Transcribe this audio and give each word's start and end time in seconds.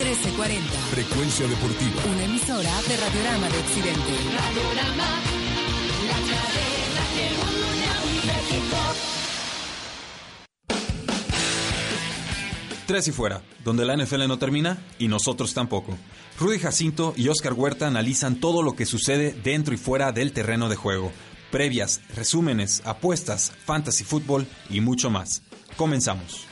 1340. 0.00 0.72
Frecuencia 0.90 1.46
deportiva. 1.46 2.02
Una 2.12 2.24
emisora 2.24 2.82
de 2.88 2.96
Radiorama 2.96 3.48
de 3.48 3.58
Occidente. 3.58 4.10
Radiorama, 4.34 5.20
la 6.08 6.18
cadena 6.18 7.04
que 7.14 7.26
une 7.46 7.86
a 7.86 8.34
México. 8.34 8.76
Tres 12.86 13.06
y 13.06 13.12
fuera, 13.12 13.42
donde 13.62 13.84
la 13.84 13.96
NFL 13.96 14.26
no 14.26 14.36
termina 14.36 14.82
y 14.98 15.06
nosotros 15.06 15.54
tampoco. 15.54 15.96
Rudy 16.40 16.58
Jacinto 16.58 17.14
y 17.16 17.28
Oscar 17.28 17.52
Huerta 17.52 17.86
analizan 17.86 18.40
todo 18.40 18.64
lo 18.64 18.74
que 18.74 18.86
sucede 18.86 19.32
dentro 19.44 19.74
y 19.74 19.76
fuera 19.76 20.10
del 20.10 20.32
terreno 20.32 20.68
de 20.68 20.74
juego. 20.74 21.12
Previas, 21.52 22.00
resúmenes, 22.16 22.82
apuestas, 22.84 23.52
fantasy 23.64 24.02
fútbol 24.02 24.48
y 24.70 24.80
mucho 24.80 25.08
más. 25.08 25.42
Comenzamos. 25.76 26.48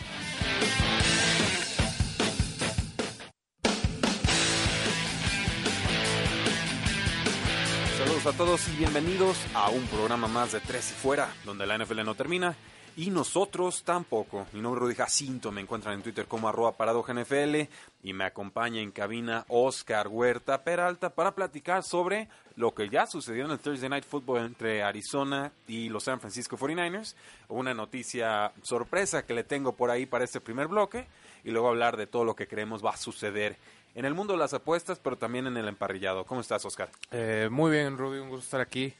Saludos 8.23 8.41
a 8.41 8.45
todos 8.45 8.69
y 8.69 8.77
bienvenidos 8.77 9.37
a 9.53 9.69
un 9.71 9.85
programa 9.89 10.29
más 10.29 10.53
de 10.53 10.61
Tres 10.61 10.93
y 10.93 10.95
Fuera, 10.95 11.35
donde 11.45 11.67
la 11.67 11.77
NFL 11.77 12.05
no 12.05 12.15
termina 12.15 12.55
y 12.95 13.11
nosotros 13.11 13.83
tampoco. 13.83 14.47
Mi 14.53 14.61
nombre 14.61 14.79
es 14.79 14.83
Rudy 14.83 14.95
Jacinto, 14.95 15.51
me 15.51 15.61
encuentran 15.61 15.95
en 15.95 16.03
Twitter 16.03 16.27
como 16.27 16.49
arroba 16.49 16.73
NFL 16.73 17.63
y 18.05 18.13
me 18.13 18.23
acompaña 18.23 18.81
en 18.81 18.93
cabina 18.93 19.45
Oscar 19.49 20.07
Huerta 20.07 20.63
Peralta 20.63 21.11
para 21.11 21.35
platicar 21.35 21.83
sobre 21.83 22.29
lo 22.55 22.73
que 22.73 22.89
ya 22.89 23.09
sucedió 23.09 23.47
en 23.47 23.51
el 23.51 23.59
Thursday 23.59 23.89
Night 23.89 24.05
Football 24.05 24.45
entre 24.45 24.85
Arizona 24.85 25.51
y 25.67 25.89
los 25.89 26.05
San 26.05 26.21
Francisco 26.21 26.57
49ers. 26.57 27.17
Una 27.49 27.75
noticia 27.75 28.53
sorpresa 28.63 29.27
que 29.27 29.35
le 29.35 29.43
tengo 29.43 29.75
por 29.75 29.91
ahí 29.91 30.07
para 30.07 30.25
este 30.25 30.41
primer 30.41 30.69
bloque 30.69 31.09
y 31.43 31.51
luego 31.51 31.71
hablar 31.71 31.97
de 31.97 32.07
todo 32.07 32.25
lo 32.25 32.37
que 32.37 32.47
creemos 32.47 32.85
va 32.85 32.91
a 32.91 32.97
suceder 32.97 33.57
en 33.95 34.05
el 34.05 34.15
mundo 34.15 34.33
de 34.35 34.39
las 34.39 34.55
apuestas, 34.55 34.99
pero 34.99 35.17
también 35.17 35.47
en 35.47 35.57
el 35.57 35.69
emparrillado. 35.69 36.25
¿Cómo 36.25 36.41
estás, 36.41 36.65
Oscar? 36.65 36.91
Eh, 37.11 37.49
muy 37.51 37.71
bien, 37.71 37.99
Rudy, 37.99 38.19
un 38.21 38.29
gusto 38.29 38.45
estar 38.45 38.61
aquí. 38.61 38.93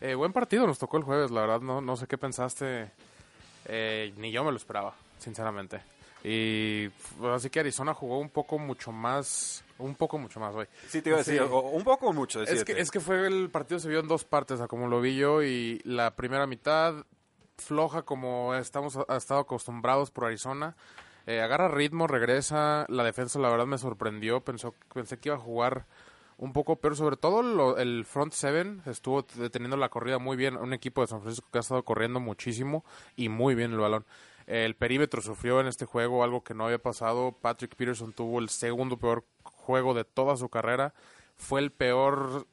Eh, 0.00 0.14
buen 0.14 0.32
partido 0.32 0.66
nos 0.66 0.78
tocó 0.78 0.98
el 0.98 1.04
jueves, 1.04 1.30
la 1.30 1.40
verdad, 1.42 1.60
no, 1.60 1.80
no 1.80 1.96
sé 1.96 2.06
qué 2.06 2.18
pensaste. 2.18 2.90
Eh, 3.66 4.12
ni 4.16 4.30
yo 4.30 4.44
me 4.44 4.50
lo 4.50 4.56
esperaba, 4.56 4.94
sinceramente. 5.18 5.80
Y 6.22 6.88
pues, 7.18 7.32
así 7.34 7.50
que 7.50 7.60
Arizona 7.60 7.94
jugó 7.94 8.18
un 8.18 8.30
poco 8.30 8.58
mucho 8.58 8.90
más, 8.92 9.64
un 9.78 9.94
poco 9.94 10.18
mucho 10.18 10.40
más 10.40 10.54
hoy. 10.54 10.66
Sí, 10.88 11.00
te 11.02 11.10
iba 11.10 11.18
a 11.18 11.22
decir, 11.22 11.40
o- 11.40 11.60
un 11.70 11.84
poco 11.84 12.08
o 12.08 12.12
mucho. 12.12 12.42
Es 12.42 12.64
que, 12.64 12.78
es 12.80 12.90
que 12.90 13.00
fue 13.00 13.26
el 13.26 13.48
partido 13.50 13.78
se 13.80 13.88
vio 13.88 14.00
en 14.00 14.08
dos 14.08 14.24
partes, 14.24 14.60
a 14.60 14.66
como 14.68 14.88
lo 14.88 15.00
vi 15.00 15.16
yo, 15.16 15.42
y 15.42 15.80
la 15.84 16.14
primera 16.16 16.46
mitad 16.46 16.94
floja 17.58 18.02
como 18.02 18.54
estamos 18.54 18.98
ha 19.08 19.16
estado 19.16 19.40
acostumbrados 19.40 20.10
por 20.10 20.24
Arizona. 20.26 20.74
Eh, 21.26 21.40
agarra 21.40 21.68
ritmo, 21.68 22.06
regresa. 22.06 22.86
La 22.88 23.02
defensa, 23.04 23.38
la 23.38 23.50
verdad, 23.50 23.66
me 23.66 23.78
sorprendió. 23.78 24.40
Pensó, 24.42 24.74
pensé 24.94 25.18
que 25.18 25.28
iba 25.30 25.36
a 25.36 25.40
jugar 25.40 25.86
un 26.38 26.52
poco 26.52 26.76
peor. 26.76 26.96
Sobre 26.96 27.16
todo 27.16 27.42
lo- 27.42 27.78
el 27.78 28.04
front 28.04 28.32
seven 28.32 28.82
estuvo 28.86 29.22
deteniendo 29.34 29.76
la 29.76 29.88
corrida 29.88 30.18
muy 30.18 30.36
bien. 30.36 30.56
Un 30.56 30.72
equipo 30.72 31.00
de 31.00 31.08
San 31.08 31.20
Francisco 31.22 31.48
que 31.50 31.58
ha 31.58 31.60
estado 31.62 31.82
corriendo 31.84 32.20
muchísimo 32.20 32.84
y 33.16 33.28
muy 33.28 33.54
bien 33.54 33.72
el 33.72 33.78
balón. 33.78 34.04
El 34.46 34.76
perímetro 34.76 35.20
sufrió 35.22 35.60
en 35.60 35.66
este 35.66 35.86
juego 35.86 36.22
algo 36.22 36.44
que 36.44 36.54
no 36.54 36.66
había 36.66 36.78
pasado. 36.78 37.32
Patrick 37.32 37.74
Peterson 37.74 38.12
tuvo 38.12 38.38
el 38.38 38.48
segundo 38.48 38.96
peor 38.96 39.24
juego 39.42 39.92
de 39.94 40.04
toda 40.04 40.36
su 40.36 40.48
carrera. 40.48 40.94
Fue 41.36 41.58
el 41.60 41.72
peor 41.72 42.46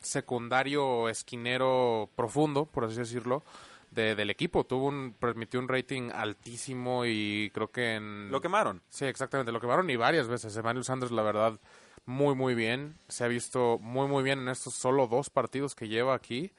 secundario 0.00 1.08
esquinero 1.10 2.08
profundo, 2.16 2.64
por 2.66 2.84
así 2.84 2.96
decirlo, 2.96 3.42
de- 3.90 4.14
del 4.14 4.30
equipo. 4.30 4.64
Tuvo 4.64 4.86
un, 4.86 5.14
permitió 5.18 5.60
un 5.60 5.68
rating 5.68 6.10
altísimo 6.12 7.04
y 7.06 7.50
creo 7.54 7.70
que 7.70 7.94
en... 7.96 8.30
Lo 8.30 8.40
quemaron. 8.40 8.82
Sí, 8.88 9.04
exactamente, 9.04 9.52
lo 9.52 9.60
quemaron 9.60 9.88
y 9.90 9.96
varias 9.96 10.28
veces. 10.28 10.56
Emmanuel 10.56 10.84
Sanders, 10.84 11.12
la 11.12 11.22
verdad, 11.22 11.58
muy, 12.06 12.34
muy 12.34 12.54
bien. 12.54 12.96
Se 13.08 13.24
ha 13.24 13.28
visto 13.28 13.78
muy, 13.80 14.06
muy 14.08 14.22
bien 14.22 14.40
en 14.40 14.48
estos 14.48 14.74
solo 14.74 15.06
dos 15.06 15.30
partidos 15.30 15.74
que 15.74 15.88
lleva 15.88 16.14
aquí. 16.14 16.52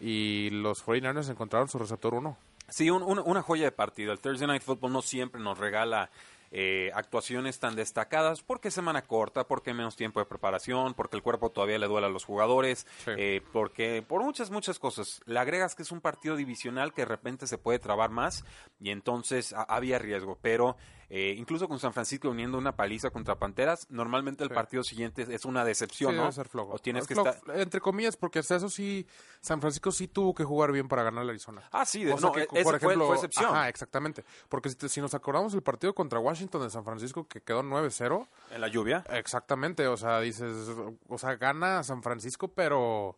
Y 0.00 0.50
los 0.50 0.84
49ers 0.84 1.30
encontraron 1.30 1.68
su 1.68 1.78
receptor 1.78 2.14
uno. 2.14 2.36
Sí, 2.68 2.90
un- 2.90 3.02
un- 3.02 3.22
una 3.24 3.42
joya 3.42 3.64
de 3.64 3.72
partido. 3.72 4.12
El 4.12 4.18
Thursday 4.18 4.46
Night 4.48 4.62
Football 4.62 4.92
no 4.92 5.02
siempre 5.02 5.40
nos 5.40 5.58
regala 5.58 6.10
eh, 6.56 6.92
actuaciones 6.94 7.58
tan 7.58 7.74
destacadas 7.74 8.42
porque 8.42 8.70
semana 8.70 9.02
corta, 9.02 9.48
porque 9.48 9.74
menos 9.74 9.96
tiempo 9.96 10.20
de 10.20 10.26
preparación, 10.26 10.94
porque 10.94 11.16
el 11.16 11.22
cuerpo 11.24 11.50
todavía 11.50 11.78
le 11.80 11.88
duele 11.88 12.06
a 12.06 12.10
los 12.10 12.24
jugadores, 12.24 12.86
Sí. 13.04 13.10
eh, 13.18 13.42
porque 13.52 14.04
por 14.06 14.22
muchas, 14.22 14.50
muchas 14.52 14.78
cosas. 14.78 15.20
Le 15.26 15.40
agregas 15.40 15.74
que 15.74 15.82
es 15.82 15.90
un 15.90 16.00
partido 16.00 16.36
divisional 16.36 16.92
que 16.94 17.02
de 17.02 17.06
repente 17.06 17.48
se 17.48 17.58
puede 17.58 17.80
trabar 17.80 18.10
más 18.10 18.44
y 18.78 18.90
entonces 18.90 19.52
a- 19.52 19.62
había 19.64 19.98
riesgo. 19.98 20.38
Pero 20.40 20.76
eh, 21.10 21.34
incluso 21.38 21.68
con 21.68 21.78
San 21.78 21.92
Francisco 21.92 22.28
uniendo 22.30 22.56
una 22.58 22.76
paliza 22.76 23.10
contra 23.10 23.36
Panteras, 23.38 23.86
normalmente 23.90 24.42
el 24.42 24.50
Sí. 24.50 24.54
partido 24.54 24.82
siguiente 24.84 25.26
es 25.28 25.44
una 25.44 25.64
decepción, 25.64 26.12
Sí, 26.12 26.16
¿no? 26.16 26.22
debe 26.22 26.32
ser 26.32 26.48
flojo. 26.48 26.72
O 26.74 26.78
tienes 26.78 27.02
Es 27.02 27.08
que 27.08 27.14
flojo, 27.14 27.30
estar... 27.30 27.58
Entre 27.60 27.80
comillas, 27.80 28.16
porque 28.16 28.38
hasta 28.38 28.56
eso 28.56 28.68
sí, 28.68 29.06
San 29.40 29.60
Francisco 29.60 29.90
sí 29.92 30.08
tuvo 30.08 30.34
que 30.34 30.44
jugar 30.44 30.72
bien 30.72 30.88
para 30.88 31.02
ganar 31.02 31.24
a 31.26 31.28
Arizona. 31.30 31.62
Ah, 31.72 31.84
sí, 31.84 32.04
de- 32.04 32.12
Cosa 32.12 32.26
no, 32.28 32.32
que, 32.32 32.42
e- 32.42 32.46
por 32.46 32.62
fue, 32.62 32.76
ejemplo, 32.76 33.06
fue 33.06 33.16
excepción. 33.16 33.46
Ajá, 33.46 33.68
exactamente. 33.68 34.24
Porque 34.48 34.70
si, 34.70 34.76
te- 34.76 34.88
si 34.88 35.00
nos 35.00 35.14
acordamos 35.14 35.54
el 35.54 35.62
partido 35.62 35.94
contra 35.94 36.18
Washington 36.18 36.62
de 36.62 36.70
San 36.70 36.84
Francisco 36.84 37.26
que 37.28 37.40
quedó 37.40 37.62
9-0, 37.62 38.26
En 38.52 38.60
la 38.60 38.68
lluvia. 38.68 39.04
exactamente, 39.10 39.86
o 39.88 39.96
sea, 39.96 40.20
dices, 40.20 40.68
o 41.08 41.18
sea, 41.18 41.36
gana 41.36 41.82
San 41.82 42.02
Francisco, 42.02 42.48
pero 42.48 43.16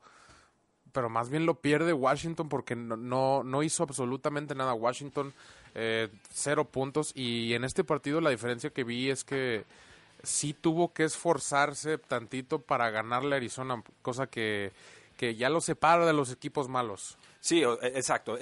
pero 0.93 1.11
más 1.11 1.29
bien 1.29 1.45
lo 1.45 1.61
pierde 1.61 1.93
Washington 1.93 2.49
porque 2.49 2.75
no, 2.75 2.97
no, 2.97 3.43
no 3.45 3.63
hizo 3.63 3.83
absolutamente 3.83 4.55
nada 4.55 4.73
Washington, 4.73 5.35
eh, 5.77 6.09
cero 6.33 6.65
puntos 6.65 7.13
y 7.15 7.53
en 7.55 7.65
este 7.65 7.85
partido 7.85 8.21
la 8.21 8.31
diferencia 8.31 8.71
que 8.71 8.83
vi 8.83 9.11
es 9.11 9.25
que 9.25 9.65
sí 10.23 10.55
tuvo 10.55 10.93
que 10.93 11.05
esforzarse 11.05 11.99
tantito 11.99 12.61
para 12.61 12.91
ganarle 12.91 13.35
a 13.35 13.39
Arizona, 13.39 13.83
cosa 14.03 14.27
que, 14.27 14.73
que 15.17 15.37
ya 15.37 15.51
lo 15.51 15.61
separa 15.61 16.07
de 16.07 16.15
los 16.15 16.33
equipos 16.33 16.69
malos. 16.69 17.19
Sí, 17.41 17.63
e- 17.63 17.79
exacto. 17.95 18.39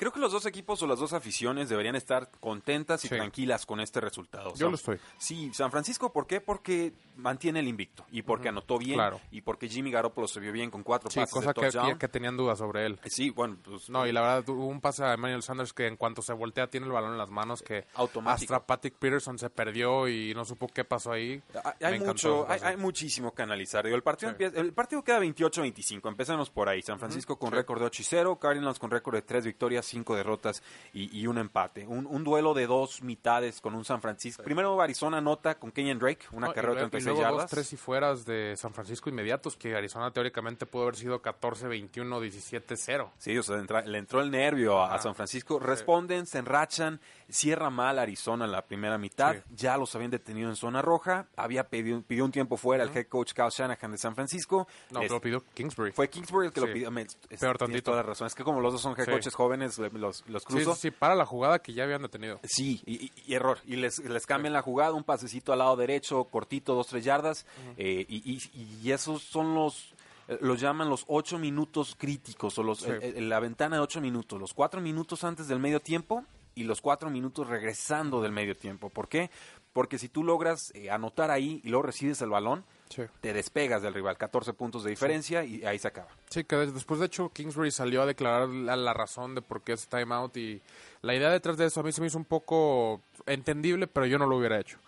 Creo 0.00 0.12
que 0.12 0.18
los 0.18 0.32
dos 0.32 0.46
equipos 0.46 0.82
o 0.82 0.86
las 0.86 0.98
dos 0.98 1.12
aficiones 1.12 1.68
deberían 1.68 1.94
estar 1.94 2.30
contentas 2.40 3.04
y 3.04 3.08
Sí. 3.08 3.14
tranquilas 3.14 3.66
con 3.66 3.80
este 3.80 4.00
resultado. 4.00 4.48
Yo 4.52 4.56
San- 4.56 4.70
lo 4.70 4.74
estoy. 4.76 4.98
Sí, 5.18 5.52
San 5.52 5.70
Francisco, 5.70 6.10
¿por 6.12 6.26
qué? 6.26 6.40
Porque 6.40 6.92
mantiene 7.16 7.60
el 7.60 7.68
invicto 7.68 8.06
y 8.10 8.22
porque 8.22 8.48
anotó 8.48 8.78
bien 8.78 8.94
claro. 8.94 9.20
y 9.30 9.42
porque 9.42 9.68
Jimmy 9.68 9.90
Garoppolo 9.90 10.26
se 10.26 10.40
vio 10.40 10.52
bien 10.52 10.70
con 10.70 10.82
cuatro 10.82 11.10
Sí, 11.10 11.20
pases 11.20 11.34
cosa 11.34 11.48
de 11.48 11.54
que, 11.54 11.60
touchdown. 11.60 11.92
que, 11.92 11.98
que 11.98 12.08
tenían 12.08 12.34
dudas 12.34 12.56
sobre 12.58 12.86
él. 12.86 12.98
Sí, 13.04 13.28
bueno, 13.28 13.58
pues 13.62 13.90
No, 13.90 14.06
y 14.06 14.12
la 14.12 14.22
verdad, 14.22 14.48
hubo 14.48 14.66
un 14.68 14.80
pase 14.80 15.04
a 15.04 15.12
Emmanuel 15.12 15.42
Sanders 15.42 15.74
que 15.74 15.86
en 15.86 15.96
cuanto 15.98 16.22
se 16.22 16.32
voltea 16.32 16.66
tiene 16.68 16.86
el 16.86 16.92
balón 16.92 17.12
en 17.12 17.18
las 17.18 17.28
manos 17.28 17.60
que 17.62 17.86
Automático. 17.94 18.54
hasta 18.54 18.66
Patrick 18.66 18.94
Peterson 18.94 19.38
se 19.38 19.50
perdió 19.50 20.08
y 20.08 20.32
no 20.34 20.46
supo 20.46 20.66
qué 20.66 20.84
pasó 20.84 21.12
ahí. 21.12 21.42
Hay, 21.82 21.98
Me 22.00 22.06
mucho, 22.06 22.46
hay, 22.48 22.60
hay 22.62 22.76
muchísimo 22.78 23.34
que 23.34 23.42
analizar. 23.42 23.84
Digo, 23.84 23.96
el, 23.96 24.02
partido 24.02 24.30
Sí. 24.30 24.36
empieza- 24.42 24.58
el 24.58 24.72
partido 24.72 25.04
queda 25.04 25.18
28-25. 25.18 26.08
Empecemos 26.08 26.48
por 26.48 26.70
ahí. 26.70 26.80
San 26.80 26.98
Francisco 26.98 27.38
con 27.38 27.52
récord 27.52 27.80
de 27.80 27.84
8 27.86 28.00
y 28.00 28.04
0. 28.06 28.38
Cardinals 28.38 28.78
con 28.78 28.90
récord 28.90 29.16
de 29.16 29.22
3 29.22 29.44
victorias, 29.44 29.84
5 29.90 30.16
derrotas 30.16 30.62
y, 30.94 31.16
y 31.18 31.26
un 31.26 31.38
empate. 31.38 31.86
Un, 31.86 32.06
un 32.06 32.24
duelo 32.24 32.54
de 32.54 32.66
dos 32.66 33.02
mitades 33.02 33.60
con 33.60 33.74
un 33.74 33.84
San 33.84 34.00
Francisco. 34.00 34.42
Primero 34.42 34.80
Arizona 34.80 35.18
anota 35.18 35.56
con 35.56 35.70
Kenyan 35.70 35.98
Drake, 35.98 36.26
una 36.32 36.46
No, 36.46 36.52
y 36.52 36.54
carrera 36.54 36.74
de 36.74 36.80
luego- 36.80 36.88
y 36.88 36.90
36 36.90 37.04
luego 37.06 37.20
yardas. 37.22 37.42
dos, 37.42 37.50
tres 37.50 37.72
y 37.72 37.76
fueras 37.76 38.24
de 38.24 38.54
San 38.56 38.72
Francisco 38.72 39.10
inmediatos, 39.10 39.56
que 39.56 39.74
Arizona 39.76 40.10
teóricamente 40.10 40.66
pudo 40.66 40.84
haber 40.84 40.96
sido 40.96 41.20
14-21, 41.20 42.20
17-0. 42.20 43.10
Sí, 43.18 43.36
o 43.38 43.42
sea, 43.42 43.56
entra- 43.58 43.84
le 43.84 43.98
entró 43.98 44.20
el 44.20 44.30
nervio 44.30 44.82
a. 44.82 44.98
San 45.00 45.14
Francisco. 45.14 45.58
Responden, 45.58 46.26
se 46.26 46.38
enrachan, 46.38 47.00
cierra 47.30 47.70
mal 47.70 47.98
Arizona 47.98 48.44
en 48.44 48.52
la 48.52 48.62
primera 48.62 48.98
mitad. 48.98 49.34
Sí. 49.34 49.40
Ya 49.56 49.76
los 49.76 49.94
habían 49.94 50.10
detenido 50.10 50.48
en 50.48 50.56
zona 50.56 50.82
roja. 50.82 51.26
Había 51.36 51.68
pedido, 51.68 52.02
pidió 52.02 52.24
un 52.24 52.32
tiempo 52.32 52.56
fuera 52.56 52.84
el 52.84 52.90
head 52.96 53.06
coach 53.06 53.32
Kyle 53.32 53.48
Shanahan 53.50 53.92
de 53.92 53.98
San 53.98 54.14
Francisco. 54.14 54.66
No, 54.90 55.00
Les- 55.00 55.10
lo 55.10 55.20
pidió 55.20 55.44
Kingsbury. 55.54 55.92
Fue 55.92 56.08
Kingsbury 56.10 56.48
el 56.48 56.52
que 56.52 56.60
lo 56.60 56.72
pidió. 56.72 56.90
Me- 56.90 57.02
es- 57.02 57.40
Peor 57.40 57.58
tantito. 57.58 57.82
toda 57.90 57.98
la 57.98 58.02
razón. 58.04 58.26
Es 58.26 58.34
que 58.34 58.44
como 58.44 58.60
los 58.60 58.72
dos 58.72 58.82
son 58.82 58.94
head 58.98 59.04
Sí. 59.06 59.10
coaches 59.10 59.34
jóvenes, 59.34 59.78
los, 59.78 60.24
los 60.28 60.44
cruzo. 60.44 60.74
sí, 60.74 60.80
sí, 60.82 60.90
para 60.90 61.14
la 61.14 61.26
jugada 61.26 61.58
que 61.60 61.72
ya 61.72 61.84
habían 61.84 62.02
detenido. 62.02 62.40
Sí, 62.44 62.82
y, 62.86 63.06
y- 63.06 63.12
y 63.26 63.34
error. 63.34 63.58
Y 63.66 63.76
les, 63.76 63.98
les 64.00 64.26
cambian 64.26 64.52
la 64.52 64.62
jugada, 64.62 64.92
un 64.92 65.04
pasecito 65.04 65.52
al 65.52 65.58
lado 65.60 65.76
derecho, 65.76 66.24
cortito, 66.24 66.74
dos, 66.74 66.86
tres 66.88 67.04
yardas. 67.04 67.46
eh, 67.76 68.04
y, 68.08 68.32
y- 68.34 68.78
y 68.82 68.92
esos 68.92 69.22
son 69.22 69.54
los, 69.54 69.94
eh, 70.28 70.38
los 70.40 70.60
llaman 70.60 70.88
los 70.88 71.04
ocho 71.08 71.38
minutos 71.38 71.94
críticos, 71.98 72.58
o 72.58 72.62
los, 72.62 72.80
Sí. 72.80 72.90
la 73.20 73.40
ventana 73.40 73.76
de 73.76 73.82
ocho 73.82 74.00
minutos. 74.00 74.38
Los 74.40 74.52
cuatro 74.54 74.80
minutos 74.80 75.24
antes 75.24 75.48
del 75.48 75.58
medio 75.58 75.80
tiempo 75.80 76.24
y 76.54 76.64
los 76.64 76.80
cuatro 76.80 77.10
minutos 77.10 77.46
regresando 77.48 78.20
del 78.22 78.32
medio 78.32 78.56
tiempo. 78.56 78.90
¿Por 78.90 79.08
qué? 79.08 79.30
porque 79.72 79.98
si 80.00 80.08
tú 80.08 80.24
logras 80.24 80.72
eh, 80.74 80.90
anotar 80.90 81.30
ahí 81.30 81.60
y 81.62 81.68
luego 81.68 81.84
recibes 81.84 82.20
el 82.22 82.30
balón, 82.30 82.64
Sí. 82.88 83.02
te 83.20 83.32
despegas 83.32 83.80
del 83.82 83.94
rival, 83.94 84.18
14 84.18 84.52
puntos 84.52 84.82
de 84.82 84.90
diferencia 84.90 85.44
y 85.44 85.64
ahí 85.64 85.78
se 85.78 85.86
acaba. 85.86 86.08
Sí, 86.28 86.42
que 86.42 86.56
des- 86.56 86.74
después 86.74 86.98
de 86.98 87.06
hecho 87.06 87.28
Kingsbury 87.28 87.70
salió 87.70 88.02
a 88.02 88.06
declarar 88.06 88.48
la, 88.48 88.74
la 88.74 88.92
razón 88.94 89.36
de 89.36 89.42
por 89.42 89.62
qué 89.62 89.74
es 89.74 89.86
timeout 89.86 90.36
y 90.38 90.60
la 91.02 91.14
idea 91.14 91.30
detrás 91.30 91.56
de 91.56 91.66
eso 91.66 91.78
a 91.78 91.82
mí 91.84 91.92
se 91.92 92.00
me 92.00 92.08
hizo 92.08 92.18
un 92.18 92.24
poco 92.24 93.00
entendible, 93.26 93.86
pero 93.86 94.06
yo 94.06 94.18
no 94.18 94.26
lo 94.26 94.38
hubiera 94.38 94.58
hecho. 94.58 94.78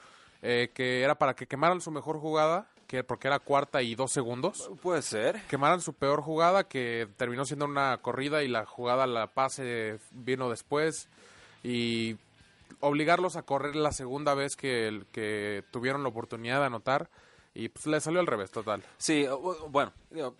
Eh, 0.43 0.73
que 0.75 1.03
era 1.03 1.14
para 1.14 1.35
que 1.35 1.47
quemaran 1.47 1.81
su 1.81 1.93
mejor 1.93 2.19
jugada, 2.19 2.67
que 2.88 3.05
porque 3.05 3.29
era 3.29 3.38
cuarta 3.38 3.82
y 3.82 3.94
dos 3.94 4.11
segundos. 4.11 4.69
Puede 4.82 5.03
ser. 5.03 5.41
Quemaran 5.49 5.81
su 5.81 5.93
peor 5.94 6.23
jugada, 6.23 6.64
que 6.64 7.06
terminó 7.17 7.44
siendo 7.44 7.67
una 7.67 7.99
corrida 7.99 8.43
y 8.43 8.49
la 8.49 8.67
jugada, 8.67 9.06
la 9.06 9.29
pase 9.29 10.00
vino 10.11 10.50
después. 10.50 11.09
Y 11.62 12.17
obligarlos 12.81 13.37
a 13.37 13.43
correr 13.43 13.76
la 13.76 13.93
segunda 13.93 14.35
vez 14.35 14.56
que, 14.56 14.88
el- 14.88 15.06
que 15.12 15.64
tuvieron 15.70 16.03
la 16.03 16.09
oportunidad 16.09 16.61
de 16.61 16.67
anotar. 16.67 17.09
Y 17.55 17.69
pues 17.69 17.85
le 17.87 18.00
salió 18.00 18.19
al 18.19 18.26
revés, 18.26 18.50
total. 18.50 18.82
Sí, 18.97 19.26
bueno, 19.69 19.93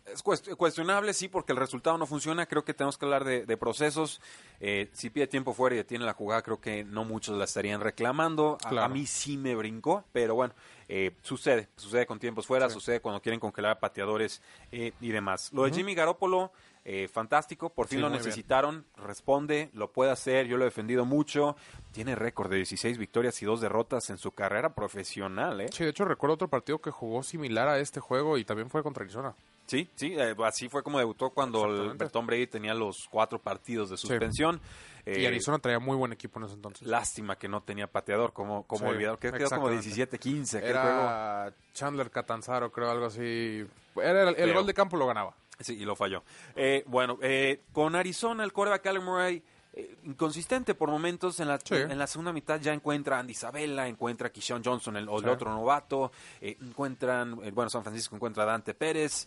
es 0.07 0.25
cuest- 0.25 0.57
cuestionable, 0.57 1.13
sí, 1.13 1.29
porque 1.29 1.53
el 1.53 1.59
resultado 1.59 1.99
no 1.99 2.07
funciona. 2.07 2.47
Creo 2.47 2.65
que 2.65 2.73
tenemos 2.73 2.97
que 2.97 3.05
hablar 3.05 3.25
de, 3.25 3.45
de 3.45 3.57
procesos. 3.59 4.23
Eh, 4.61 4.89
si 4.95 5.11
pide 5.11 5.27
tiempo 5.27 5.53
fuera 5.53 5.75
y 5.75 5.77
detiene 5.77 6.07
la 6.07 6.15
jugada, 6.15 6.41
creo 6.41 6.59
que 6.59 6.85
no 6.85 7.05
muchos 7.05 7.37
la 7.37 7.45
estarían 7.45 7.83
reclamando. 7.83 8.57
A, 8.65 8.71
Claro. 8.71 8.87
a 8.87 8.89
mí 8.89 9.05
sí 9.05 9.37
me 9.37 9.55
brincó, 9.55 10.05
pero 10.15 10.35
bueno, 10.35 10.55
eh, 10.89 11.11
sucede. 11.21 11.69
Sucede 11.77 12.07
con 12.07 12.19
tiempos 12.19 12.47
fuera, 12.47 12.71
sucede 12.71 13.01
cuando 13.01 13.21
quieren 13.21 13.41
congelar 13.41 13.73
a 13.73 13.79
pateadores 13.81 14.41
eh, 14.73 14.95
y 15.03 15.09
demás. 15.11 15.53
Lo 15.53 15.65
de 15.65 15.73
Jimmy 15.73 15.95
Garoppolo, 15.95 16.51
eh, 16.85 17.09
fantástico. 17.09 17.71
Por 17.71 17.87
fin 17.87 17.99
Sí, 17.99 18.03
lo 18.03 18.09
bien. 18.11 18.19
necesitaron. 18.23 18.85
Responde, 18.97 19.71
lo 19.73 19.93
puede 19.93 20.11
hacer. 20.11 20.47
Yo 20.47 20.57
lo 20.57 20.65
he 20.65 20.67
defendido 20.67 21.05
mucho. 21.05 21.57
Tiene 21.93 22.15
récord 22.15 22.51
de 22.51 22.57
16 22.57 22.99
victorias 22.99 23.41
y 23.43 23.47
dos 23.47 23.61
derrotas 23.61 24.11
en 24.11 24.19
su 24.19 24.33
carrera 24.33 24.75
profesional, 24.75 25.61
¿eh? 25.61 25.69
Sí, 25.73 25.85
de 25.85 25.91
hecho 25.91 26.05
recuerdo 26.05 26.35
otro 26.35 26.49
partido 26.49 26.81
que 26.81 26.91
jugó 26.91 27.23
similar 27.23 27.69
a 27.69 27.79
este 27.79 28.01
juego 28.01 28.39
y 28.39 28.45
también 28.45 28.69
fue 28.71 28.83
contra 28.83 29.05
Arizona. 29.05 29.35
Sí, 29.67 29.89
sí, 29.95 30.15
eh, 30.19 30.35
así 30.45 30.69
fue 30.69 30.83
como 30.83 30.99
debutó 30.99 31.31
cuando 31.31 31.65
el. 31.67 31.97
Tom 32.11 32.27
Brady 32.27 32.49
tenía 32.49 32.75
los 32.75 33.07
cuatro 33.11 33.39
partidos 33.39 33.91
de 33.91 33.97
suspensión. 33.97 34.61
y 35.07 35.23
Eh, 35.23 35.27
Arizona 35.27 35.59
traía 35.59 35.79
muy 35.79 35.97
buen 35.97 36.13
equipo 36.13 36.39
en 36.41 36.47
ese 36.47 36.55
entonces. 36.55 36.87
Lástima 36.87 37.37
que 37.37 37.49
no 37.49 37.63
tenía 37.63 37.87
pateador, 37.87 38.33
como, 38.33 38.65
como 38.67 38.87
Sí, 38.87 38.91
olvidar, 38.91 39.19
que 39.19 39.31
quedó 39.33 39.49
como 39.51 39.71
exactamente. 39.71 40.19
17-15 40.19 40.59
aquel 40.59 40.73
juego. 40.73 41.01
Era 41.01 41.55
Chandler 41.75 42.11
Catanzaro, 42.11 42.71
creo, 42.73 42.91
algo 42.91 43.07
así. 43.07 43.65
Era 43.97 44.31
el, 44.31 44.53
gol 44.53 44.67
de 44.67 44.75
campo 44.75 44.97
lo 44.97 45.07
ganaba. 45.07 45.35
Sí, 45.63 45.75
y 45.75 45.85
lo 45.85 45.97
falló. 45.97 46.23
Eh, 46.57 46.85
bueno, 46.87 47.19
eh, 47.23 47.61
con 47.73 47.95
Arizona, 47.97 48.45
el 48.45 48.53
coreback 48.53 48.83
Kyler 48.83 49.01
Murray, 49.03 49.43
eh, 49.75 49.97
inconsistente 50.05 50.75
por 50.75 50.91
momentos. 50.91 51.41
En 51.41 51.49
la, 51.49 51.59
Sí. 51.59 51.75
en 51.75 51.99
la 51.99 52.07
segunda 52.07 52.31
mitad 52.33 52.61
ya 52.61 52.75
encuentra 52.75 53.17
a 53.17 53.21
Andy 53.21 53.33
Isabella, 53.33 53.89
encuentra 53.89 54.29
a 54.29 54.31
Keyshawn 54.31 54.63
Johnson, 54.63 54.97
el, 54.99 55.09
el 55.09 55.19
Sí. 55.21 55.27
otro 55.27 55.51
novato. 55.51 56.13
eh, 56.43 56.59
encuentran, 56.61 57.39
eh, 57.43 57.51
bueno, 57.53 57.71
San 57.71 57.83
Francisco 57.83 58.15
encuentra 58.15 58.43
a 58.43 58.47
Dante 58.47 58.75
Pérez. 58.75 59.27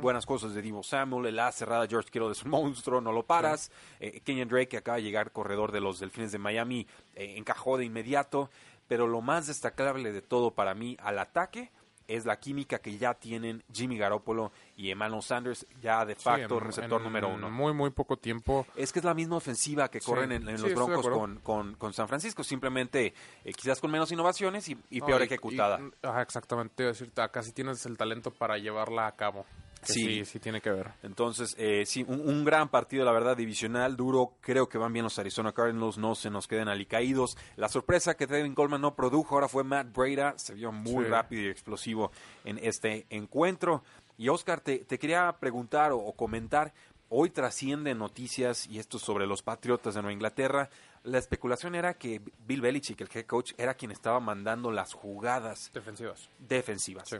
buenas 0.00 0.26
cosas 0.26 0.52
de 0.52 0.60
Divo 0.60 0.82
Samuel. 0.82 1.26
El 1.26 1.38
A 1.38 1.50
cerrada 1.52 1.86
George 1.86 2.10
Kittle 2.10 2.32
es 2.32 2.42
un 2.42 2.50
monstruo, 2.50 3.00
no 3.00 3.10
lo 3.12 3.22
paras. 3.24 3.70
Eh, 4.00 4.20
Kenyon 4.22 4.48
Drake, 4.48 4.68
que 4.68 4.76
acaba 4.76 4.96
de 4.98 5.02
llegar 5.04 5.30
corredor 5.32 5.72
de 5.72 5.80
los 5.80 5.98
Delfines 6.00 6.32
de 6.32 6.38
Miami, 6.38 6.86
encajó 7.14 7.78
de 7.78 7.84
inmediato. 7.86 8.50
Pero 8.88 9.06
lo 9.08 9.20
más 9.20 9.46
destacable 9.48 10.12
de 10.12 10.22
todo 10.22 10.50
para 10.52 10.74
mí 10.74 10.96
al 11.00 11.18
ataque 11.18 11.70
es 12.08 12.24
la 12.24 12.38
química 12.38 12.78
que 12.78 12.96
ya 12.98 13.14
tienen 13.14 13.62
Jimmy 13.72 13.96
Garoppolo 13.98 14.52
y 14.76 14.90
Emmanuel 14.90 15.22
Sanders, 15.22 15.66
ya 15.80 16.04
de 16.04 16.14
facto 16.14 16.48
Sí, 16.48 16.54
en- 16.54 16.60
receptor 16.66 17.00
en 17.00 17.04
número 17.04 17.28
uno. 17.28 17.50
Muy, 17.50 17.72
muy 17.72 17.90
poco 17.90 18.16
tiempo. 18.16 18.66
Es 18.76 18.92
que 18.92 18.98
es 19.00 19.04
la 19.04 19.14
misma 19.14 19.36
ofensiva 19.36 19.88
que 19.90 20.00
Sí. 20.00 20.06
corren 20.06 20.32
en, 20.32 20.48
en 20.48 20.58
Sí, 20.58 20.64
los 20.64 20.74
Broncos 20.74 21.08
con, 21.08 21.36
con- 21.40 21.74
con 21.74 21.92
San 21.92 22.08
Francisco, 22.08 22.44
simplemente 22.44 23.14
eh, 23.44 23.52
quizás 23.52 23.80
con 23.80 23.90
menos 23.90 24.10
innovaciones 24.12 24.68
y, 24.68 24.76
y 24.90 25.00
No, 25.00 25.06
peor 25.06 25.20
y- 25.22 25.24
ejecutada. 25.24 25.80
y- 25.80 26.06
exactamente. 26.22 26.84
A 26.84 26.86
decir, 26.88 27.10
acá 27.16 27.42
sí 27.42 27.52
tienes 27.52 27.84
el 27.86 27.96
talento 27.96 28.30
para 28.30 28.58
llevarla 28.58 29.06
a 29.06 29.16
cabo. 29.16 29.44
Sí. 29.92 30.04
sí, 30.04 30.24
sí 30.24 30.40
tiene 30.40 30.60
que 30.60 30.70
ver. 30.70 30.92
Entonces, 31.02 31.54
eh, 31.58 31.84
sí, 31.86 32.04
un, 32.08 32.20
un 32.28 32.44
gran 32.44 32.68
partido, 32.68 33.04
la 33.04 33.12
verdad, 33.12 33.36
divisional, 33.36 33.96
duro. 33.96 34.34
Creo 34.40 34.68
que 34.68 34.78
van 34.78 34.92
bien 34.92 35.04
los 35.04 35.18
Arizona 35.18 35.52
Cardinals, 35.52 35.98
no 35.98 36.14
se 36.14 36.30
nos 36.30 36.46
queden 36.48 36.68
alicaídos. 36.68 37.36
La 37.56 37.68
sorpresa 37.68 38.16
que 38.16 38.26
Devin 38.26 38.54
Coleman 38.54 38.80
no 38.80 38.94
produjo 38.94 39.34
ahora 39.34 39.48
fue 39.48 39.64
Matt 39.64 39.92
Breda. 39.94 40.34
Se 40.38 40.54
vio 40.54 40.72
muy 40.72 41.04
Sí. 41.04 41.10
rápido 41.10 41.42
y 41.42 41.48
explosivo 41.48 42.10
en 42.44 42.58
este 42.62 43.06
encuentro. 43.10 43.82
Y 44.18 44.28
Oscar, 44.28 44.60
te, 44.60 44.78
te 44.80 44.98
quería 44.98 45.36
preguntar 45.38 45.92
o, 45.92 45.98
o 45.98 46.12
comentar. 46.14 46.72
Hoy 47.08 47.30
trascienden 47.30 47.98
noticias, 47.98 48.66
y 48.66 48.80
esto 48.80 48.98
sobre 48.98 49.28
los 49.28 49.40
Patriotas 49.40 49.94
de 49.94 50.02
Nueva 50.02 50.12
Inglaterra. 50.12 50.68
La 51.04 51.18
especulación 51.18 51.76
era 51.76 51.94
que 51.94 52.20
Bill 52.48 52.60
Belichick, 52.60 53.00
el 53.00 53.08
head 53.14 53.26
coach, 53.26 53.52
era 53.58 53.74
quien 53.74 53.92
estaba 53.92 54.18
mandando 54.18 54.72
las 54.72 54.92
jugadas 54.92 55.70
Defensivas. 55.72 56.28
defensivas. 56.40 57.08
Sí. 57.08 57.16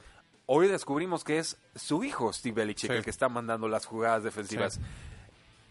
Hoy 0.47 0.69
descubrimos 0.69 1.25
que 1.25 1.39
es 1.39 1.57
su 1.75 2.05
hijo, 2.05 2.33
Steve 2.33 2.55
Belichick, 2.63 2.91
Sí. 2.91 2.97
el 2.97 3.05
que 3.05 3.11
está 3.11 3.29
mandando 3.29 3.69
las 3.69 3.85
jugadas 3.87 4.23
defensivas. 4.23 4.79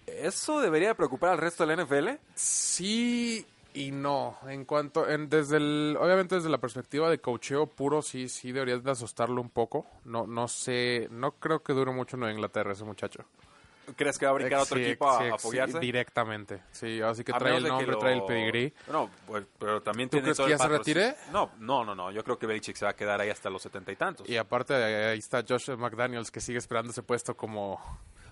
¿Eso 0.06 0.60
debería 0.60 0.94
preocupar 0.96 1.32
al 1.32 1.38
resto 1.38 1.66
de 1.66 1.68
la 1.76 1.82
NFL? 1.84 2.20
Sí 2.36 3.46
y 3.74 3.92
no. 3.92 4.38
En 4.48 4.66
cuanto, 4.66 5.10
en, 5.10 5.30
desde 5.30 5.58
el, 5.58 5.98
obviamente 6.00 6.36
desde 6.36 6.50
la 6.50 6.60
perspectiva 6.60 7.10
de 7.10 7.20
cocheo 7.20 7.68
puro, 7.68 8.02
sí, 8.02 8.30
sí 8.30 8.52
deberías 8.52 8.84
de 8.84 8.92
asustarlo 8.92 9.42
un 9.42 9.50
poco. 9.50 9.86
No, 10.06 10.28
no 10.28 10.48
sé, 10.48 11.08
no 11.12 11.32
creo 11.34 11.64
que 11.64 11.74
dure 11.74 11.92
mucho 11.92 12.18
en 12.18 12.30
Inglaterra 12.32 12.74
ese 12.74 12.84
muchacho. 12.84 13.26
¿Crees 13.96 14.18
que 14.18 14.26
va 14.26 14.32
a 14.32 14.36
brincar 14.36 14.60
otro 14.60 14.78
equipo 14.80 15.10
a, 15.10 15.20
sí, 15.20 15.26
a 15.30 15.34
apoyarse? 15.36 15.80
directamente. 15.80 16.62
Sí, 16.72 17.02
así 17.02 17.24
que 17.24 17.32
A 17.34 17.38
trae 17.38 17.58
el 17.58 17.68
nombre, 17.68 17.88
lo- 17.88 17.98
trae 18.00 18.14
el 18.16 18.24
pedigrí. 18.26 18.74
No, 18.92 19.10
pues, 19.28 19.46
pero 19.60 19.82
también 19.82 20.10
¿Tú 20.10 20.18
tiene 20.18 20.26
crees 20.26 20.38
todo 20.38 20.48
que 20.48 20.52
ya 20.54 20.58
se 20.58 20.68
retire? 20.68 21.16
No, 21.32 21.52
no, 21.60 21.84
no, 21.86 21.96
no. 21.96 22.12
Yo 22.12 22.24
creo 22.24 22.38
que 22.38 22.46
Belichick 22.48 22.76
se 22.76 22.86
va 22.86 22.92
a 22.92 22.96
quedar 22.96 23.22
ahí 23.22 23.30
hasta 23.30 23.50
los 23.50 23.62
setenta 23.62 23.92
y 23.92 23.96
tantos. 23.96 24.28
Y 24.30 24.38
aparte 24.38 24.74
ahí 24.74 25.20
está 25.20 25.44
Josh 25.48 25.70
McDaniels 25.72 26.32
que 26.32 26.40
sigue 26.42 26.58
esperando 26.58 26.92
ese 26.92 27.04
puesto 27.04 27.36
como... 27.38 27.80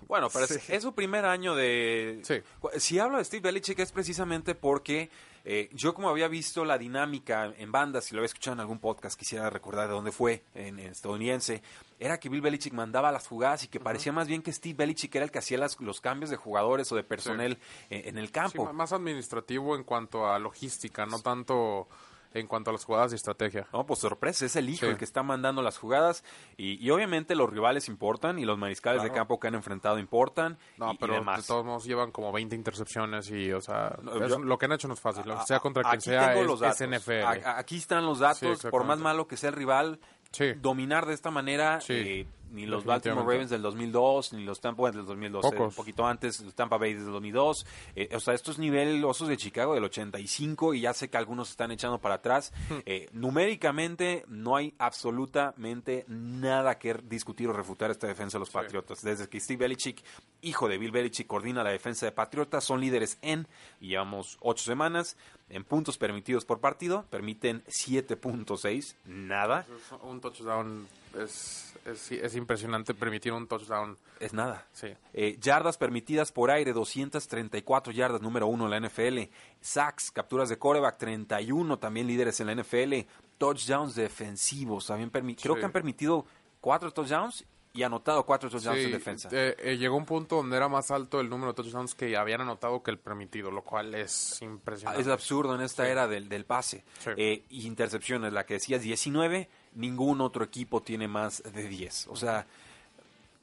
Bueno, 0.06 0.28
pero 0.30 0.44
es, 0.44 0.50
Sí. 0.50 0.72
es 0.72 0.82
su 0.82 0.94
primer 0.94 1.24
año 1.24 1.54
de... 1.54 2.20
Sí. 2.24 2.42
Si 2.78 2.98
hablo 2.98 3.16
de 3.18 3.24
Steve 3.24 3.40
Belichick 3.40 3.78
es 3.78 3.90
precisamente 3.90 4.54
porque 4.54 5.08
eh, 5.44 5.68
yo 5.72 5.92
como 5.94 6.08
había 6.08 6.26
visto 6.28 6.64
la 6.64 6.78
dinámica 6.78 7.52
en 7.58 7.70
bandas, 7.70 8.04
si 8.06 8.14
lo 8.14 8.20
había 8.20 8.26
escuchado 8.26 8.54
en 8.54 8.60
algún 8.60 8.78
podcast, 8.78 9.18
quisiera 9.18 9.50
recordar 9.50 9.88
de 9.88 9.94
dónde 9.94 10.10
fue, 10.12 10.42
en, 10.54 10.78
en 10.78 10.90
estadounidense, 10.90 11.62
era 12.00 12.18
que 12.18 12.28
Bill 12.28 12.40
Belichick 12.40 12.72
mandaba 12.72 13.12
las 13.12 13.26
jugadas 13.28 13.62
y 13.64 13.68
que 13.68 13.78
parecía 13.80 14.12
más 14.12 14.26
bien 14.26 14.42
que 14.42 14.52
Steve 14.52 14.74
Belichick 14.74 15.14
era 15.14 15.24
el 15.26 15.30
que 15.30 15.38
hacía 15.38 15.58
las- 15.58 15.78
los 15.80 16.00
cambios 16.00 16.30
de 16.30 16.36
jugadores 16.36 16.90
o 16.92 16.96
de 16.96 17.04
personal 17.04 17.58
eh, 17.90 18.04
en 18.06 18.18
el 18.18 18.30
campo. 18.30 18.72
más 18.72 18.92
administrativo 18.92 19.76
en 19.76 19.84
cuanto 19.84 20.26
a 20.26 20.38
logística, 20.38 21.06
no 21.06 21.20
tanto 21.20 21.88
en 22.34 22.46
cuanto 22.46 22.70
a 22.70 22.72
las 22.72 22.84
jugadas 22.84 23.10
de 23.12 23.16
estrategia. 23.16 23.66
No, 23.72 23.86
pues 23.86 24.00
sorpresa, 24.00 24.44
es 24.44 24.56
el 24.56 24.68
hijo 24.68 24.84
Sí. 24.86 24.90
el 24.92 24.96
que 24.98 25.04
está 25.04 25.22
mandando 25.22 25.62
las 25.62 25.78
jugadas 25.78 26.24
y, 26.56 26.84
y 26.84 26.90
obviamente 26.90 27.34
los 27.34 27.48
rivales 27.48 27.88
importan 27.88 28.38
y 28.38 28.44
los 28.44 28.58
mariscales 28.58 29.02
de 29.02 29.10
campo 29.10 29.38
que 29.40 29.46
han 29.48 29.54
enfrentado 29.54 29.98
importan 29.98 30.58
No, 30.76 30.90
y, 30.92 30.94
y 30.94 30.98
pero 30.98 31.14
de 31.24 31.42
todos 31.46 31.64
modos 31.64 31.84
llevan 31.84 32.10
como 32.10 32.32
20 32.32 32.54
intercepciones 32.56 33.30
y, 33.30 33.52
o 33.52 33.60
sea, 33.60 33.96
No, 34.02 34.22
es- 34.22 34.28
yo- 34.30 34.38
lo 34.38 34.58
que 34.58 34.66
han 34.66 34.72
hecho 34.72 34.88
no 34.88 34.94
es 34.94 35.00
fácil. 35.00 35.30
A- 35.30 35.46
sea 35.46 35.60
contra 35.60 35.82
quien 35.84 36.00
sea, 36.00 36.34
es, 36.34 36.60
es. 36.80 36.80
NFL. 36.88 37.22
A- 37.22 37.58
aquí 37.58 37.76
están 37.76 38.04
los 38.04 38.18
datos. 38.18 38.58
Sí, 38.58 38.68
por 38.68 38.84
más 38.84 38.98
malo 38.98 39.26
que 39.28 39.36
sea 39.36 39.50
el 39.50 39.56
rival, 39.56 40.00
Sí. 40.32 40.52
dominar 40.54 41.06
de 41.06 41.14
esta 41.14 41.30
manera, 41.30 41.78
eh, 41.88 42.26
ni 42.54 42.66
los 42.66 42.84
Baltimore. 42.84 43.26
Ravens 43.26 43.50
del 43.50 43.62
2002, 43.62 44.32
ni 44.34 44.44
los 44.44 44.60
Tampa 44.60 44.82
bueno, 44.82 44.98
del 44.98 45.06
2002, 45.06 45.44
eh, 45.44 45.60
un 45.60 45.72
poquito 45.72 46.06
antes, 46.06 46.40
los 46.40 46.54
Tampa 46.54 46.78
Bay 46.78 46.94
del 46.94 47.06
2002. 47.06 47.66
eh, 47.96 48.08
o 48.14 48.20
sea, 48.20 48.34
estos 48.34 48.58
nivel 48.58 49.04
osos 49.04 49.28
de 49.28 49.36
Chicago 49.36 49.74
del 49.74 49.84
85 49.84 50.74
y 50.74 50.82
ya 50.82 50.94
sé 50.94 51.10
que 51.10 51.16
algunos 51.16 51.50
están 51.50 51.72
echando 51.72 51.98
para 51.98 52.16
atrás. 52.16 52.52
Hmm. 52.68 52.78
Eh, 52.86 53.08
numéricamente 53.12 54.24
no 54.28 54.56
hay 54.56 54.74
absolutamente 54.78 56.04
nada 56.08 56.78
que 56.78 56.94
discutir 56.94 57.48
o 57.48 57.52
refutar 57.52 57.90
esta 57.90 58.06
defensa 58.06 58.38
de 58.38 58.40
los 58.40 58.50
Patriotas. 58.50 59.02
Desde 59.02 59.28
que 59.28 59.40
Steve 59.40 59.64
Belichick, 59.64 60.02
hijo 60.42 60.68
de 60.68 60.78
Bill 60.78 60.92
Belichick, 60.92 61.26
coordina 61.26 61.64
la 61.64 61.70
defensa 61.70 62.06
de 62.06 62.12
Patriotas, 62.12 62.64
son 62.64 62.80
líderes 62.80 63.18
en, 63.22 63.48
y 63.80 63.88
llevamos 63.88 64.38
ocho 64.40 64.64
semanas, 64.64 65.16
en 65.50 65.64
puntos 65.64 65.98
permitidos 65.98 66.44
por 66.44 66.60
partido, 66.60 67.04
permiten 67.10 67.62
7.6, 67.66 68.94
nada, 69.06 69.66
Un 70.02 70.20
touchdown 70.20 70.86
es, 71.18 71.74
es, 71.84 72.10
es 72.12 72.34
impresionante 72.34 72.94
permitir 72.94 73.32
un 73.32 73.46
touchdown. 73.46 73.96
es 74.20 74.32
nada. 74.32 74.66
Sí. 74.72 74.88
Eh, 75.12 75.36
yardas 75.40 75.76
permitidas 75.76 76.32
por 76.32 76.50
aire, 76.50 76.72
234 76.72 77.92
yardas, 77.92 78.20
número 78.22 78.46
uno 78.46 78.64
en 78.64 78.70
la 78.70 78.88
NFL. 78.88 79.30
Sacks, 79.60 80.10
capturas 80.10 80.48
de 80.48 80.58
coreback, 80.58 80.98
31, 80.98 81.78
también 81.78 82.06
líderes 82.06 82.40
en 82.40 82.46
la 82.46 82.52
NFL. 82.54 83.06
Touchdowns 83.38 83.94
defensivos, 83.94 84.86
también 84.86 85.10
permi- 85.12 85.36
creo 85.40 85.54
Sí. 85.54 85.60
que 85.60 85.66
han 85.66 85.72
permitido 85.72 86.24
cuatro 86.60 86.90
touchdowns 86.92 87.44
y 87.74 87.82
anotado 87.82 88.24
cuatro 88.24 88.48
touchdowns 88.48 88.78
Sí, 88.78 88.84
en 88.86 88.92
defensa. 88.92 89.28
eh, 89.32 89.56
eh, 89.58 89.76
llegó 89.76 89.96
un 89.96 90.06
punto 90.06 90.36
donde 90.36 90.56
era 90.56 90.68
más 90.68 90.90
alto 90.92 91.20
el 91.20 91.28
número 91.28 91.52
de 91.52 91.56
touchdowns 91.62 91.94
que 91.94 92.16
habían 92.16 92.40
anotado 92.40 92.82
que 92.82 92.90
el 92.92 92.98
permitido, 92.98 93.50
lo 93.50 93.62
cual 93.62 93.94
es 93.96 94.40
impresionante. 94.42 95.02
Es 95.02 95.08
absurdo 95.08 95.54
en 95.56 95.60
esta 95.60 95.84
Sí. 95.84 95.90
era 95.90 96.06
del, 96.08 96.28
del 96.28 96.44
pase. 96.44 96.84
Sí. 97.00 97.10
Eh, 97.16 97.42
y 97.50 97.66
intercepciones, 97.66 98.32
la 98.32 98.46
que 98.46 98.54
decías 98.54 98.80
19, 98.82 99.48
ningún 99.74 100.20
otro 100.20 100.44
equipo 100.44 100.82
tiene 100.82 101.08
más 101.08 101.42
de 101.42 101.68
10. 101.68 102.06
O 102.08 102.16
sea, 102.16 102.46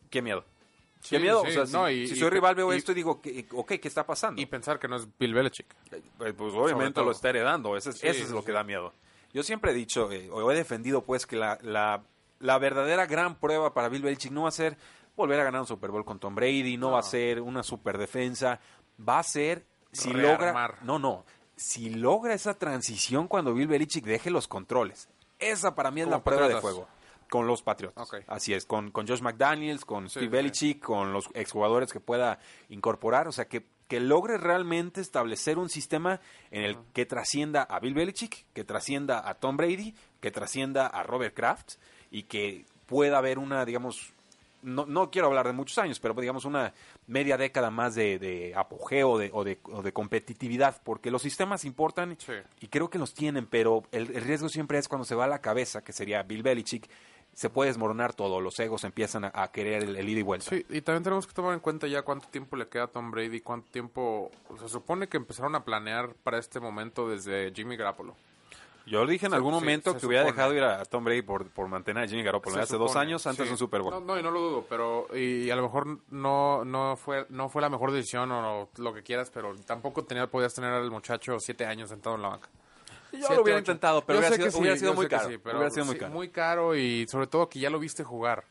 qué 0.10 0.22
miedo. 0.22 0.46
Sí, 1.02 1.16
qué 1.16 1.20
miedo. 1.20 1.42
sí, 1.44 1.50
o 1.50 1.52
sea, 1.54 1.66
si- 1.66 1.74
no, 1.74 1.90
y- 1.90 2.08
si, 2.08 2.14
y- 2.14 2.18
soy 2.18 2.30
rival 2.30 2.56
veo 2.56 2.74
y- 2.74 2.78
esto 2.78 2.92
y 2.92 2.96
digo, 2.96 3.20
¿qué- 3.22 3.46
ok, 3.52 3.74
¿qué 3.82 3.88
está 3.88 4.06
pasando? 4.06 4.40
Y 4.42 4.46
pensar 4.46 4.80
que 4.80 4.88
no 4.88 4.96
es 4.98 5.08
Bill 5.18 5.34
Belichick. 5.34 5.66
Eh, 5.92 6.34
Pues 6.34 6.54
obviamente 6.54 7.02
lo 7.04 7.12
está 7.12 7.30
heredando, 7.30 7.76
ese, 7.76 7.90
es- 7.90 7.98
Sí, 7.98 8.08
ese 8.08 8.22
es 8.22 8.28
sí, 8.28 8.34
lo 8.34 8.44
que 8.46 8.52
da 8.52 8.64
miedo. 8.64 8.94
Yo 9.34 9.44
siempre 9.44 9.72
he 9.72 9.74
dicho, 9.74 10.12
eh, 10.12 10.30
o 10.30 10.52
he 10.52 10.56
defendido 10.56 11.02
pues 11.04 11.26
que 11.26 11.38
la, 11.38 11.58
la, 11.64 12.04
la 12.42 12.58
verdadera 12.58 13.06
gran 13.06 13.36
prueba 13.36 13.74
para 13.74 13.90
Bill 13.90 14.02
Belichick 14.02 14.32
no 14.32 14.44
va 14.44 14.50
a 14.50 14.52
ser 14.52 14.78
volver 15.16 15.40
a 15.40 15.44
ganar 15.44 15.62
un 15.62 15.68
Super 15.68 15.92
Bowl 15.92 16.06
con 16.06 16.20
Tom 16.20 16.36
Brady, 16.36 16.78
no, 16.78 16.92
va 16.92 17.00
a 17.00 17.04
ser 17.04 17.42
una 17.42 17.64
super 17.64 17.98
defensa, 17.98 18.60
va 19.08 19.20
a 19.20 19.24
ser 19.24 19.66
si 19.92 20.12
logra... 20.12 20.80
No, 20.84 21.00
no, 21.00 21.26
si 21.56 21.92
logra 21.92 22.34
esa 22.34 22.58
transición 22.58 23.28
cuando 23.28 23.54
Bill 23.54 23.68
Belichick 23.68 24.06
deje 24.06 24.32
los 24.32 24.48
controles. 24.48 25.10
Esa 25.38 25.76
para 25.76 25.92
mí 25.92 26.02
es 26.02 26.06
Como 26.06 26.18
la 26.18 26.24
prueba 26.24 26.48
de 26.48 26.60
fuego. 26.60 26.88
Con 27.30 27.48
los 27.48 27.62
Patriotas. 27.62 28.08
Ok. 28.08 28.24
Así 28.28 28.54
es, 28.54 28.66
con, 28.66 28.92
con 28.92 29.08
Josh 29.08 29.22
McDaniels, 29.22 29.86
con 29.86 30.10
Sí, 30.10 30.20
Steve 30.20 30.26
sí. 30.26 30.30
Belichick, 30.30 30.84
con 30.84 31.14
los 31.14 31.30
exjugadores 31.34 31.94
que 31.94 32.00
pueda 32.00 32.40
incorporar. 32.70 33.28
O 33.28 33.32
sea, 33.32 33.48
que, 33.48 33.68
que 33.88 34.00
logre 34.00 34.38
realmente 34.38 35.00
establecer 35.00 35.58
un 35.58 35.70
sistema 35.70 36.20
en 36.50 36.64
el 36.64 36.78
que 36.94 37.06
trascienda 37.06 37.64
a 37.64 37.80
Bill 37.80 37.94
Belichick, 37.94 38.48
que 38.54 38.64
trascienda 38.64 39.30
a 39.30 39.36
Tom 39.36 39.56
Brady, 39.56 39.96
que 40.20 40.32
trascienda 40.32 40.88
a 40.88 41.04
Robert 41.04 41.34
Kraft 41.34 41.76
y 42.12 42.24
que 42.24 42.66
pueda 42.86 43.18
haber 43.18 43.40
una, 43.40 43.64
digamos, 43.66 44.12
no, 44.64 44.86
no 44.86 45.10
quiero 45.10 45.28
hablar 45.28 45.48
de 45.48 45.54
muchos 45.54 45.78
años, 45.80 46.00
pero 46.00 46.14
digamos 46.14 46.46
una 46.46 46.72
media 47.08 47.36
década 47.38 47.72
más 47.72 47.96
de, 47.96 48.20
de 48.20 48.54
apogeo 48.56 49.18
de- 49.18 49.32
o, 49.34 49.44
de, 49.44 49.58
o 49.64 49.82
de 49.82 49.92
competitividad, 49.92 50.80
porque 50.84 51.10
los 51.10 51.22
sistemas 51.24 51.66
importan 51.66 52.16
Sí. 52.20 52.34
y 52.60 52.68
creo 52.68 52.90
que 52.90 53.00
los 53.00 53.14
tienen, 53.16 53.48
pero 53.48 53.84
el, 53.92 54.16
el 54.16 54.22
riesgo 54.24 54.50
siempre 54.50 54.78
es 54.78 54.88
cuando 54.88 55.06
se 55.06 55.16
va 55.16 55.24
a 55.24 55.28
la 55.28 55.40
cabeza, 55.42 55.84
que 55.84 55.94
sería 55.94 56.22
Bill 56.24 56.44
Belichick, 56.44 56.88
se 57.34 57.50
puede 57.50 57.70
desmoronar 57.70 58.14
todo, 58.14 58.42
los 58.42 58.60
egos 58.60 58.84
empiezan 58.84 59.24
a, 59.24 59.32
a 59.34 59.52
querer 59.52 59.84
el, 59.84 59.96
el 59.96 60.10
ida 60.10 60.20
y 60.20 60.24
vuelta. 60.24 60.50
Sí, 60.50 60.66
y 60.70 60.82
también 60.82 61.04
tenemos 61.04 61.26
que 61.26 61.34
tomar 61.34 61.54
en 61.54 61.62
cuenta 61.62 61.88
ya 61.88 62.02
cuánto 62.04 62.28
tiempo 62.28 62.58
le 62.58 62.68
queda 62.68 62.84
a 62.84 62.88
Tom 62.88 63.10
Brady, 63.10 63.40
cuánto 63.40 63.72
tiempo... 63.72 64.30
Se 64.60 64.68
supone 64.68 65.08
que 65.08 65.16
empezaron 65.18 65.56
a 65.56 65.64
planear 65.64 66.14
para 66.24 66.38
este 66.38 66.60
momento 66.60 67.08
desde 67.10 67.52
Jimmy 67.56 67.78
Garoppolo. 67.78 68.16
Yo 68.86 69.06
le 69.06 69.12
dije 69.12 69.28
en 69.28 69.32
Se- 69.32 69.36
algún 69.36 69.54
momento 69.54 69.96
que 69.96 70.06
hubiera 70.06 70.24
dejado 70.26 70.54
ir 70.56 70.64
a 70.64 70.84
Tom 70.86 71.04
Brady 71.04 71.22
por, 71.22 71.48
por 71.50 71.68
mantener 71.68 72.04
a 72.04 72.08
Jimmy 72.08 72.24
Garoppolo 72.24 72.56
Se 72.56 72.62
hace 72.64 72.78
dos 72.78 72.90
supone, 72.92 73.08
años 73.10 73.28
antes 73.28 73.44
sí. 73.44 73.48
de 73.48 73.52
un 73.52 73.58
Super 73.58 73.82
Bowl. 73.82 73.94
No, 73.94 74.00
no, 74.02 74.20
y 74.20 74.24
no 74.24 74.32
lo 74.32 74.40
dudo, 74.42 74.66
pero 74.68 75.08
y, 75.16 75.50
a 75.52 75.56
lo 75.56 75.62
mejor 75.64 76.00
no 76.10 76.66
no 76.66 76.96
fue 76.98 77.26
no 77.30 77.48
fue 77.48 77.62
la 77.62 77.70
mejor 77.70 77.92
decisión 77.92 78.32
o 78.32 78.70
lo 78.78 78.94
que 78.94 79.04
quieras, 79.04 79.30
pero 79.32 79.56
tampoco 79.66 80.04
tenía, 80.04 80.26
podías 80.28 80.54
tener 80.54 80.74
al 80.74 80.90
muchacho 80.90 81.38
siete 81.40 81.66
años 81.66 81.90
sentado 81.90 82.16
en 82.16 82.24
la 82.24 82.30
banca. 82.30 82.50
Yo 83.12 83.20
Siete, 83.20 83.36
lo 83.36 83.42
hubiera 83.44 83.60
ocho. 83.60 83.72
intentado, 83.72 84.06
pero 84.06 84.20
hubiera 84.20 84.36
sido, 84.36 84.50
sí, 84.52 84.58
hubiera 84.60 84.78
sido 84.78 84.94
muy 84.94 85.08
caro. 85.08 85.30
sí, 85.30 85.38
pero 85.38 85.58
hubiera 85.58 85.72
sido 85.72 85.86
muy 85.86 85.94
sí, 85.96 86.00
caro. 86.00 86.12
muy 86.14 86.30
caro 86.30 86.76
y 86.76 87.06
sobre 87.10 87.28
todo 87.28 87.50
que 87.50 87.60
ya 87.60 87.70
lo 87.70 87.78
viste 87.78 88.04
jugar 88.06 88.46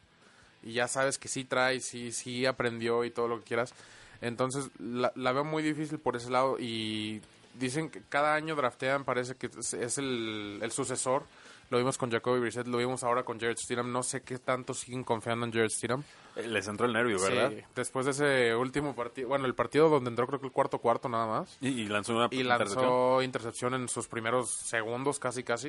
y 0.63 0.75
ya 0.75 0.87
sabes 0.87 1.19
que 1.19 1.29
sí 1.29 1.45
trae, 1.45 1.81
sí, 1.81 2.13
sí 2.13 2.45
aprendió 2.47 3.05
y 3.05 3.11
todo 3.11 3.27
lo 3.27 3.39
que 3.39 3.45
quieras. 3.47 3.75
Entonces 4.21 4.71
la, 4.79 5.13
la 5.17 5.33
veo 5.33 5.45
muy 5.45 5.63
difícil 5.63 5.99
por 5.99 6.15
ese 6.15 6.31
lado 6.31 6.57
y 6.59 7.23
dicen 7.61 7.91
que 7.91 8.03
cada 8.09 8.35
año 8.35 8.57
draftean, 8.57 9.05
parece 9.05 9.37
que 9.37 9.47
es, 9.57 9.99
el, 9.99 10.59
el 10.63 10.73
sucesor. 10.73 11.25
Lo 11.71 11.79
vimos 11.79 11.97
con 11.99 12.11
Jacoby 12.11 12.41
Brissett, 12.41 12.67
lo 12.67 12.79
vimos 12.79 13.05
ahora 13.05 13.23
con 13.23 13.39
Jared 13.39 13.57
Stidham. 13.57 13.93
No 13.93 14.03
sé 14.03 14.23
qué 14.23 14.39
tanto 14.39 14.75
siguen 14.75 15.05
confiando 15.05 15.47
en 15.47 15.53
Jared 15.53 15.69
Stidham. 15.69 16.03
Eh, 16.35 16.49
Les 16.49 16.67
entró 16.67 16.87
el 16.87 16.93
nervio, 16.93 17.21
¿verdad? 17.21 17.51
Sí, 17.51 17.63
después 17.77 18.07
de 18.07 18.11
ese 18.11 18.57
último 18.57 18.97
partido, 18.97 19.29
bueno, 19.29 19.47
el 19.47 19.55
partido 19.55 19.89
donde 19.89 20.11
entró 20.11 20.27
creo 20.27 20.41
que 20.41 20.47
el 20.47 20.53
cuarto 20.53 20.79
cuarto 20.79 21.09
nada 21.09 21.27
más. 21.29 21.57
Y, 21.61 21.69
y 21.69 21.87
lanzó 21.87 22.17
una 22.17 22.27
Y 22.33 22.41
intercepción. 22.41 22.83
lanzó 22.83 23.23
intercepción 23.23 23.75
en 23.75 23.89
sus 23.89 24.09
primeros 24.09 24.51
segundos, 24.51 25.21
casi, 25.21 25.45
casi. 25.45 25.69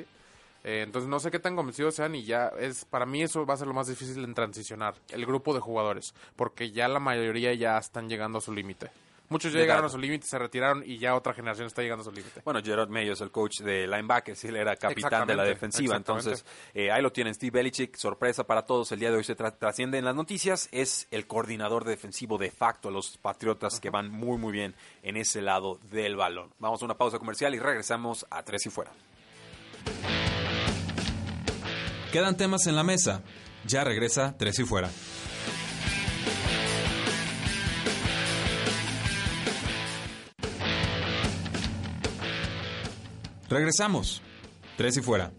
Eh, 0.63 0.81
entonces 0.83 1.07
no 1.07 1.19
sé 1.19 1.29
qué 1.29 1.37
tan 1.39 1.55
convencidos 1.55 1.93
sean 1.95 2.13
y 2.15 2.23
ya 2.23 2.47
es 2.59 2.85
para 2.85 3.05
mí 3.07 3.21
eso 3.23 3.45
va 3.47 3.55
a 3.55 3.57
ser 3.57 3.67
lo 3.67 3.73
más 3.73 3.87
difícil 3.87 4.23
en 4.23 4.35
transicionar 4.35 4.93
el 5.09 5.25
grupo 5.25 5.55
de 5.55 5.59
jugadores 5.59 6.13
porque 6.35 6.69
ya 6.69 6.87
la 6.87 6.99
mayoría 6.99 7.51
ya 7.55 7.79
están 7.79 8.07
llegando 8.07 8.37
a 8.37 8.41
su 8.41 8.53
límite. 8.53 8.91
Muchos 9.31 9.51
ya 9.51 9.57
De 9.57 9.63
llegaron 9.63 9.85
a 9.85 9.89
su 9.89 9.97
límite, 9.97 10.27
se 10.27 10.37
retiraron 10.37 10.83
y 10.85 10.99
ya 10.99 11.15
otra 11.15 11.33
generación 11.33 11.65
está 11.65 11.81
llegando 11.81 12.01
a 12.01 12.05
su 12.05 12.11
límite. 12.11 12.41
Bueno, 12.45 12.61
Gerard 12.63 12.89
Mayo 12.89 13.13
es 13.13 13.21
el 13.21 13.31
coach 13.31 13.61
de 13.61 13.87
linebackers, 13.87 14.43
él 14.43 14.57
era 14.57 14.75
capitán 14.75 15.25
de 15.25 15.35
la 15.35 15.43
defensiva, 15.43 15.95
entonces 15.95 16.45
eh, 16.73 16.91
ahí 16.91 17.01
lo 17.01 17.11
tienen 17.11 17.33
Steve 17.33 17.51
Belichick, 17.51 17.95
sorpresa 17.95 18.43
para 18.43 18.65
todos, 18.65 18.91
el 18.91 18.99
día 18.99 19.09
de 19.09 19.17
hoy 19.17 19.23
se 19.23 19.35
tra- 19.35 19.57
trasciende 19.57 19.97
en 19.97 20.05
las 20.05 20.15
noticias, 20.15 20.69
es 20.71 21.07
el 21.09 21.25
coordinador 21.25 21.85
defensivo 21.85 22.37
de 22.37 22.51
facto 22.51 22.89
de 22.89 22.93
los 22.93 23.17
Patriotas 23.17 23.79
que 23.79 23.89
van 23.89 24.11
muy 24.11 24.37
muy 24.37 24.51
bien 24.51 24.75
en 25.01 25.17
ese 25.17 25.41
lado 25.41 25.79
del 25.91 26.15
balón. 26.17 26.51
Vamos 26.59 26.81
a 26.81 26.85
una 26.85 26.95
pausa 26.97 27.17
comercial 27.17 27.55
y 27.55 27.59
regresamos 27.59 28.25
a 28.29 28.43
Tres 28.43 28.65
y 28.65 28.69
Fuera. 28.69 28.91
Quedan 32.11 32.35
temas 32.35 32.67
en 32.67 32.75
la 32.75 32.83
mesa. 32.83 33.23
Ya 33.65 33.83
regresa 33.85 34.35
Tres 34.37 34.59
y 34.59 34.65
Fuera. 34.65 34.89
Regresamos. 43.51 44.21
Tres 44.77 44.95
y 44.95 45.01
Fuera. 45.01 45.29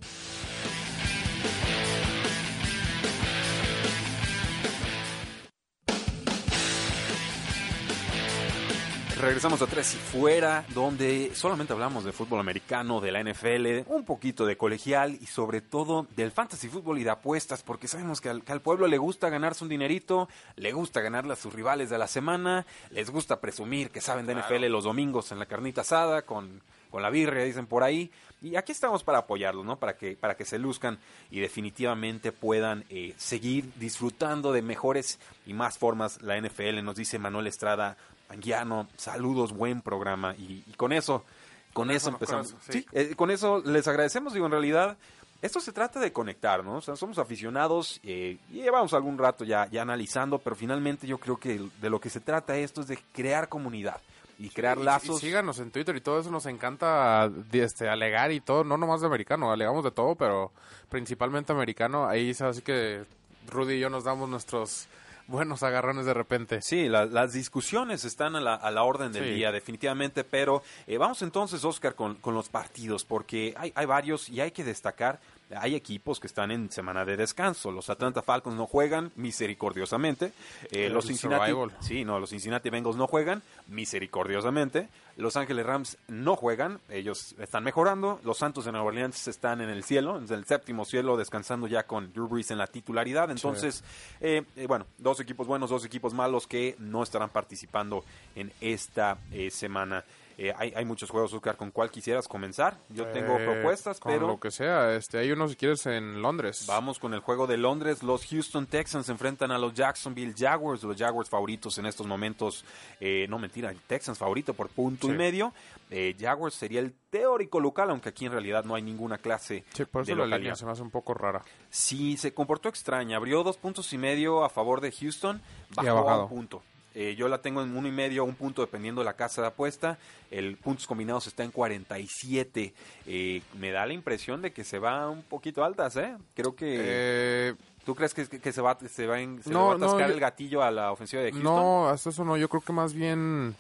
Regresamos 9.19 9.63
a 9.63 9.67
Tres 9.67 9.95
y 9.95 9.97
Fuera, 9.97 10.67
donde 10.75 11.31
solamente 11.35 11.73
hablamos 11.73 12.05
de 12.05 12.13
fútbol 12.13 12.41
americano, 12.41 13.01
de 13.01 13.13
la 13.13 13.23
NFL, 13.23 13.91
un 13.91 14.05
poquito 14.05 14.45
de 14.45 14.59
colegial 14.59 15.17
y 15.19 15.25
sobre 15.25 15.63
todo 15.63 16.07
del 16.15 16.33
fantasy 16.33 16.69
fútbol 16.69 16.99
y 16.99 17.05
de 17.05 17.11
apuestas, 17.11 17.63
porque 17.63 17.89
sabemos 17.89 18.21
que 18.21 18.29
al, 18.29 18.43
que 18.43 18.53
al 18.53 18.61
pueblo 18.61 18.89
le 18.89 18.99
gusta 18.99 19.31
ganarse 19.31 19.65
un 19.65 19.71
dinerito, 19.71 20.29
le 20.57 20.73
gusta 20.73 21.01
ganarle 21.01 21.33
a 21.33 21.37
sus 21.37 21.55
rivales 21.55 21.89
de 21.89 21.97
la 21.97 22.09
semana, 22.09 22.67
les 22.91 23.09
gusta 23.09 23.41
presumir 23.41 23.91
que 23.91 24.03
saben 24.03 24.27
de 24.27 24.35
NFL 24.35 24.67
los 24.67 24.85
domingos 24.85 25.33
en 25.33 25.39
la 25.39 25.47
carnita 25.47 25.81
asada, 25.81 26.23
con, 26.23 26.61
con 26.93 27.03
la 27.03 27.11
birria, 27.11 27.43
dicen 27.43 27.67
por 27.67 27.83
ahí. 27.83 28.13
Y 28.43 28.57
aquí 28.57 28.71
estamos 28.71 29.03
para 29.03 29.19
apoyarlos, 29.19 29.65
¿no? 29.65 29.77
Para 29.77 29.97
que, 29.97 30.15
para 30.15 30.37
que 30.37 30.45
se 30.45 30.59
luzcan 30.59 30.99
y 31.31 31.41
definitivamente 31.41 32.31
puedan 32.31 32.85
eh, 32.91 33.15
seguir 33.17 33.73
disfrutando 33.77 34.53
de 34.53 34.63
mejores 34.63 35.19
y 35.47 35.55
más 35.55 35.79
formas 35.79 36.21
la 36.23 36.39
NFL, 36.39 36.85
nos 36.85 36.97
dice 36.97 37.19
Manuel 37.19 37.47
Estrada 37.47 37.97
Anguiano, 38.29 38.89
saludos, 38.97 39.53
buen 39.53 39.81
programa. 39.81 40.35
Y, 40.37 40.65
y 40.67 40.75
con 40.77 40.93
eso, 40.93 41.25
con 41.73 41.91
eso 41.91 42.07
con 42.07 42.15
empezamos. 42.15 42.49
eso, 42.49 42.59
sí, 42.69 42.81
sí. 42.81 42.87
eh, 42.93 43.15
con 43.17 43.31
eso 43.31 43.63
les 43.65 43.89
agradecemos, 43.89 44.35
digo, 44.35 44.47
en 44.47 44.53
realidad, 44.53 44.99
esto 45.41 45.61
se 45.61 45.73
trata 45.73 45.99
de 45.99 46.13
conectar, 46.13 46.63
¿no? 46.63 46.77
O 46.77 46.81
sea, 46.81 46.95
somos 46.95 47.19
aficionados 47.19 48.01
eh, 48.03 48.39
y 48.51 48.63
llevamos 48.63 48.93
algún 48.93 49.19
rato 49.19 49.45
ya, 49.45 49.67
ya 49.71 49.83
analizando, 49.83 50.39
pero 50.39 50.57
finalmente 50.57 51.07
yo 51.07 51.19
creo 51.19 51.39
que 51.39 51.61
de 51.81 51.91
lo 51.91 52.01
que 52.01 52.11
se 52.11 52.21
trata 52.21 52.57
esto 52.57 52.83
es 52.83 52.89
de 52.89 52.99
crear 53.13 53.49
comunidad 53.49 54.01
y 54.45 54.51
crear 54.51 54.79
lazos. 54.79 55.23
Y, 55.23 55.27
síganos 55.27 55.59
en 55.61 55.71
Twitter 55.71 55.95
y 55.97 56.01
todo 56.01 56.19
eso, 56.21 56.31
nos 56.31 56.47
encanta 56.47 57.31
este, 57.53 57.89
alegar 57.89 58.33
y 58.33 58.41
todo, 58.41 58.65
no 58.65 58.77
nomás 58.77 59.01
de 59.01 59.07
americano, 59.07 59.53
alegamos 59.53 59.85
de 59.85 59.91
todo, 59.91 60.15
pero 60.17 60.53
principalmente 60.89 61.53
americano. 61.53 62.07
Ahí 62.09 62.31
así 62.39 62.63
que 62.63 63.05
Rudy 63.49 63.75
y 63.75 63.81
yo 63.81 63.89
nos 63.91 64.05
damos 64.05 64.29
nuestros 64.29 64.89
buenos 65.29 65.63
agarrones 65.63 66.05
de 66.05 66.13
repente. 66.15 66.61
Sí, 66.63 66.89
la- 66.89 67.07
las 67.07 67.33
discusiones 67.33 68.05
están 68.05 68.35
a 68.37 68.41
la, 68.41 68.55
a 68.55 68.71
la 68.71 68.83
orden 68.83 69.13
del 69.13 69.25
Sí. 69.25 69.31
día, 69.35 69.53
definitivamente, 69.53 70.25
pero 70.25 70.63
eh, 70.87 70.99
vamos 70.99 71.23
entonces, 71.23 71.65
Oscar, 71.65 71.95
con, 71.95 72.17
con 72.17 72.35
los 72.35 72.49
partidos, 72.49 73.05
porque 73.05 73.55
hay, 73.57 73.73
hay 73.77 73.87
varios 73.87 74.29
y 74.29 74.41
hay 74.41 74.51
que 74.51 74.65
destacar, 74.65 75.21
hay 75.57 75.75
equipos 75.75 76.21
que 76.21 76.27
están 76.27 76.51
en 76.51 76.71
semana 76.71 77.05
de 77.05 77.17
descanso. 77.17 77.71
Los 77.71 77.91
Atlanta 77.91 78.23
Falcons 78.23 78.57
no 78.57 78.67
juegan 78.67 79.13
misericordiosamente. 79.17 80.33
Eh, 80.71 80.89
los 80.89 81.07
Cincinnati, 81.07 81.51
survival. 81.51 81.77
sí, 81.81 82.05
no, 82.05 82.19
los 82.19 82.31
Cincinnati 82.31 82.71
Bengals 82.71 82.97
no 82.97 83.07
juegan 83.07 83.43
misericordiosamente. 83.69 84.89
Los 85.17 85.37
Ángeles 85.37 85.67
Rams 85.67 85.99
no 86.09 86.37
juegan, 86.37 86.81
ellos 86.89 87.35
están 87.39 87.65
mejorando. 87.65 88.19
Los 88.25 88.39
Santos 88.39 88.65
de 88.65 88.73
Nueva 88.73 88.87
Orleans 88.87 89.29
están 89.29 89.61
en 89.61 89.69
el 89.69 89.85
cielo, 89.85 90.17
en 90.17 90.33
el 90.33 90.47
séptimo 90.47 90.85
cielo, 90.85 91.17
descansando 91.17 91.67
ya 91.67 91.87
con 91.87 92.13
Drew 92.13 92.29
Brees 92.29 92.51
en 92.51 92.59
la 92.59 92.67
titularidad. 92.67 93.31
Entonces, 93.31 93.85
eh, 94.21 94.43
eh, 94.57 94.67
bueno, 94.67 94.87
dos 94.99 95.21
equipos 95.21 95.47
buenos, 95.47 95.69
dos 95.69 95.85
equipos 95.85 96.15
malos 96.15 96.47
que 96.47 96.77
no 96.79 97.03
estarán 97.03 97.29
participando 97.29 98.05
en 98.35 98.53
esta 98.61 99.19
eh, 99.31 99.51
semana. 99.51 100.05
Eh, 100.45 100.53
hay, 100.59 100.73
hay 100.75 100.85
muchos 100.85 101.09
juegos, 101.09 101.33
Oscar, 101.35 101.57
¿con 101.57 101.71
cuál 101.71 101.89
quisieras 101.91 102.27
comenzar? 102.27 102.77
Yo 102.89 103.07
tengo 103.09 103.39
Eh, 103.39 103.45
propuestas, 103.45 104.01
con 104.01 104.11
pero 104.13 104.27
lo 104.27 104.41
que 104.41 104.51
sea, 104.51 104.93
este, 104.97 105.19
hay 105.19 105.31
uno 105.31 105.47
si 105.47 105.55
quieres 105.55 105.87
en 105.87 106.21
Londres. 106.21 106.65
vamos 106.67 106.99
con 106.99 107.15
el 107.15 107.21
juego 107.21 107.47
de 107.47 107.57
Londres. 107.59 108.03
Los 108.03 108.27
Houston 108.27 108.67
Texans 108.67 109.07
se 109.07 109.13
enfrentan 109.13 109.53
a 109.53 109.59
los 109.59 109.73
Jacksonville 109.73 110.35
Jaguars, 110.37 110.83
los 110.83 110.97
Jaguars 110.97 111.31
favoritos 111.31 111.79
en 111.79 111.87
estos 111.87 112.09
momentos. 112.09 112.65
Eh, 112.99 113.27
no, 113.29 113.39
mentira, 113.39 113.71
el 113.71 113.79
Texans 113.83 114.19
favorito 114.19 114.53
por 114.53 114.69
punto 114.69 115.07
y 115.07 115.13
medio. 115.13 115.53
Eh, 115.91 116.17
Jaguars 116.19 116.55
sería 116.57 116.81
el 116.81 116.93
teórico 117.11 117.61
local, 117.61 117.91
aunque 117.91 118.09
aquí 118.09 118.25
en 118.27 118.33
realidad 118.33 118.65
no 118.65 118.75
hay 118.75 118.83
ninguna 118.83 119.19
clase 119.19 119.63
Sí, 119.75 119.85
por 119.85 120.05
de 120.05 120.13
eso 120.13 120.19
la 120.19 120.25
localidad. 120.25 120.39
línea 120.39 120.57
se 120.57 120.65
me 120.65 120.73
hace 120.73 120.83
un 120.83 120.91
poco 120.91 121.15
rara. 121.15 121.43
Sí, 121.71 122.17
se 122.17 122.35
comportó 122.35 122.69
extraña. 122.69 123.17
Abrió 123.17 123.45
dos 123.45 123.59
puntos 123.59 123.93
y 123.93 123.99
medio 123.99 124.43
a 124.43 124.49
favor 124.49 124.81
de 124.81 124.91
Houston, 124.91 125.41
bajó 125.77 126.09
a 126.11 126.23
un 126.25 126.29
punto. 126.29 126.63
Eh, 126.95 127.15
yo 127.17 127.29
la 127.29 127.39
tengo 127.41 127.63
en 127.63 127.77
uno 127.77 127.89
y 127.89 127.93
medio, 127.93 128.25
un 128.25 128.35
punto 128.35 128.61
dependiendo 128.63 129.01
de 129.01 129.05
la 129.07 129.15
casa 129.15 129.41
de 129.43 129.49
apuesta. 129.49 129.99
El 130.31 130.57
puntos 130.57 130.87
combinados 130.87 131.27
está 131.27 131.43
en 131.45 131.51
47. 131.51 132.75
Eh, 133.07 133.43
me 133.59 133.71
da 133.71 133.87
la 133.87 133.93
impresión 133.93 134.43
de 134.43 134.53
que 134.53 134.65
se 134.65 134.79
va 134.79 135.09
un 135.09 135.23
poquito 135.23 135.65
altas, 135.65 135.97
¿eh? 135.97 136.17
Creo 136.35 136.55
que... 136.55 136.77
Eh, 136.79 137.55
¿Tú 137.85 137.95
crees 137.97 138.15
que, 138.15 138.27
que 138.29 138.53
se 138.53 138.61
va, 138.61 138.79
se 138.89 139.07
va, 139.09 139.21
en- 139.21 139.43
se 139.43 139.49
le 139.49 139.55
No, 139.55 139.67
va 139.69 139.73
a 139.73 139.77
atascar 139.77 140.11
el 140.11 140.21
gatillo 140.21 140.63
a 140.63 140.71
la 140.71 140.93
ofensiva 140.93 141.21
de 141.23 141.33
Houston? 141.33 141.53
no, 141.53 141.89
hasta 141.89 142.11
eso 142.11 142.25
no, 142.25 142.37
yo 142.37 142.49
creo 142.49 142.61
que 142.61 142.73
más 142.73 142.93
bien 142.95 143.57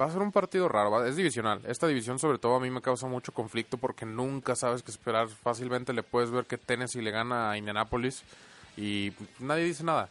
Va 0.00 0.06
a 0.06 0.10
ser 0.10 0.22
un 0.22 0.32
partido 0.32 0.68
raro, 0.68 0.90
va- 0.90 1.06
es 1.06 1.14
divisional. 1.14 1.60
Esta 1.68 1.86
división 1.86 2.18
sobre 2.18 2.38
todo 2.38 2.56
a 2.56 2.60
mí 2.60 2.68
me 2.68 2.80
causa 2.82 3.06
mucho 3.06 3.30
conflicto 3.30 3.76
porque 3.76 4.04
nunca 4.04 4.56
sabes 4.56 4.82
qué 4.82 4.90
esperar. 4.90 5.28
Fácilmente 5.28 5.92
le 5.92 6.02
puedes 6.02 6.32
ver 6.32 6.46
que 6.46 6.58
Tennessee 6.58 7.00
le 7.00 7.12
gana 7.12 7.52
a 7.52 7.58
Indianapolis 7.58 8.24
y 8.76 9.12
nadie 9.38 9.62
dice 9.64 9.84
nada. 9.84 10.08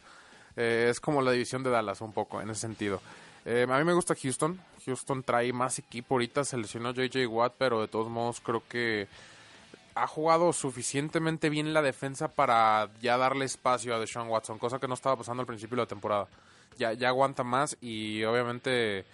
Eh, 0.55 0.87
es 0.89 0.99
como 0.99 1.21
la 1.21 1.31
división 1.31 1.63
de 1.63 1.69
Dallas 1.69 2.01
un 2.01 2.13
poco 2.13 2.41
en 2.41 2.49
ese 2.49 2.61
sentido. 2.61 3.01
Eh, 3.45 3.65
a 3.69 3.77
mí 3.77 3.83
me 3.83 3.93
gusta 3.93 4.15
Houston. 4.15 4.59
Houston 4.85 5.23
trae 5.23 5.51
más 5.53 5.79
equipo 5.79 6.15
ahorita, 6.15 6.43
se 6.43 6.57
lesionó 6.57 6.91
JJ 6.93 7.27
Watt, 7.27 7.53
pero 7.57 7.81
de 7.81 7.87
todos 7.87 8.09
modos 8.09 8.41
creo 8.41 8.63
que 8.67 9.07
ha 9.95 10.07
jugado 10.07 10.53
suficientemente 10.53 11.49
bien 11.49 11.73
la 11.73 11.81
defensa 11.81 12.27
para 12.27 12.89
ya 13.01 13.17
darle 13.17 13.45
espacio 13.45 13.95
a 13.95 13.99
Deshaun 13.99 14.27
Watson, 14.27 14.57
cosa 14.57 14.79
que 14.79 14.87
no 14.87 14.95
estaba 14.95 15.17
pasando 15.17 15.41
al 15.41 15.47
principio 15.47 15.75
de 15.75 15.83
la 15.83 15.87
temporada. 15.87 16.27
Ya, 16.77 16.93
ya 16.93 17.09
aguanta 17.09 17.43
más 17.43 17.77
y 17.81 18.23
obviamente 18.23 19.05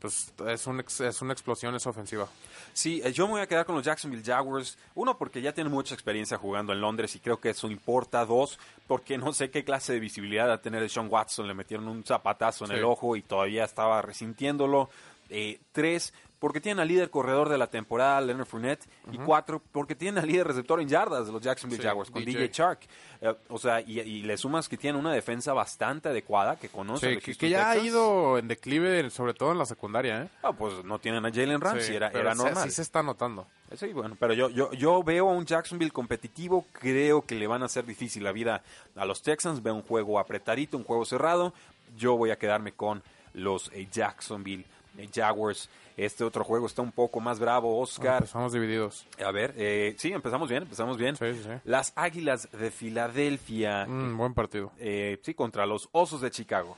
pues 0.00 0.32
es, 0.46 0.66
un 0.66 0.80
ex- 0.80 1.00
es 1.00 1.20
una 1.22 1.32
explosión 1.32 1.74
esa 1.74 1.90
ofensiva. 1.90 2.28
Sí, 2.72 3.00
eh, 3.04 3.12
yo 3.12 3.26
me 3.26 3.32
voy 3.32 3.40
a 3.42 3.46
quedar 3.46 3.66
con 3.66 3.74
los 3.74 3.84
Jacksonville 3.84 4.22
Jaguars. 4.24 4.78
Uno, 4.94 5.18
porque 5.18 5.40
ya 5.42 5.52
tienen 5.52 5.72
mucha 5.72 5.94
experiencia 5.94 6.36
jugando 6.38 6.72
en 6.72 6.80
Londres 6.80 7.14
y 7.16 7.20
creo 7.20 7.40
que 7.40 7.50
eso 7.50 7.68
importa. 7.68 8.24
Dos, 8.24 8.58
porque 8.86 9.18
no 9.18 9.32
sé 9.32 9.50
qué 9.50 9.64
clase 9.64 9.92
de 9.94 10.00
visibilidad 10.00 10.48
va 10.48 10.54
a 10.54 10.60
tener 10.62 10.88
Sean 10.88 11.08
Watson. 11.10 11.46
Le 11.48 11.54
metieron 11.54 11.88
un 11.88 12.04
zapatazo 12.04 12.64
en 12.64 12.70
Sí. 12.72 12.76
el 12.76 12.84
ojo 12.84 13.16
y 13.16 13.22
todavía 13.22 13.64
estaba 13.64 14.00
resintiéndolo. 14.02 14.88
Eh, 15.30 15.60
tres, 15.72 16.14
porque 16.38 16.60
tienen 16.60 16.80
al 16.80 16.88
líder 16.88 17.10
corredor 17.10 17.48
de 17.48 17.58
la 17.58 17.66
temporada, 17.68 18.20
Leonard 18.20 18.46
Fournette. 18.46 18.86
Y 19.10 19.18
cuatro, 19.18 19.60
porque 19.72 19.94
tienen 19.94 20.22
al 20.22 20.28
líder 20.28 20.46
receptor 20.46 20.80
en 20.80 20.88
yardas 20.88 21.26
de 21.26 21.32
los 21.32 21.42
Jacksonville 21.42 21.82
Sí, 21.82 21.88
Jaguars, 21.88 22.10
con 22.10 22.24
DJ. 22.24 22.38
DJ, 22.38 22.50
Chark. 22.50 22.80
Eh, 23.20 23.34
o 23.48 23.58
sea, 23.58 23.80
y, 23.80 24.00
y 24.00 24.22
le 24.22 24.36
sumas 24.36 24.68
que 24.68 24.76
tienen 24.76 25.00
una 25.00 25.12
defensa 25.12 25.52
bastante 25.52 26.08
adecuada, 26.10 26.56
que 26.56 26.68
conoce 26.68 27.20
Sí, 27.20 27.34
que, 27.34 27.48
ya 27.48 27.70
ha 27.70 27.76
ido 27.78 28.38
en 28.38 28.46
declive, 28.48 29.10
sobre 29.10 29.34
todo 29.34 29.52
en 29.52 29.58
la 29.58 29.66
secundaria. 29.66 30.22
¿eh? 30.22 30.28
Ah, 30.42 30.52
pues 30.52 30.84
no 30.84 30.98
tienen 30.98 31.26
a 31.26 31.32
Jalen 31.32 31.60
Ramsey, 31.60 31.88
Sí, 31.88 31.96
era, 31.96 32.10
pero 32.10 32.22
era 32.22 32.34
normal. 32.34 32.64
Sí 32.64 32.70
se 32.70 32.82
está 32.82 33.02
notando. 33.02 33.46
Sí, 33.76 33.92
bueno, 33.92 34.16
pero 34.18 34.32
yo, 34.32 34.48
yo, 34.48 34.72
yo 34.72 35.02
veo 35.02 35.28
a 35.28 35.32
un 35.32 35.44
Jacksonville 35.44 35.90
competitivo, 35.90 36.66
creo 36.72 37.22
que 37.26 37.34
le 37.34 37.46
van 37.46 37.62
a 37.62 37.66
hacer 37.66 37.84
difícil 37.84 38.24
la 38.24 38.32
vida 38.32 38.62
a 38.96 39.04
los 39.04 39.22
Texans, 39.22 39.62
veo 39.62 39.74
un 39.74 39.82
juego 39.82 40.18
apretadito, 40.18 40.76
un 40.76 40.84
juego 40.84 41.04
cerrado, 41.04 41.52
yo 41.96 42.16
voy 42.16 42.30
a 42.30 42.38
quedarme 42.38 42.72
con 42.72 43.02
los 43.34 43.70
eh, 43.74 43.86
Jacksonville 43.90 44.64
Jaguars. 45.06 45.68
Este 45.96 46.22
otro 46.24 46.44
juego 46.44 46.66
está 46.66 46.80
un 46.82 46.92
poco 46.92 47.18
más 47.20 47.40
bravo, 47.40 47.80
Oscar. 47.80 48.22
Estamos 48.24 48.52
divididos. 48.52 49.04
A 49.24 49.30
ver, 49.32 49.52
eh, 49.56 49.94
sí, 49.98 50.12
empezamos 50.12 50.48
bien, 50.48 50.62
empezamos 50.62 50.96
bien. 50.96 51.16
Sí, 51.16 51.34
sí, 51.34 51.40
sí. 51.42 51.50
Las 51.64 51.92
Águilas 51.96 52.48
de 52.52 52.70
Filadelfia, 52.70 53.84
Mm, 53.86 54.16
buen 54.16 54.34
partido. 54.34 54.70
eh, 54.78 55.18
sí, 55.22 55.34
contra 55.34 55.66
los 55.66 55.88
Osos 55.92 56.20
de 56.20 56.30
Chicago. 56.30 56.76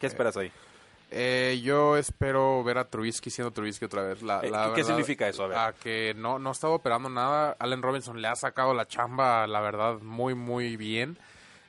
¿Qué 0.00 0.06
esperas 0.06 0.36
ahí? 0.36 0.50
Eh, 1.10 1.60
yo 1.62 1.98
espero 1.98 2.64
ver 2.64 2.78
a 2.78 2.88
Trubisky 2.88 3.28
siendo 3.28 3.50
Trubisky 3.52 3.84
otra 3.84 4.02
vez. 4.02 4.22
La, 4.22 4.40
Eh, 4.40 4.48
la 4.50 4.64
¿qué- 4.68 4.70
verdad, 4.80 4.86
significa 4.86 5.28
eso? 5.28 5.44
A 5.44 5.48
ver. 5.48 5.74
que 5.82 6.14
no, 6.16 6.38
no 6.38 6.48
ha 6.48 6.52
estado 6.52 6.72
operando 6.72 7.10
nada. 7.10 7.54
Allen 7.58 7.82
Robinson 7.82 8.20
le 8.22 8.28
ha 8.28 8.34
sacado 8.36 8.72
la 8.72 8.86
chamba, 8.88 9.46
la 9.46 9.60
verdad, 9.60 9.98
muy, 10.00 10.34
muy 10.34 10.78
bien. 10.78 11.18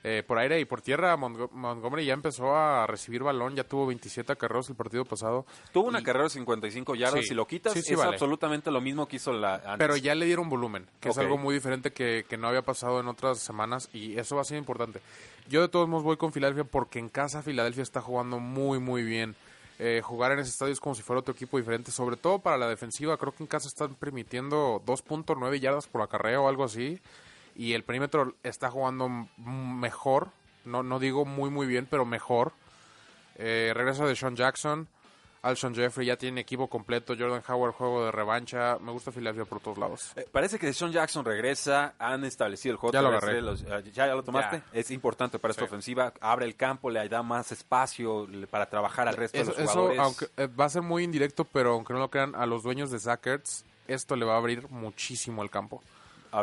Eh, 0.06 0.22
por 0.28 0.38
aire 0.38 0.60
y 0.60 0.66
por 0.66 0.82
tierra, 0.82 1.16
Montgo- 1.16 1.50
Montgomery 1.52 2.06
ya 2.06 2.14
empezó 2.14 2.54
a 2.58 2.86
recibir 2.88 3.24
balón, 3.24 3.56
ya 3.56 3.64
tuvo 3.64 3.86
27 3.88 4.34
acarreos 4.34 4.70
el 4.70 4.76
partido 4.76 5.06
pasado. 5.06 5.46
Tuvo 5.72 5.88
una 5.88 6.04
carrera 6.04 6.26
de 6.26 6.32
55 6.32 6.96
yardas, 6.96 7.22
Sí, 7.22 7.28
si 7.28 7.34
lo 7.34 7.48
quitas, 7.48 7.72
sí, 7.72 7.82
sí, 7.82 7.94
es 7.94 8.00
vale. 8.00 8.12
absolutamente 8.12 8.70
lo 8.70 8.82
mismo 8.82 9.08
que 9.08 9.16
hizo 9.16 9.32
la 9.32 9.56
antes. 9.56 9.76
Pero 9.78 9.96
ya 9.96 10.14
le 10.14 10.26
dieron 10.26 10.50
volumen, 10.50 10.88
que 11.00 11.08
es 11.08 11.18
algo 11.18 11.38
muy 11.38 11.56
diferente 11.56 11.92
que, 11.94 12.26
que 12.28 12.36
no 12.36 12.50
había 12.50 12.64
pasado 12.64 13.00
en 13.00 13.08
otras 13.08 13.40
semanas 13.40 13.88
y 13.94 14.18
eso 14.20 14.36
va 14.36 14.42
a 14.42 14.46
ser 14.46 14.58
importante. 14.58 15.00
Yo 15.48 15.62
de 15.62 15.70
todos 15.70 15.88
modos 15.88 16.04
voy 16.04 16.18
con 16.18 16.34
Filadelfia 16.34 16.66
porque 16.66 17.00
en 17.00 17.08
casa 17.08 17.42
Filadelfia 17.42 17.84
está 17.84 18.02
jugando 18.02 18.40
muy 18.40 18.80
muy 18.80 19.04
bien. 19.04 19.36
Eh, 19.80 20.02
jugar 20.04 20.34
en 20.34 20.40
ese 20.40 20.50
estadio 20.52 20.72
es 20.74 20.80
como 20.82 20.96
si 20.96 21.02
fuera 21.02 21.22
otro 21.22 21.34
equipo 21.34 21.58
diferente, 21.58 21.92
sobre 21.92 22.16
todo 22.18 22.40
para 22.40 22.58
la 22.58 22.68
defensiva. 22.68 23.16
Creo 23.18 23.34
que 23.34 23.44
en 23.44 23.48
casa 23.48 23.68
están 23.70 23.96
permitiendo 23.96 24.82
2.9 24.86 25.60
yardas 25.60 25.88
por 25.88 26.02
acarreo 26.02 26.44
o 26.44 26.48
algo 26.50 26.64
así. 26.66 27.00
Y 27.56 27.74
el 27.74 27.84
perímetro 27.84 28.36
está 28.44 28.70
jugando 28.72 29.10
mejor. 29.38 30.30
No, 30.66 30.82
no 30.84 31.00
digo 31.00 31.26
muy 31.26 31.50
muy 31.50 31.68
bien, 31.68 31.88
pero 31.90 32.06
mejor. 32.06 32.52
Eh, 33.36 33.72
regresa 33.76 34.06
de 34.06 34.16
Sean 34.16 34.36
Jackson. 34.36 34.88
Alshon 35.42 35.76
Jeffrey 35.76 36.08
ya 36.08 36.16
tiene 36.16 36.40
equipo 36.40 36.70
completo. 36.70 37.16
Jordan 37.20 37.44
Howard, 37.46 37.74
juego 37.74 38.06
de 38.06 38.12
revancha. 38.14 38.78
Me 38.80 38.94
gusta 38.94 39.12
Filadelfia 39.12 39.44
por 39.44 39.60
todos 39.60 39.78
lados. 39.78 40.14
Eh, 40.16 40.26
parece 40.32 40.58
que 40.58 40.72
Sean 40.72 40.94
Jackson 40.94 41.26
regresa, 41.26 41.96
han 42.00 42.24
establecido 42.24 42.72
el 42.72 42.78
juego 42.78 42.94
Ya 42.94 43.02
lo 43.02 43.10
agarré. 43.10 43.42
los- 43.42 43.62
eh, 43.64 43.84
¿ya, 43.92 44.08
ya 44.08 44.16
lo 44.16 44.24
tomaste? 44.24 44.60
Ya. 44.72 44.80
Es 44.80 44.90
importante 44.90 45.40
para 45.40 45.52
esta 45.52 45.64
Sí. 45.64 45.68
ofensiva, 45.68 46.14
abre 46.22 46.46
el 46.46 46.56
campo, 46.56 46.90
le 46.90 47.10
da 47.10 47.24
más 47.24 47.52
espacio 47.52 48.26
para 48.50 48.70
trabajar 48.70 49.10
al 49.10 49.18
resto 49.18 49.38
Eso, 49.38 49.52
de 49.52 49.58
los 49.64 49.70
eso, 49.70 49.74
jugadores. 49.74 50.00
aunque 50.00 50.28
eh, 50.38 50.48
va 50.48 50.64
a 50.66 50.70
ser 50.70 50.82
muy 50.82 51.04
indirecto, 51.04 51.44
pero 51.44 51.74
aunque 51.74 51.92
no 51.92 52.00
lo 52.00 52.10
crean, 52.10 52.36
a 52.36 52.46
los 52.46 52.64
dueños 52.64 52.90
de 52.90 53.00
Zackers, 53.00 53.66
esto 53.90 54.16
le 54.16 54.24
va 54.24 54.36
a 54.36 54.38
abrir 54.38 54.70
muchísimo 54.70 55.44
el 55.44 55.50
campo. 55.50 55.84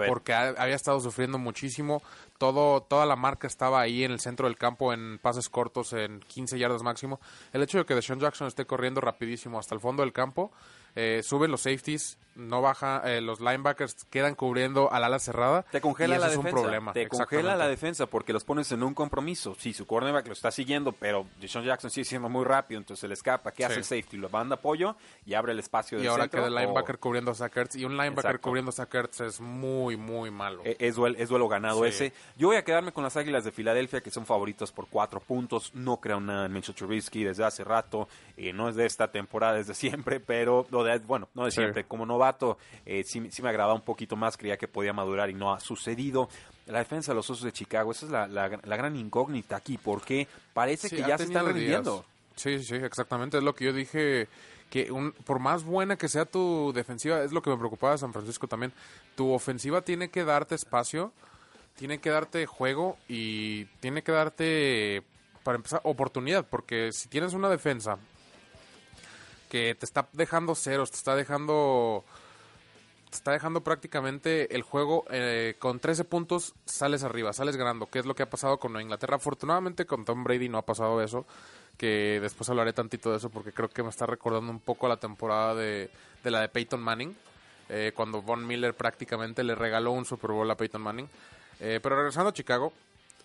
Porque 0.09 0.33
ha- 0.33 0.55
había 0.59 0.75
estado 0.77 1.01
sufriendo 1.01 1.39
muchísimo. 1.39 2.03
Todo, 2.39 2.81
toda 2.83 3.05
la 3.07 3.17
marca 3.17 3.47
estaba 3.47 3.81
ahí 3.81 4.05
en 4.05 4.13
el 4.13 4.21
centro 4.21 4.47
del 4.47 4.57
campo 4.57 4.93
en 4.93 5.19
pases 5.19 5.49
cortos, 5.49 5.93
en 5.93 6.21
15 6.21 6.59
yardas 6.59 6.83
máximo. 6.83 7.21
El 7.53 7.63
hecho 7.63 7.79
de 7.79 7.85
que 7.85 7.95
Deshaun 7.95 8.21
Jackson 8.21 8.47
esté 8.47 8.65
corriendo 8.67 9.01
rapidísimo 9.01 9.59
hasta 9.59 9.75
el 9.75 9.81
fondo 9.81 10.03
del 10.03 10.13
campo, 10.13 10.51
eh, 10.97 11.23
suben 11.25 11.51
los 11.51 11.63
safeties, 11.63 12.17
no 12.37 12.63
baja, 12.63 13.03
eh, 13.05 13.21
los 13.21 13.41
linebackers 13.41 14.05
quedan 14.09 14.35
cubriendo 14.35 14.91
al 14.93 15.05
ala 15.05 15.19
cerrada. 15.19 15.63
te 15.71 15.81
congela 15.81 16.15
y 16.15 16.19
eso 16.19 16.21
la 16.27 16.27
es 16.33 16.37
defensa. 16.39 16.57
un 16.57 16.63
problema. 16.63 16.93
Te 16.93 17.09
congela 17.09 17.57
la 17.57 17.69
defensa 17.69 18.07
porque 18.07 18.33
los 18.33 18.45
pones 18.45 18.71
en 18.73 18.83
un 18.83 18.95
compromiso. 18.95 19.57
Sí, 19.59 19.75
su 19.75 19.85
cornerback 19.87 20.27
lo 20.29 20.33
está 20.33 20.51
siguiendo, 20.51 20.93
pero 20.93 21.27
Sean 21.47 21.65
Jackson 21.65 21.91
sigue 21.91 22.05
siendo 22.05 22.29
muy 22.31 22.45
rápido, 22.45 22.79
entonces 22.81 23.01
se 23.01 23.09
le 23.09 23.15
escapa. 23.15 23.51
¿Qué 23.51 23.59
Sí. 23.59 23.65
hace 23.65 23.75
el 23.79 23.85
safety? 23.85 24.17
Lo 24.17 24.31
manda 24.31 24.55
apoyo 24.55 24.97
y 25.27 25.35
abre 25.35 25.53
el 25.53 25.59
espacio 25.59 25.99
del 25.99 26.07
Y 26.07 26.09
ahora 26.09 26.23
centro, 26.25 26.39
queda 26.41 26.47
el 26.49 26.55
o- 26.55 26.61
linebacker 26.61 26.99
cubriendo 26.99 27.33
a 27.33 27.35
Zackers. 27.35 27.75
Y 27.77 27.85
un 27.85 27.93
linebacker 27.99 28.31
Exacto. 28.31 28.41
cubriendo 28.43 28.71
a 28.71 28.73
Zackers 28.73 29.21
es 29.21 29.41
muy, 29.41 29.97
muy 29.97 30.31
malo. 30.31 30.63
Eh, 30.65 30.77
Es 30.79 30.95
duelo, 30.95 31.17
es 31.19 31.29
duelo 31.29 31.49
ganado 31.49 31.83
Sí. 31.83 31.89
ese. 31.89 32.13
Yo 32.39 32.47
voy 32.49 32.57
a 32.57 32.65
quedarme 32.65 32.93
con 32.93 33.05
las 33.05 33.17
Águilas 33.19 33.45
de 33.45 33.53
Filadelfia, 33.53 34.01
que 34.01 34.11
son 34.11 34.25
favoritos 34.25 34.73
por 34.73 34.87
cuatro 34.89 35.21
puntos. 35.21 35.75
No 35.75 35.99
creo 35.99 36.21
nada 36.21 36.47
en 36.47 36.53
Mitchell 36.53 36.75
Trubisky 36.77 37.25
desde 37.25 37.45
hace 37.45 37.65
rato. 37.65 38.09
Eh, 38.37 38.53
no 38.55 38.69
es 38.71 38.77
de 38.77 38.87
esta 38.87 39.11
temporada, 39.11 39.59
es 39.59 39.67
de 39.67 39.75
siempre, 39.75 40.21
pero, 40.21 40.67
de, 40.85 40.99
bueno, 41.01 41.29
no 41.35 41.45
de 41.45 41.51
Sí. 41.51 41.61
siempre. 41.61 41.85
Como 41.85 42.07
novato, 42.07 42.59
eh, 42.87 43.03
sí, 43.05 43.29
sí 43.31 43.43
me 43.43 43.49
agradaba 43.49 43.75
un 43.75 43.83
poquito 43.83 44.17
más. 44.17 44.37
Creía 44.37 44.57
que 44.57 44.69
podía 44.69 44.93
madurar 44.93 45.31
y 45.31 45.35
no 45.35 45.53
ha 45.53 45.61
sucedido. 45.61 46.29
La 46.67 46.79
defensa 46.79 47.13
de 47.13 47.17
los 47.17 47.29
Osos 47.31 47.45
de 47.45 47.53
Chicago, 47.53 47.91
esa 47.93 48.07
es 48.07 48.13
la, 48.13 48.27
la- 48.27 48.61
la 48.63 48.77
gran 48.77 48.97
incógnita 48.97 49.57
aquí, 49.57 49.79
porque 49.79 50.29
parece 50.55 50.89
Sí, 50.89 50.97
que 50.97 51.03
ya 51.03 51.17
se 51.19 51.25
están 51.25 51.45
días. 51.45 51.55
rindiendo. 51.55 52.05
Sí, 52.37 52.63
sí, 52.63 52.75
exactamente. 52.77 53.39
Es 53.39 53.43
lo 53.45 53.55
que 53.55 53.65
yo 53.67 53.73
dije. 53.73 54.29
Que 54.71 54.93
un, 54.93 55.11
por 55.11 55.41
más 55.41 55.65
buena 55.65 55.97
que 55.97 56.09
sea 56.09 56.27
tu 56.27 56.73
defensiva, 56.73 57.25
es 57.25 57.33
lo 57.33 57.43
que 57.43 57.51
me 57.51 57.57
preocupaba 57.57 57.95
de 57.95 57.99
San 57.99 58.13
Francisco 58.13 58.47
también. 58.47 58.73
Tu 59.17 59.29
ofensiva 59.33 59.83
tiene 59.83 60.11
que 60.11 60.23
darte 60.25 60.55
espacio, 60.55 61.13
tiene 61.75 61.99
que 61.99 62.11
darte 62.11 62.47
juego 62.47 62.97
y 63.09 63.65
tiene 63.81 64.03
que 64.05 64.13
darte, 64.13 65.03
para 65.43 65.57
empezar, 65.57 65.81
oportunidad. 65.83 66.47
Porque 66.49 66.93
si 66.93 67.09
tienes 67.09 67.35
una 67.35 67.49
defensa 67.49 67.99
que 69.51 69.75
te 69.75 69.85
está 69.85 70.09
dejando 70.13 70.55
ceros, 70.55 70.91
te 70.91 70.97
está 70.97 71.15
dejando 71.15 72.05
te 73.11 73.17
está 73.17 73.33
dejando 73.33 73.63
prácticamente 73.63 74.55
el 74.55 74.63
juego 74.63 75.05
eh, 75.11 75.57
con 75.59 75.81
13 75.81 76.05
puntos, 76.05 76.55
sales 76.65 77.03
arriba, 77.03 77.33
sales 77.33 77.57
ganando, 77.57 77.87
que 77.87 77.99
es 77.99 78.07
lo 78.07 78.15
que 78.15 78.23
ha 78.23 78.31
pasado 78.31 78.59
con 78.59 78.81
Inglaterra. 78.81 79.17
Afortunadamente 79.17 79.85
con 79.85 80.05
Tom 80.05 80.23
Brady 80.23 80.49
no 80.49 80.59
ha 80.59 80.63
pasado 80.65 81.03
eso, 81.03 81.27
que 81.77 82.21
después 82.23 82.49
hablaré 82.49 82.73
tantito 82.73 83.11
de 83.11 83.17
eso 83.17 83.29
porque 83.29 83.53
creo 83.53 83.69
que 83.69 83.83
me 83.83 83.89
está 83.89 84.07
recordando 84.07 84.53
un 84.53 84.61
poco 84.61 84.87
a 84.87 84.91
la 84.91 84.99
temporada 84.99 85.57
de, 85.57 85.91
de 86.23 86.31
la 86.31 86.41
de 86.41 86.49
Peyton 86.49 86.81
Manning, 86.81 87.17
eh, 87.69 87.93
cuando 87.97 88.23
Von 88.23 88.47
Miller 88.47 88.75
prácticamente 88.75 89.43
le 89.43 89.57
regaló 89.57 89.91
un 89.91 90.05
Super 90.05 90.31
Bowl 90.31 90.49
a 90.49 90.57
Peyton 90.57 90.81
Manning. 90.81 91.09
Eh, 91.59 91.81
pero 91.83 91.97
regresando 91.97 92.31
a 92.31 92.33
Chicago, 92.33 92.73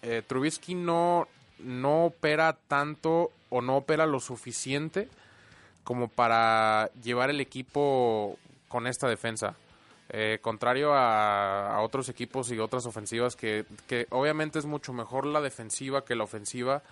eh, 0.02 0.24
Trubisky 0.26 0.74
no, 0.74 1.28
no 1.60 2.06
opera 2.06 2.58
tanto 2.68 3.32
o 3.50 3.62
no 3.62 3.78
opera 3.78 4.08
lo 4.08 4.20
suficiente 4.20 5.10
como 5.86 6.10
para 6.10 6.90
llevar 7.02 7.30
el 7.30 7.40
equipo 7.40 8.38
con 8.68 8.88
esta 8.88 9.08
defensa. 9.08 9.56
Eh, 10.10 10.40
contrario 10.42 10.94
a, 10.94 11.80
otros 11.82 12.10
equipos 12.10 12.52
y 12.52 12.60
otras 12.60 12.86
ofensivas 12.86 13.36
que, 13.36 13.66
que 13.88 14.06
obviamente 14.10 14.60
es 14.60 14.66
mucho 14.66 14.92
mejor 14.92 15.26
la 15.26 15.42
defensiva 15.42 16.04
que 16.04 16.16
la 16.16 16.26
ofensiva, 16.26 16.84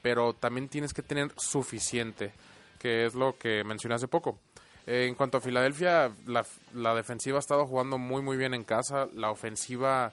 pero 0.00 0.34
también 0.34 0.68
tienes 0.68 0.94
que 0.94 1.02
tener 1.02 1.32
suficiente, 1.36 2.32
que 2.78 3.06
es 3.06 3.14
lo 3.14 3.36
que 3.36 3.64
mencioné 3.64 3.96
hace 3.96 4.08
poco. 4.08 4.38
Eh, 4.86 5.06
en 5.08 5.14
cuanto 5.14 5.38
a 5.38 5.40
Filadelfia, 5.40 6.12
la, 6.26 6.44
la 6.74 6.94
defensiva 6.94 7.38
ha 7.38 7.40
estado 7.40 7.66
jugando 7.66 7.98
muy 7.98 8.22
muy 8.22 8.36
bien 8.36 8.54
en 8.54 8.64
casa, 8.64 9.08
la 9.14 9.30
ofensiva 9.30 10.12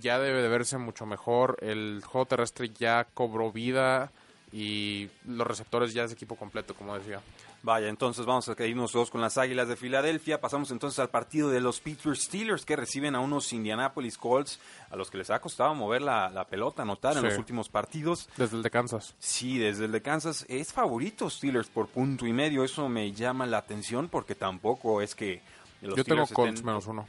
ya 0.00 0.18
debe 0.18 0.42
de 0.42 0.48
verse 0.48 0.78
mucho 0.78 1.06
mejor, 1.06 1.56
el 1.60 2.02
juego 2.04 2.26
terrestre 2.26 2.70
ya 2.70 3.06
cobró 3.14 3.52
vida 3.52 4.10
y 4.52 5.08
los 5.26 5.46
receptores 5.46 5.92
ya 5.92 6.04
es 6.04 6.12
equipo 6.12 6.36
completo, 6.36 6.74
como 6.74 6.96
decía. 6.96 7.20
Vaya, 7.64 7.88
entonces 7.88 8.26
vamos 8.26 8.46
a 8.46 8.66
irnos 8.66 8.92
dos 8.92 9.10
con 9.10 9.22
las 9.22 9.38
Águilas 9.38 9.66
de 9.68 9.76
Filadelfia. 9.76 10.38
Pasamos 10.38 10.70
entonces 10.70 10.98
al 10.98 11.08
partido 11.08 11.48
de 11.48 11.62
los 11.62 11.80
Pittsburgh 11.80 12.14
Steelers 12.18 12.66
que 12.66 12.76
reciben 12.76 13.14
a 13.14 13.20
unos 13.20 13.50
Indianapolis 13.54 14.18
Colts 14.18 14.60
a 14.90 14.96
los 14.96 15.10
que 15.10 15.16
les 15.16 15.30
ha 15.30 15.40
costado 15.40 15.74
mover 15.74 16.02
la, 16.02 16.28
la 16.28 16.46
pelota, 16.46 16.82
anotar 16.82 17.16
en 17.16 17.22
los 17.24 17.38
últimos 17.38 17.70
partidos. 17.70 18.28
Desde 18.36 18.58
el 18.58 18.62
de 18.62 18.70
Kansas. 18.70 19.14
Sí, 19.18 19.56
desde 19.56 19.86
el 19.86 19.92
de 19.92 20.02
Kansas 20.02 20.44
es 20.50 20.74
favorito 20.74 21.30
Steelers 21.30 21.68
por 21.68 21.88
punto 21.88 22.26
y 22.26 22.34
medio. 22.34 22.64
Eso 22.64 22.86
me 22.90 23.12
llama 23.12 23.46
la 23.46 23.56
atención 23.56 24.08
porque 24.10 24.34
tampoco 24.34 25.00
es 25.00 25.14
que 25.14 25.40
los 25.80 25.96
Yo 25.96 26.04
tengo 26.04 26.26
Colts 26.26 26.60
estén- 26.60 26.64
menos 26.66 26.86
uno. 26.86 27.06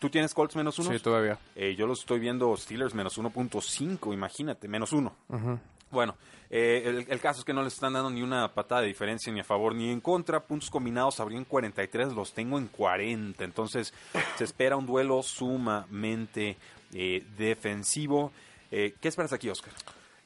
¿Tú 0.00 0.10
tienes 0.10 0.34
Colts 0.34 0.54
menos 0.56 0.78
uno? 0.80 0.92
Sí, 0.92 0.98
todavía. 1.00 1.38
Eh, 1.56 1.74
yo 1.76 1.86
los 1.86 2.00
estoy 2.00 2.18
viendo 2.20 2.56
Steelers 2.56 2.94
menos 2.94 3.18
1.5, 3.18 4.12
imagínate, 4.12 4.66
menos 4.68 4.92
uno. 4.92 5.14
Bueno, 5.92 6.16
eh, 6.50 6.82
el, 6.86 7.06
el 7.08 7.20
caso 7.20 7.40
es 7.40 7.44
que 7.44 7.52
no 7.52 7.62
les 7.62 7.74
están 7.74 7.92
dando 7.92 8.10
ni 8.10 8.22
una 8.22 8.52
patada 8.52 8.80
de 8.80 8.88
diferencia 8.88 9.32
ni 9.32 9.40
a 9.40 9.44
favor 9.44 9.74
ni 9.74 9.90
en 9.90 10.00
contra. 10.00 10.40
Puntos 10.40 10.70
combinados 10.70 11.20
habrían 11.20 11.44
43, 11.44 12.14
los 12.14 12.32
tengo 12.32 12.58
en 12.58 12.66
40. 12.66 13.44
Entonces 13.44 13.94
se 14.36 14.44
espera 14.44 14.76
un 14.76 14.86
duelo 14.86 15.22
sumamente 15.22 16.56
eh, 16.94 17.24
defensivo. 17.36 18.32
Eh, 18.70 18.94
¿Qué 19.00 19.08
esperas 19.08 19.32
aquí, 19.34 19.50
Oscar? 19.50 19.72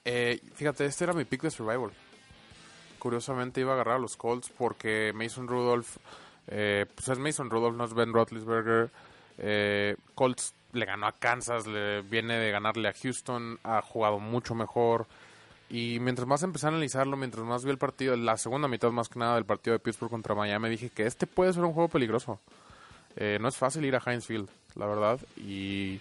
Eh, 0.05 0.41
fíjate, 0.55 0.87
este 0.87 1.05
era 1.05 1.13
mi 1.13 1.25
pick 1.25 1.43
de 1.43 1.51
Survival. 1.51 1.91
Curiosamente 3.01 3.61
iba 3.61 3.73
a 3.73 3.75
agarrar 3.75 3.97
a 3.97 4.01
los 4.01 4.17
Colts 4.17 4.51
porque 4.57 5.13
Mason 5.13 5.49
Rudolph, 5.49 5.97
eh, 6.47 6.87
pues 6.95 7.09
es 7.09 7.19
Mason 7.19 7.51
Rudolph, 7.51 7.77
no 7.77 7.85
es 7.85 7.93
Ben 7.93 8.13
Roethlisberger. 8.13 8.91
Colts 10.15 10.55
le 10.73 10.87
ganó 10.87 11.07
a 11.07 11.13
Kansas, 11.13 11.67
le 11.67 12.03
viene 12.03 12.39
de 12.39 12.51
ganarle 12.51 12.89
a 12.89 12.93
Houston, 12.93 13.59
ha 13.63 13.83
jugado 13.83 14.19
mucho 14.19 14.55
mejor. 14.55 15.07
Y 15.69 15.99
mientras 16.01 16.29
más 16.29 16.43
empecé 16.43 16.67
a 16.67 16.69
analizarlo, 16.69 17.17
mientras 17.17 17.45
más 17.45 17.65
vi 17.65 17.71
el 17.71 17.79
partido, 17.79 18.15
la 18.17 18.37
segunda 18.37 18.69
mitad 18.69 18.91
más 18.91 19.09
que 19.09 19.19
nada 19.19 19.35
del 19.35 19.45
partido 19.45 19.73
de 19.73 19.81
Pittsburgh 19.81 20.11
contra 20.11 20.35
Miami, 20.35 20.69
dije 20.69 20.91
que 20.91 21.07
este 21.07 21.27
puede 21.27 21.53
ser 21.53 21.65
un 21.65 21.73
juego 21.73 21.89
peligroso. 21.89 22.39
Eh, 23.17 23.39
no 23.41 23.49
es 23.49 23.57
fácil 23.57 23.85
ir 23.85 23.97
a 23.97 24.03
Heinz 24.05 24.27
Field, 24.27 24.49
la 24.75 24.87
verdad. 24.87 25.19
Y, 25.37 26.01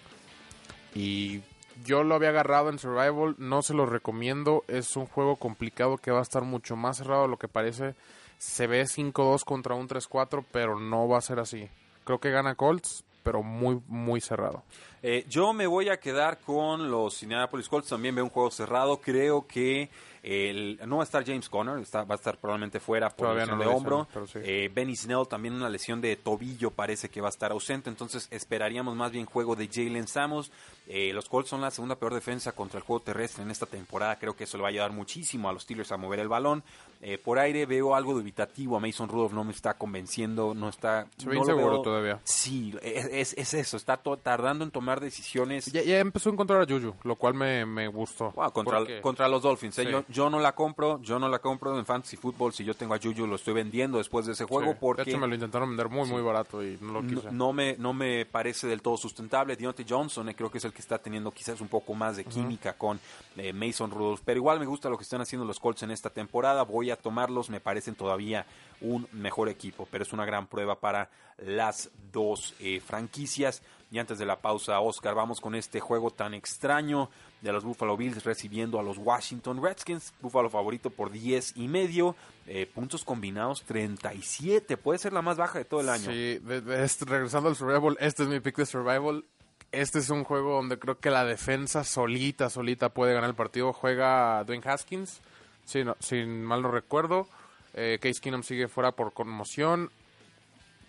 y 0.94 1.42
yo 1.84 2.04
lo 2.04 2.14
había 2.14 2.28
agarrado 2.28 2.70
en 2.70 2.78
Survival, 2.78 3.34
no 3.38 3.62
se 3.62 3.74
lo 3.74 3.86
recomiendo. 3.86 4.64
Es 4.68 4.96
un 4.96 5.06
juego 5.06 5.36
complicado 5.36 5.96
que 5.98 6.10
va 6.10 6.20
a 6.20 6.22
estar 6.22 6.42
mucho 6.42 6.76
más 6.76 6.98
cerrado 6.98 7.22
de 7.22 7.28
lo 7.28 7.38
que 7.38 7.48
parece. 7.48 7.94
Se 8.38 8.66
ve 8.66 8.82
5-2 8.84 9.44
contra 9.44 9.74
un 9.74 9.88
3-4, 9.88 10.44
pero 10.52 10.78
no 10.78 11.08
va 11.08 11.18
a 11.18 11.22
ser 11.22 11.40
así. 11.40 11.68
Creo 12.04 12.20
que 12.20 12.30
gana 12.30 12.54
Colts, 12.54 13.04
pero 13.22 13.42
muy, 13.42 13.80
muy 13.88 14.20
cerrado. 14.20 14.62
Eh, 15.08 15.24
yo 15.28 15.52
me 15.52 15.68
voy 15.68 15.88
a 15.88 16.00
quedar 16.00 16.40
con 16.40 16.90
los 16.90 17.22
Indianapolis 17.22 17.68
Colts. 17.68 17.88
También 17.90 18.14
veo 18.16 18.24
un 18.24 18.30
juego 18.30 18.50
cerrado. 18.50 19.00
Creo 19.00 19.46
que 19.46 19.88
el- 20.24 20.80
no 20.84 20.96
va 20.96 21.02
a 21.02 21.04
estar 21.04 21.24
James 21.24 21.48
Conner, 21.48 21.78
está, 21.78 22.02
va 22.02 22.16
a 22.16 22.18
estar 22.18 22.36
probablemente 22.38 22.80
fuera 22.80 23.10
por 23.10 23.28
Todavía 23.28 23.42
lesión 23.44 23.58
no 23.58 23.64
de 23.64 23.70
hombro. 23.70 24.08
dicen, 24.12 24.26
sí. 24.26 24.38
Eh, 24.42 24.68
Benny 24.74 24.96
Snell 24.96 25.28
también 25.28 25.54
una 25.54 25.68
lesión 25.68 26.00
de 26.00 26.16
tobillo 26.16 26.72
parece 26.72 27.08
que 27.08 27.20
va 27.20 27.28
a 27.28 27.30
estar 27.30 27.52
ausente. 27.52 27.88
Entonces 27.88 28.26
esperaríamos 28.32 28.96
más 28.96 29.12
bien 29.12 29.26
juego 29.26 29.54
de 29.54 29.68
Jalen 29.72 30.08
Samos. 30.08 30.50
Eh, 30.88 31.12
los 31.12 31.28
Colts 31.28 31.50
son 31.50 31.60
la 31.60 31.70
segunda 31.70 31.94
peor 31.96 32.12
defensa 32.14 32.50
contra 32.52 32.78
el 32.78 32.84
juego 32.84 33.02
terrestre 33.02 33.44
en 33.44 33.52
esta 33.52 33.66
temporada. 33.66 34.18
Creo 34.18 34.34
que 34.34 34.42
eso 34.44 34.56
le 34.56 34.62
va 34.62 34.68
a 34.68 34.70
ayudar 34.70 34.90
muchísimo 34.92 35.48
a 35.48 35.52
los 35.52 35.62
Steelers 35.62 35.92
a 35.92 35.96
mover 35.96 36.18
el 36.18 36.28
balón. 36.28 36.64
Eh, 37.02 37.18
por 37.18 37.38
aire 37.38 37.66
veo 37.66 37.94
algo 37.94 38.14
dubitativo. 38.14 38.76
A 38.76 38.80
Mason 38.80 39.08
Rudolph 39.08 39.32
no 39.32 39.44
me 39.44 39.52
está 39.52 39.74
convenciendo. 39.74 40.54
No 40.54 40.68
está. 40.68 41.06
Se 41.18 41.28
ve 41.28 41.34
no 41.36 41.40
inseguro 41.42 41.82
todavía. 41.82 42.20
Sí, 42.24 42.74
es, 42.82 43.04
es- 43.06 43.34
es 43.38 43.54
eso. 43.54 43.76
Está 43.76 43.98
tardando 44.22 44.64
en 44.64 44.70
tomar 44.72 44.95
decisiones. 45.00 45.66
Ya, 45.72 45.82
ya 45.82 45.98
empezó 45.98 46.28
a 46.30 46.32
encontrar 46.32 46.60
a 46.62 46.64
Juju, 46.66 46.94
lo 47.04 47.16
cual 47.16 47.34
me, 47.34 47.64
me 47.66 47.88
gustó. 47.88 48.30
Wow, 48.32 48.52
contra, 48.52 48.78
Porque- 48.78 49.00
contra 49.00 49.28
los 49.28 49.42
Dolphins. 49.42 49.78
¿eh? 49.78 49.84
Sí. 49.84 49.90
Yo, 49.90 50.04
yo 50.08 50.30
no 50.30 50.40
la 50.40 50.54
compro, 50.54 51.00
yo 51.02 51.18
no 51.18 51.28
la 51.28 51.38
compro 51.38 51.78
en 51.78 51.84
Fantasy 51.86 52.16
Football. 52.16 52.52
Si 52.52 52.64
yo 52.64 52.74
tengo 52.74 52.94
a 52.94 52.98
Juju, 53.02 53.26
lo 53.26 53.36
estoy 53.36 53.54
vendiendo 53.54 53.98
después 53.98 54.26
de 54.26 54.32
ese 54.32 54.44
juego 54.44 54.72
Sí. 54.72 54.78
porque 54.80 55.04
De 55.04 55.10
hecho, 55.10 55.20
me 55.20 55.26
lo 55.26 55.34
intentaron 55.34 55.68
vender 55.68 55.88
muy, 55.88 56.08
muy 56.08 56.22
barato 56.22 56.62
y 56.64 56.78
no 56.80 56.92
lo 57.00 57.06
quise. 57.06 57.30
no 57.32 57.52
me, 57.52 57.76
no 57.78 57.92
me 57.92 58.26
parece 58.26 58.66
del 58.66 58.82
todo 58.82 58.96
sustentable. 58.96 59.56
Deontay 59.56 59.86
Johnson 59.88 60.28
eh, 60.28 60.34
creo 60.34 60.50
que 60.50 60.58
es 60.58 60.64
el 60.64 60.72
que 60.72 60.80
está 60.80 60.98
teniendo 60.98 61.30
quizás 61.30 61.60
un 61.60 61.68
poco 61.68 61.94
más 61.94 62.16
de 62.16 62.24
química 62.24 62.72
con 62.74 62.98
eh, 63.36 63.52
Mason 63.52 63.90
Rudolph. 63.90 64.20
Pero 64.24 64.38
igual 64.38 64.58
me 64.60 64.66
gusta 64.66 64.88
lo 64.88 64.96
que 64.96 65.02
están 65.04 65.20
haciendo 65.20 65.44
los 65.46 65.60
Colts 65.60 65.82
en 65.82 65.90
esta 65.90 66.10
temporada. 66.10 66.62
Voy 66.62 66.90
a 66.90 66.96
tomarlos, 66.96 67.50
me 67.50 67.60
parecen 67.60 67.94
todavía 67.94 68.46
un 68.80 69.06
mejor 69.12 69.48
equipo. 69.48 69.86
Pero 69.90 70.04
es 70.04 70.12
una 70.12 70.24
gran 70.24 70.46
prueba 70.46 70.78
para 70.80 71.10
las 71.38 71.90
dos 72.12 72.54
eh, 72.60 72.80
franquicias. 72.80 73.62
Y 73.90 73.98
antes 74.00 74.18
de 74.18 74.26
la 74.26 74.40
pausa, 74.40 74.80
Oscar, 74.80 75.14
vamos 75.14 75.40
con 75.40 75.54
este 75.54 75.78
juego 75.80 76.10
tan 76.10 76.34
extraño 76.34 77.08
de 77.40 77.52
los 77.52 77.62
Buffalo 77.62 77.96
Bills 77.96 78.24
recibiendo 78.24 78.80
a 78.80 78.82
los 78.82 78.98
Washington 78.98 79.62
Redskins. 79.62 80.12
Buffalo 80.20 80.50
favorito 80.50 80.90
por 80.90 81.10
10 81.12 81.56
y 81.56 81.68
medio. 81.68 82.16
Eh, 82.48 82.66
puntos 82.72 83.04
combinados 83.04 83.62
37. 83.62 84.76
Puede 84.76 84.98
ser 84.98 85.12
la 85.12 85.22
más 85.22 85.36
baja 85.36 85.58
de 85.58 85.64
todo 85.64 85.80
el 85.80 85.88
año. 85.88 86.04
Sí, 86.10 86.38
de- 86.38 86.88
regresando 87.06 87.48
al 87.48 87.56
Survival, 87.56 87.96
este 88.00 88.24
es 88.24 88.28
mi 88.28 88.40
pick 88.40 88.56
de 88.56 88.66
Survival. 88.66 89.24
Este 89.72 89.98
es 89.98 90.10
un 90.10 90.24
juego 90.24 90.54
donde 90.54 90.78
creo 90.78 90.98
que 90.98 91.10
la 91.10 91.24
defensa 91.24 91.84
solita, 91.84 92.50
solita 92.50 92.88
puede 92.88 93.14
ganar 93.14 93.30
el 93.30 93.36
partido. 93.36 93.72
Juega 93.72 94.42
Dwayne 94.44 94.68
Haskins, 94.68 95.20
si, 95.64 95.84
no, 95.84 95.96
si 96.00 96.24
mal 96.24 96.62
no 96.62 96.70
recuerdo. 96.70 97.28
Eh, 97.74 97.98
Case 98.00 98.20
Keenum 98.20 98.42
sigue 98.42 98.68
fuera 98.68 98.92
por 98.92 99.12
conmoción. 99.12 99.90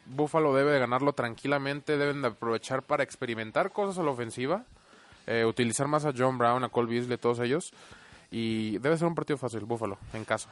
Buffalo 0.10 0.54
debe 0.56 0.72
de 0.72 0.80
ganarlo 0.80 1.13
tranquilamente. 1.13 1.98
Deben 1.98 2.22
de 2.22 2.30
aprovechar 2.30 2.82
para 2.84 3.04
experimentar 3.04 3.72
cosas 3.72 3.98
a 4.00 4.04
la 4.04 4.12
ofensiva. 4.12 4.63
eh, 5.30 5.43
utilizar 5.46 5.88
más 5.89 6.06
a 6.06 6.13
John 6.17 6.38
Brown, 6.38 6.63
a 6.63 6.70
Cole 6.70 6.89
Beasley, 6.89 7.17
todos 7.17 7.39
ellos. 7.41 7.74
Y 8.32 8.78
debe 8.80 8.98
ser 8.98 9.08
un 9.08 9.15
partido 9.15 9.38
fácil, 9.38 9.62
Buffalo, 9.62 9.98
en 10.13 10.24
casa. 10.26 10.50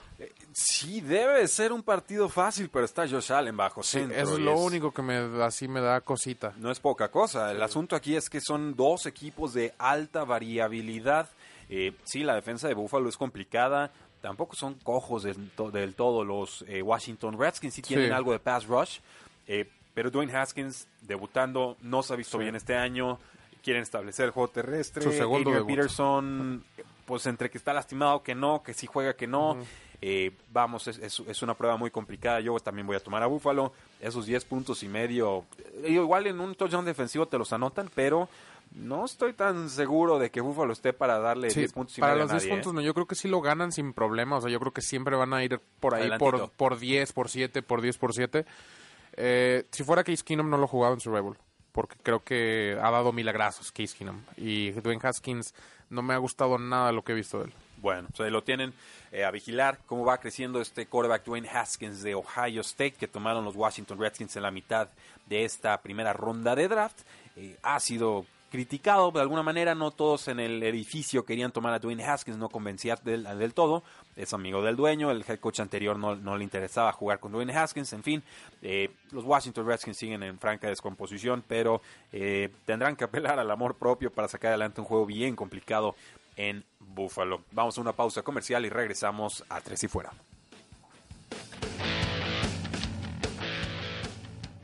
Sí, 0.53 0.99
debe 1.01 1.47
ser 1.47 1.71
un 1.73 1.81
partido 1.83 2.27
fácil, 2.29 2.69
pero 2.69 2.85
está 2.85 3.07
Josh 3.07 3.31
Allen 3.33 3.55
bajo 3.55 3.83
Sí, 3.83 3.99
centro. 3.99 4.17
eso 4.17 4.33
es 4.33 4.39
lo 4.39 4.57
único 4.57 4.91
que 4.91 5.01
me 5.01 5.15
así 5.43 5.67
me 5.67 5.79
da 5.81 5.99
cosita. 6.01 6.53
No 6.57 6.71
es 6.71 6.79
poca 6.79 7.09
cosa. 7.09 7.51
El 7.51 7.61
asunto 7.63 7.95
aquí 7.95 8.15
es 8.15 8.29
que 8.29 8.39
son 8.41 8.75
dos 8.75 9.05
equipos 9.05 9.53
de 9.53 9.73
alta 9.77 10.23
variabilidad. 10.25 11.29
Eh, 11.69 11.93
sí, 12.03 12.23
la 12.23 12.35
defensa 12.35 12.67
de 12.67 12.73
Buffalo 12.73 13.09
es 13.09 13.17
complicada. 13.17 13.91
Tampoco 14.21 14.55
son 14.55 14.75
cojos 14.75 15.23
del, 15.23 15.49
to- 15.51 15.71
del 15.71 15.95
todo 15.95 16.23
los 16.23 16.63
eh, 16.67 16.81
Washington 16.81 17.37
Redskins. 17.37 17.73
Sí 17.73 17.81
tienen 17.81 18.07
Sí. 18.07 18.11
algo 18.13 18.31
de 18.31 18.39
pass 18.39 18.65
rush. 18.67 18.99
Eh, 19.47 19.69
pero 19.93 20.11
Dwayne 20.11 20.35
Haskins, 20.35 20.87
debutando, 21.01 21.77
no 21.81 22.03
se 22.03 22.13
ha 22.13 22.15
visto 22.15 22.37
Sí. 22.37 22.43
bien 22.43 22.55
este 22.55 22.75
año. 22.75 23.19
Quieren 23.63 23.81
establecer 23.83 24.25
el 24.25 24.31
juego 24.31 24.49
terrestre. 24.49 25.01
Su 25.03 25.11
segundo 25.11 25.49
Adrian. 25.51 25.65
Peterson, 25.67 26.63
pues 27.05 27.25
entre 27.25 27.49
que 27.49 27.57
está 27.57 27.73
lastimado, 27.73 28.21
que 28.21 28.35
no, 28.35 28.61
que 28.63 28.73
sí 28.73 28.87
juega, 28.87 29.15
que 29.15 29.25
no. 29.27 29.57
Eh, 30.01 30.31
vamos, 30.51 30.87
es, 30.87 30.99
es- 30.99 31.21
es 31.21 31.41
una 31.41 31.53
prueba 31.55 31.77
muy 31.77 31.89
complicada. 31.89 32.39
Yo 32.41 32.59
también 32.59 32.85
voy 32.85 32.95
a 32.95 32.99
tomar 32.99 33.23
a 33.23 33.27
Buffalo. 33.27 33.71
Esos 34.01 34.25
10 34.25 34.43
puntos 34.45 34.83
y 34.83 34.87
medio. 34.87 35.45
eh, 35.83 35.91
igual 35.91 36.27
en 36.27 36.39
un 36.41 36.53
touchdown 36.55 36.85
defensivo 36.85 37.25
te 37.27 37.37
los 37.39 37.53
anotan, 37.53 37.89
pero 37.95 38.27
no 38.75 39.05
estoy 39.05 39.33
tan 39.33 39.69
seguro 39.69 40.19
de 40.19 40.29
que 40.29 40.41
Buffalo 40.41 40.73
esté 40.73 40.91
para 40.93 41.17
darle 41.19 41.49
Sí, 41.49 41.61
10 41.61 41.73
puntos 41.73 41.97
y 41.97 42.01
para 42.01 42.13
medio 42.13 42.23
los 42.25 42.31
a 42.31 42.35
10 42.35 42.43
nadie, 42.43 42.55
puntos 42.55 42.71
¿eh? 42.73 42.75
no, 42.75 42.81
yo 42.81 42.93
creo 42.93 43.05
que 43.07 43.15
sí 43.15 43.27
lo 43.29 43.41
ganan 43.41 43.71
sin 43.71 43.93
problema, 43.93 44.37
o 44.37 44.41
sea, 44.41 44.51
yo 44.51 44.59
creo 44.59 44.73
que 44.73 44.81
siempre 44.81 45.15
van 45.15 45.33
a 45.33 45.43
ir 45.43 45.59
por 45.79 45.95
ahí 45.95 46.09
por, 46.19 46.49
por 46.51 46.77
10, 46.77 47.13
por 47.13 47.29
7, 47.29 47.61
por 47.63 47.81
10, 47.81 47.97
por 47.97 48.13
7. 48.13 48.45
Eh, 49.17 49.65
si 49.71 49.83
fuera 49.83 50.03
Case 50.03 50.23
Keenum 50.23 50.49
no 50.49 50.57
lo 50.57 50.67
jugaba 50.67 50.93
en 50.93 50.99
Survival, 50.99 51.37
porque 51.71 51.95
creo 52.01 52.23
que 52.23 52.77
ha 52.81 52.91
dado 52.91 53.11
milagrazos 53.11 53.71
Case 53.71 53.95
Keenum 53.97 54.21
y 54.37 54.71
Dwayne 54.71 55.01
Haskins 55.03 55.53
no 55.89 56.01
me 56.01 56.13
ha 56.13 56.17
gustado 56.17 56.57
nada 56.57 56.91
lo 56.91 57.03
que 57.03 57.13
he 57.13 57.15
visto 57.15 57.39
de 57.39 57.45
él. 57.45 57.53
Bueno, 57.77 58.07
pues 58.09 58.21
ahí 58.21 58.31
lo 58.31 58.43
tienen 58.43 58.73
eh, 59.11 59.25
a 59.25 59.31
vigilar 59.31 59.79
cómo 59.85 60.05
va 60.05 60.17
creciendo 60.17 60.59
este 60.59 60.87
quarterback 60.87 61.23
Dwayne 61.23 61.47
Haskins 61.47 62.01
de 62.01 62.15
Ohio 62.15 62.61
State 62.61 62.93
que 62.93 63.07
tomaron 63.07 63.45
los 63.45 63.55
Washington 63.55 63.99
Redskins 63.99 64.35
en 64.35 64.43
la 64.43 64.51
mitad 64.51 64.89
de 65.27 65.45
esta 65.45 65.81
primera 65.81 66.13
ronda 66.13 66.55
de 66.55 66.67
draft. 66.67 67.01
Eh, 67.35 67.57
ha 67.61 67.79
sido 67.79 68.25
criticado 68.55 69.11
de 69.11 69.19
alguna 69.19 69.43
manera, 69.43 69.75
no 69.75 69.91
todos 69.91 70.29
en 70.29 70.39
el 70.39 70.63
edificio 70.63 71.25
querían 71.25 71.51
tomar 71.51 71.73
a 71.73 71.79
Dwayne 71.79 72.05
Haskins, 72.05 72.37
no 72.37 72.47
convencía 72.47 72.95
del, 73.03 73.25
del 73.37 73.53
todo, 73.53 73.83
es 74.15 74.33
amigo 74.33 74.61
del 74.61 74.77
dueño, 74.77 75.11
el 75.11 75.25
head 75.27 75.39
coach 75.39 75.59
anterior 75.59 75.99
no, 75.99 76.15
no 76.15 76.37
le 76.37 76.45
interesaba 76.45 76.93
jugar 76.93 77.19
con 77.19 77.33
Dwayne 77.33 77.53
Haskins, 77.53 77.91
en 77.91 78.01
fin, 78.01 78.23
eh, 78.61 78.91
los 79.11 79.25
Washington 79.25 79.67
Redskins 79.67 79.97
siguen 79.97 80.23
en 80.23 80.39
franca 80.39 80.69
descomposición, 80.69 81.43
pero 81.45 81.81
eh, 82.13 82.49
tendrán 82.65 82.95
que 82.95 83.03
apelar 83.03 83.39
al 83.39 83.51
amor 83.51 83.75
propio 83.75 84.09
para 84.09 84.29
sacar 84.29 84.51
adelante 84.51 84.79
un 84.79 84.87
juego 84.87 85.05
bien 85.05 85.35
complicado 85.35 85.93
en 86.37 86.63
Buffalo. 86.79 87.41
Vamos 87.51 87.77
a 87.77 87.81
una 87.81 87.91
pausa 87.91 88.21
comercial 88.21 88.65
y 88.65 88.69
regresamos 88.69 89.43
a 89.49 89.59
Tres 89.59 89.83
y 89.83 89.89
Fuera. 89.89 90.13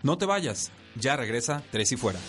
No 0.01 0.17
te 0.17 0.25
vayas, 0.25 0.71
ya 0.95 1.17
regresa 1.17 1.62
Tres 1.71 1.91
y 1.91 1.97
Fuera. 1.97 2.19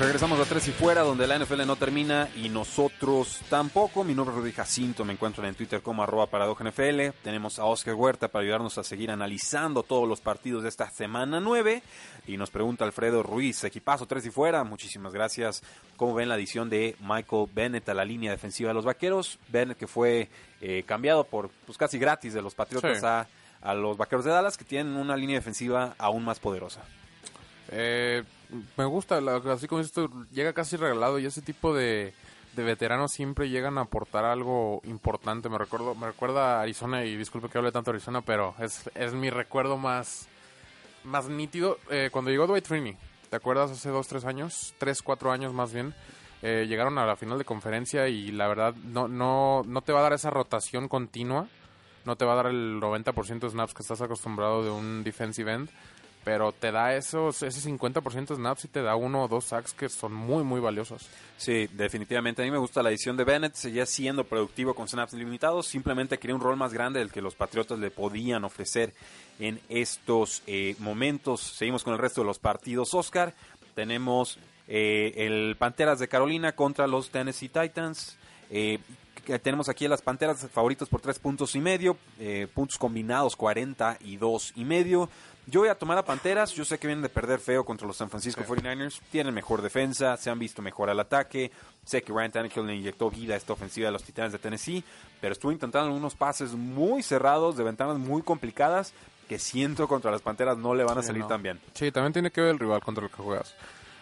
Regresamos 0.00 0.38
a 0.38 0.44
Tres 0.44 0.68
y 0.68 0.70
Fuera, 0.70 1.02
donde 1.02 1.26
la 1.26 1.36
NFL 1.40 1.66
no 1.66 1.74
termina 1.74 2.28
y 2.36 2.48
nosotros 2.50 3.40
tampoco. 3.50 4.04
Mi 4.04 4.14
nombre 4.14 4.32
es 4.32 4.40
Rudy 4.40 4.52
Jacinto, 4.52 5.04
me 5.04 5.12
encuentran 5.12 5.48
en 5.48 5.56
Twitter 5.56 5.82
como 5.82 6.04
arroba 6.04 6.28
NFL. 6.30 7.10
Tenemos 7.24 7.58
a 7.58 7.64
Oscar 7.64 7.94
Huerta 7.94 8.28
para 8.28 8.44
ayudarnos 8.44 8.78
a 8.78 8.84
seguir 8.84 9.10
analizando 9.10 9.82
todos 9.82 10.08
los 10.08 10.20
partidos 10.20 10.62
de 10.62 10.68
esta 10.68 10.88
semana 10.90 11.40
9. 11.40 11.82
Y 12.28 12.36
nos 12.36 12.50
pregunta 12.50 12.84
Alfredo 12.84 13.24
Ruiz, 13.24 13.64
equipazo 13.64 14.06
Tres 14.06 14.24
y 14.26 14.30
Fuera, 14.30 14.62
muchísimas 14.62 15.12
gracias. 15.12 15.64
¿Cómo 15.96 16.14
ven 16.14 16.28
la 16.28 16.36
adición 16.36 16.70
de 16.70 16.94
Michael 17.00 17.46
Bennett 17.52 17.88
a 17.88 17.94
la 17.94 18.04
línea 18.04 18.30
defensiva 18.30 18.68
de 18.68 18.74
los 18.74 18.84
Vaqueros? 18.84 19.40
Bennett 19.48 19.78
que 19.78 19.88
fue 19.88 20.28
eh, 20.60 20.84
cambiado 20.86 21.24
por 21.24 21.50
pues 21.66 21.76
casi 21.76 21.98
gratis 21.98 22.34
de 22.34 22.42
los 22.42 22.54
Patriotas 22.54 23.00
Sí. 23.00 23.04
a, 23.04 23.26
a 23.62 23.74
los 23.74 23.96
Vaqueros 23.96 24.24
de 24.24 24.30
Dallas, 24.30 24.56
que 24.56 24.64
tienen 24.64 24.94
una 24.94 25.16
línea 25.16 25.34
defensiva 25.38 25.96
aún 25.98 26.24
más 26.24 26.38
poderosa. 26.38 26.82
Eh, 27.72 28.22
me 28.76 28.84
gusta, 28.84 29.20
la- 29.20 29.36
así 29.52 29.66
como 29.68 29.80
esto 29.80 30.08
llega 30.32 30.52
casi 30.52 30.76
regalado 30.76 31.18
y 31.18 31.26
ese 31.26 31.42
tipo 31.42 31.74
de, 31.74 32.12
de 32.56 32.62
veteranos 32.64 33.12
siempre 33.12 33.48
llegan 33.50 33.78
a 33.78 33.82
aportar 33.82 34.24
algo 34.24 34.80
importante. 34.84 35.48
Me 35.48 35.58
recuerdo, 35.58 35.94
me 35.94 36.06
recuerda 36.06 36.58
a 36.58 36.62
Arizona 36.62 37.04
y 37.04 37.16
disculpe 37.16 37.48
que 37.48 37.58
hable 37.58 37.72
tanto 37.72 37.90
de 37.90 37.96
Arizona, 37.96 38.20
pero 38.22 38.54
es, 38.58 38.88
es 38.94 39.12
mi 39.14 39.30
recuerdo 39.30 39.76
más, 39.76 40.28
más 41.04 41.28
nítido. 41.28 41.78
Eh, 41.90 42.08
cuando 42.12 42.30
llegó 42.30 42.46
Dwight 42.46 42.66
Freeney, 42.66 42.96
¿te 43.30 43.36
acuerdas? 43.36 43.70
Hace 43.70 43.90
dos, 43.90 44.08
tres 44.08 44.24
años, 44.24 44.74
tres, 44.78 45.02
cuatro 45.02 45.30
años 45.32 45.52
más 45.52 45.72
bien. 45.72 45.94
eh, 46.42 46.66
llegaron 46.68 46.98
a 46.98 47.04
la 47.06 47.16
final 47.16 47.36
de 47.38 47.44
conferencia 47.44 48.08
y 48.08 48.30
la 48.30 48.46
verdad 48.48 48.74
no, 48.84 49.08
no, 49.08 49.62
no 49.66 49.82
te 49.82 49.92
va 49.92 50.00
a 50.00 50.02
dar 50.04 50.12
esa 50.12 50.30
rotación 50.30 50.88
continua. 50.88 51.48
No 52.04 52.16
te 52.16 52.24
va 52.24 52.32
a 52.32 52.36
dar 52.36 52.46
el 52.46 52.80
90% 52.80 53.40
de 53.40 53.50
snaps 53.50 53.74
que 53.74 53.82
estás 53.82 54.00
acostumbrado 54.00 54.62
de 54.64 54.70
un 54.70 55.04
defensive 55.04 55.52
end 55.52 55.68
pero 56.28 56.52
te 56.52 56.70
da 56.70 56.94
esos 56.94 57.42
ese 57.42 57.70
50% 57.70 58.26
de 58.26 58.36
snaps 58.36 58.66
y 58.66 58.68
te 58.68 58.82
da 58.82 58.96
uno 58.96 59.22
o 59.24 59.28
dos 59.28 59.46
sacks 59.46 59.72
que 59.72 59.88
son 59.88 60.12
muy 60.12 60.44
muy 60.44 60.60
valiosos. 60.60 61.08
Sí, 61.38 61.70
definitivamente. 61.72 62.42
A 62.42 62.44
mí 62.44 62.50
me 62.50 62.58
gusta 62.58 62.82
la 62.82 62.90
edición 62.90 63.16
de 63.16 63.24
Bennett. 63.24 63.54
Seguía 63.54 63.86
siendo 63.86 64.24
productivo 64.24 64.74
con 64.74 64.86
snaps 64.86 65.14
limitados. 65.14 65.66
Simplemente 65.66 66.18
quería 66.18 66.36
un 66.36 66.42
rol 66.42 66.58
más 66.58 66.74
grande 66.74 66.98
del 66.98 67.10
que 67.10 67.22
los 67.22 67.34
Patriotas 67.34 67.78
le 67.78 67.90
podían 67.90 68.44
ofrecer 68.44 68.92
en 69.38 69.58
estos 69.70 70.42
eh, 70.46 70.76
momentos. 70.80 71.40
Seguimos 71.40 71.82
con 71.82 71.94
el 71.94 71.98
resto 71.98 72.20
de 72.20 72.26
los 72.26 72.38
partidos. 72.38 72.92
Oscar, 72.92 73.32
tenemos 73.74 74.38
eh, 74.66 75.14
el 75.16 75.56
Panteras 75.58 75.98
de 75.98 76.08
Carolina 76.08 76.52
contra 76.52 76.86
los 76.86 77.08
Tennessee 77.08 77.48
Titans. 77.48 78.18
Eh, 78.50 78.80
que 79.24 79.38
tenemos 79.38 79.68
aquí 79.68 79.88
las 79.88 80.02
Panteras 80.02 80.46
favoritos 80.52 80.88
por 80.90 81.00
tres 81.00 81.18
puntos 81.18 81.54
y 81.54 81.60
medio. 81.60 81.96
eh, 82.18 82.48
puntos 82.54 82.76
combinados 82.76 83.34
42 83.34 84.52
y 84.56 84.64
medio. 84.66 85.08
Yo 85.50 85.60
voy 85.60 85.70
a 85.70 85.74
tomar 85.74 85.96
a 85.96 86.04
Panteras. 86.04 86.52
Yo 86.52 86.64
sé 86.64 86.78
que 86.78 86.86
vienen 86.86 87.02
de 87.02 87.08
perder 87.08 87.38
feo 87.40 87.64
contra 87.64 87.86
los 87.86 87.96
San 87.96 88.10
Francisco 88.10 88.42
49ers. 88.44 89.00
Tienen 89.10 89.32
mejor 89.32 89.62
defensa, 89.62 90.14
se 90.18 90.28
han 90.28 90.38
visto 90.38 90.60
mejor 90.60 90.90
al 90.90 91.00
ataque. 91.00 91.50
Sé 91.86 92.02
que 92.02 92.12
Ryan 92.12 92.32
Tannehill 92.32 92.66
le 92.66 92.76
inyectó 92.76 93.10
vida 93.10 93.32
a 93.32 93.36
esta 93.38 93.54
ofensiva 93.54 93.86
de 93.86 93.92
los 93.92 94.02
Titanes 94.04 94.32
de 94.32 94.38
Tennessee, 94.38 94.84
pero 95.22 95.32
estuvo 95.32 95.50
intentando 95.50 95.90
unos 95.94 96.14
pases 96.14 96.52
muy 96.52 97.02
cerrados, 97.02 97.56
de 97.56 97.64
ventanas 97.64 97.96
muy 97.96 98.20
complicadas, 98.20 98.92
que 99.26 99.38
siento 99.38 99.88
contra 99.88 100.10
las 100.10 100.20
Panteras 100.20 100.58
no 100.58 100.74
le 100.74 100.84
van 100.84 100.98
a 100.98 101.00
Sí, 101.00 101.06
salir 101.08 101.22
no. 101.22 101.28
tan 101.28 101.42
bien. 101.42 101.58
Sí, 101.72 101.90
también 101.92 102.12
tiene 102.12 102.30
que 102.30 102.42
ver 102.42 102.50
el 102.50 102.58
rival 102.58 102.82
contra 102.82 103.04
el 103.04 103.10
que 103.10 103.16
juegas. 103.22 103.54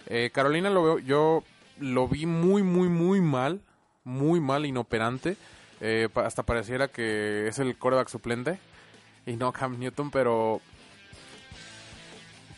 Eh, 0.08 0.30
Carolina 0.34 0.68
lo 0.68 0.82
veo, 0.82 0.98
yo 0.98 1.44
lo 1.78 2.08
vi 2.08 2.26
muy 2.26 2.64
muy 2.64 2.88
muy 2.88 3.20
mal, 3.20 3.60
muy 4.02 4.40
mal, 4.40 4.66
inoperante. 4.66 5.36
Eh, 5.80 6.08
hasta 6.16 6.42
pareciera 6.42 6.88
que 6.88 7.46
es 7.46 7.58
el 7.60 7.76
coreback 7.78 8.08
suplente 8.08 8.58
y 9.26 9.36
no 9.36 9.52
Cam 9.52 9.78
Newton, 9.78 10.10
pero 10.10 10.60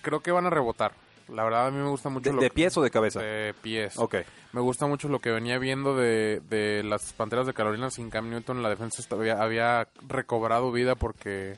creo 0.03 0.21
que 0.21 0.31
van 0.33 0.47
a 0.47 0.51
rebotar. 0.51 0.93
La 1.29 1.45
verdad 1.45 1.67
a 1.67 1.71
mí 1.71 1.77
me 1.77 1.89
gusta 1.91 2.09
mucho 2.09 2.31
¿De, 2.31 2.37
lo 2.37 2.41
de 2.43 2.49
que- 2.49 2.55
pies 2.55 2.77
o 2.79 2.83
de 2.83 2.91
cabeza? 2.91 3.21
de 3.21 3.55
pies. 3.61 3.99
Ok. 3.99 4.17
Me 4.53 4.61
gusta 4.63 4.87
mucho 4.87 5.09
lo 5.09 5.21
que 5.21 5.31
venía 5.31 5.59
viendo 5.59 5.95
de, 5.95 6.41
de 6.49 6.83
las 6.85 7.13
Panteras 7.13 7.47
de 7.47 7.53
Carolina 7.53 7.91
sin 7.91 8.09
Cam 8.09 8.31
Newton. 8.31 8.63
La 8.63 8.71
defensa 8.71 9.03
había, 9.11 9.43
había 9.43 9.89
recobrado 10.09 10.73
vida 10.73 10.95
porque 10.95 11.57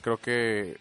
creo 0.00 0.16
que 0.16 0.76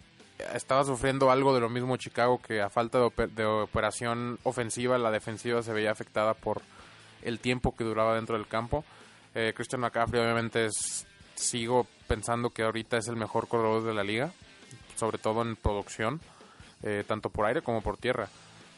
estaba 0.56 0.84
sufriendo 0.84 1.30
algo 1.30 1.54
de 1.54 1.62
lo 1.62 1.70
mismo 1.70 1.96
Chicago 1.98 2.42
que 2.42 2.60
a 2.62 2.70
falta 2.72 2.98
de, 2.98 3.06
oper- 3.06 3.30
de 3.30 3.46
operación 3.46 4.40
ofensiva 4.44 4.98
la 4.98 5.12
defensiva 5.12 5.62
se 5.62 5.72
veía 5.72 5.92
afectada 5.92 6.34
por 6.34 6.62
el 7.22 7.40
tiempo 7.40 7.76
que 7.76 7.84
duraba 7.84 8.16
dentro 8.16 8.36
del 8.36 8.48
campo. 8.48 8.84
Eh, 9.36 9.54
Christian 9.56 9.82
McCaffrey 9.82 10.22
obviamente 10.22 10.66
es, 10.66 11.06
sigo 11.36 11.86
pensando 12.08 12.50
que 12.50 12.64
ahorita 12.64 12.98
es 12.98 13.08
el 13.08 13.16
mejor 13.16 13.48
corredor 13.48 13.84
de 13.84 13.94
la 13.94 14.04
liga, 14.04 14.32
sobre 14.96 15.20
todo 15.20 15.44
en 15.44 15.56
producción, 15.56 16.20
eh, 16.84 17.04
tanto 17.08 17.30
por 17.30 17.46
aire 17.46 17.62
como 17.62 17.82
por 17.82 17.98
tierra. 17.98 18.28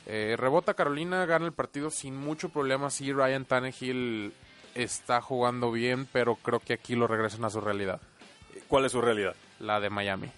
Eh, 0.08 0.36
rebota 0.38 0.74
Carolina, 0.76 1.26
gana 1.26 1.46
el 1.46 1.52
partido 1.54 1.90
sin 1.90 2.16
mucho 2.16 2.50
problema. 2.50 2.90
Sí, 2.92 3.12
Ryan 3.12 3.46
Tannehill 3.46 4.34
está 4.76 5.22
jugando 5.22 5.72
bien, 5.72 6.08
pero 6.12 6.36
creo 6.36 6.60
que 6.60 6.74
aquí 6.74 6.96
lo 6.96 7.08
regresan 7.08 7.44
a 7.46 7.50
su 7.50 7.62
realidad, 7.62 8.00
¿Cuál 8.68 8.86
es 8.86 8.92
su 8.92 9.02
realidad? 9.02 9.36
la 9.60 9.80
de 9.80 9.90
Miami. 9.90 10.30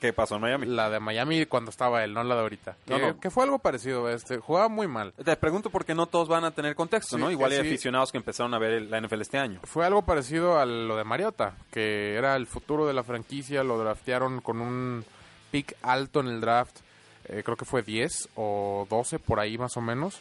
¿Qué 0.00 0.12
pasó 0.12 0.34
en 0.34 0.42
Miami? 0.42 0.66
La 0.66 0.90
de 0.90 1.00
Miami 1.00 1.46
cuando 1.46 1.70
estaba 1.70 2.04
él, 2.04 2.12
no 2.12 2.22
la 2.24 2.34
de 2.34 2.40
ahorita. 2.42 2.76
No, 2.88 2.96
que, 2.96 3.02
no. 3.06 3.20
que 3.20 3.30
fue 3.30 3.44
algo 3.44 3.58
parecido 3.58 4.10
este. 4.10 4.36
Jugaba 4.38 4.68
muy 4.68 4.86
mal. 4.86 5.14
Te 5.24 5.34
pregunto 5.36 5.70
porque 5.70 5.94
no 5.94 6.06
todos 6.06 6.28
van 6.28 6.44
a 6.44 6.50
tener 6.50 6.74
contexto, 6.74 7.16
Sí, 7.16 7.22
¿no? 7.22 7.30
Igual 7.30 7.52
hay 7.52 7.60
sí. 7.62 7.68
aficionados 7.68 8.12
que 8.12 8.18
empezaron 8.18 8.52
a 8.52 8.58
ver 8.58 8.72
el- 8.72 8.90
la 8.90 8.98
NFL 9.00 9.22
este 9.22 9.38
año. 9.38 9.60
Fue 9.62 9.86
algo 9.86 10.02
parecido 10.02 10.58
a 10.58 10.66
lo 10.66 10.96
de 10.96 11.04
Mariota, 11.04 11.54
que 11.70 12.16
era 12.16 12.36
el 12.36 12.46
futuro 12.46 12.86
de 12.86 12.92
la 12.92 13.02
franquicia, 13.02 13.64
lo 13.64 13.78
draftearon 13.78 14.42
con 14.42 14.60
un 14.60 15.06
pick 15.54 15.76
alto 15.82 16.18
en 16.18 16.26
el 16.26 16.40
draft, 16.40 16.78
eh, 17.26 17.44
creo 17.44 17.56
que 17.56 17.64
fue 17.64 17.84
10 17.84 18.30
o 18.34 18.88
12 18.90 19.20
por 19.20 19.38
ahí 19.38 19.56
más 19.56 19.76
o 19.76 19.80
menos. 19.80 20.18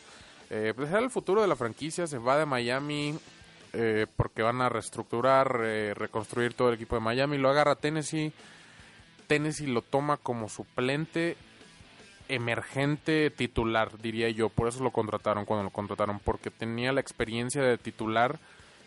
Eh, 0.52 0.74
pues 0.76 0.91
era 0.91 1.00
el 1.00 1.10
futuro 1.10 1.41
de 1.41 1.48
la 1.48 1.56
franquicia, 1.56 2.06
se 2.06 2.19
va 2.19 2.38
de 2.38 2.46
Miami 2.46 3.17
eh, 3.74 4.06
porque 4.15 4.43
van 4.43 4.62
a 4.62 4.69
reestructurar, 4.69 5.48
reconstruir 5.96 6.54
todo 6.54 6.69
el 6.69 6.76
equipo 6.76 6.96
de 6.96 7.02
Miami, 7.02 7.39
lo 7.39 7.50
agarra 7.50 7.74
Tennessee, 7.74 8.32
Tennessee 9.26 9.65
lo 9.65 9.82
toma 9.82 10.17
como 10.17 10.50
suplente 10.50 11.36
emergente 12.30 13.32
titular, 13.32 13.98
diría 13.98 14.30
yo. 14.30 14.50
Por 14.50 14.67
eso 14.67 14.84
lo 14.84 14.91
contrataron 14.91 15.46
cuando 15.46 15.63
lo 15.63 15.72
contrataron, 15.72 16.19
porque 16.19 16.52
tenía 16.52 16.93
la 16.93 17.02
experiencia 17.02 17.63
de 17.63 17.80
titular 17.80 18.38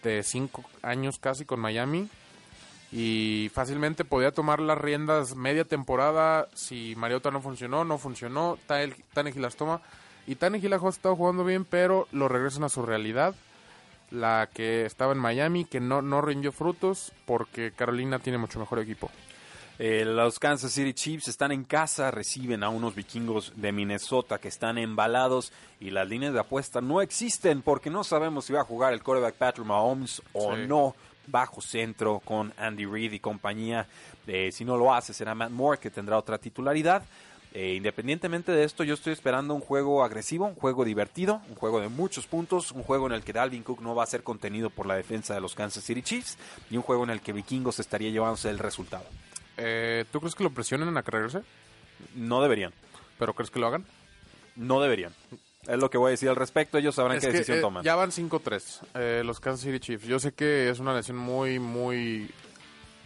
de 0.05 0.23
cinco 0.23 0.63
años 0.83 1.19
casi 1.19 1.45
con 1.45 1.59
Miami 1.59 2.09
y 2.93 3.51
fácilmente 3.53 4.05
podía 4.05 4.31
tomar 4.33 4.61
las 4.61 4.79
riendas 4.79 5.35
media 5.35 5.65
temporada. 5.65 6.49
Si 6.55 6.95
Mariota 6.97 7.31
no 7.31 7.41
funcionó, 7.41 7.85
no 7.85 7.99
funcionó. 7.99 8.59
Tannehill 8.67 9.43
las 9.43 9.57
toma. 9.57 9.81
Y 10.27 10.37
Tannehill 10.37 10.73
ha 10.73 10.89
estado 10.89 11.17
jugando 11.17 11.45
bien, 11.45 11.65
pero 11.65 12.09
lo 12.13 12.29
regresan 12.29 12.65
a 12.65 12.69
su 12.69 12.83
realidad. 12.83 13.35
La 14.11 14.49
que 14.53 14.87
estaba 14.87 15.13
en 15.13 15.19
Miami, 15.19 15.65
que 15.65 15.81
no, 15.81 16.01
no 16.01 16.21
rindió 16.23 16.53
frutos 16.53 17.13
porque 17.27 17.73
Carolina 17.73 18.21
tiene 18.21 18.39
mucho 18.39 18.61
mejor 18.61 18.79
equipo. 18.79 19.11
Eh, 19.79 20.05
los 20.07 20.39
Kansas 20.39 20.73
City 20.73 20.95
Chiefs 20.95 21.29
están 21.29 21.53
en 21.53 21.65
casa, 21.65 22.11
reciben 22.11 22.63
a 22.63 22.71
unos 22.71 22.95
vikingos 22.95 23.53
de 23.57 23.73
Minnesota 23.73 24.39
que 24.39 24.49
están 24.49 24.79
embalados 24.79 25.53
y 25.81 25.91
las 25.91 26.09
líneas 26.09 26.33
de 26.33 26.41
apuesta 26.41 26.81
no 26.81 27.03
existen 27.03 27.61
porque 27.61 27.91
no 27.91 28.03
sabemos 28.03 28.47
si 28.47 28.55
va 28.55 28.61
a 28.63 28.65
jugar 28.65 28.95
el 28.95 29.03
quarterback 29.03 29.35
Patrick 29.35 29.67
Mahomes 29.67 30.23
o 30.33 30.55
Sí. 30.55 30.63
no. 30.67 30.95
Bajo 31.27 31.61
centro 31.61 32.21
con 32.25 32.53
Andy 32.57 32.87
Reid 32.87 33.13
y 33.13 33.21
compañía. 33.21 33.87
Eh, 34.27 34.51
si 34.53 34.65
no 34.65 34.77
lo 34.77 34.95
hace, 34.95 35.13
será 35.13 35.35
Matt 35.35 35.51
Moore 35.51 35.79
que 35.79 35.91
tendrá 35.91 36.19
otra 36.19 36.39
titularidad. 36.39 37.03
Eh, 37.59 37.75
independientemente 37.75 38.53
de 38.53 38.65
esto, 38.65 38.85
yo 38.85 38.93
estoy 38.93 39.15
esperando 39.15 39.55
un 39.55 39.63
juego 39.63 40.05
agresivo, 40.05 40.45
un 40.45 40.57
juego 40.57 40.85
divertido, 40.85 41.41
un 41.49 41.55
juego 41.55 41.81
de 41.81 41.89
muchos 41.89 42.27
puntos, 42.27 42.71
un 42.71 42.83
juego 42.83 43.07
en 43.07 43.15
el 43.15 43.23
que 43.23 43.33
Dalvin 43.33 43.63
Cook 43.63 43.81
no 43.81 43.95
va 43.95 44.03
a 44.03 44.07
ser 44.07 44.23
contenido 44.23 44.69
por 44.69 44.85
la 44.85 44.95
defensa 44.95 45.35
de 45.35 45.41
los 45.41 45.55
Kansas 45.55 45.83
City 45.83 46.03
Chiefs 46.03 46.37
y 46.71 46.77
un 46.77 46.83
juego 46.83 47.05
en 47.05 47.11
el 47.11 47.23
que 47.23 47.33
Vikingos 47.33 47.79
estaría 47.79 48.11
llevándose 48.11 48.51
el 48.51 48.59
resultado. 48.59 49.07
Eh, 49.57 50.05
¿Tú 50.13 50.21
crees 50.21 50.35
que 50.35 50.45
lo 50.45 50.51
presionen 50.51 50.95
a 50.95 51.01
regrese? 51.01 51.41
No 52.15 52.43
deberían. 52.43 52.75
¿Pero 53.19 53.33
crees 53.33 53.51
que 53.51 53.59
lo 53.59 53.69
hagan? 53.69 53.87
No 54.55 54.83
deberían. 54.83 55.15
Es 55.69 55.79
lo 55.79 55.91
que 55.91 55.99
voy 55.99 56.09
a 56.09 56.11
decir 56.11 56.29
al 56.29 56.37
respecto. 56.37 56.79
Ellos 56.79 56.95
sabrán 56.95 57.17
Es 57.17 57.25
qué 57.25 57.31
que, 57.31 57.39
decisión 57.39 57.59
eh, 57.59 57.61
toman. 57.61 57.85
Ya 57.85 57.97
van 57.97 58.11
5-3 58.11 58.81
eh, 58.95 59.23
los 59.25 59.41
Kansas 59.41 59.63
City 59.63 59.81
Chiefs. 59.81 60.07
Yo 60.07 60.19
sé 60.19 60.33
que 60.33 60.71
es 60.71 60.79
una 60.79 60.95
lesión 60.95 61.17
muy, 61.17 61.59
muy 61.59 62.31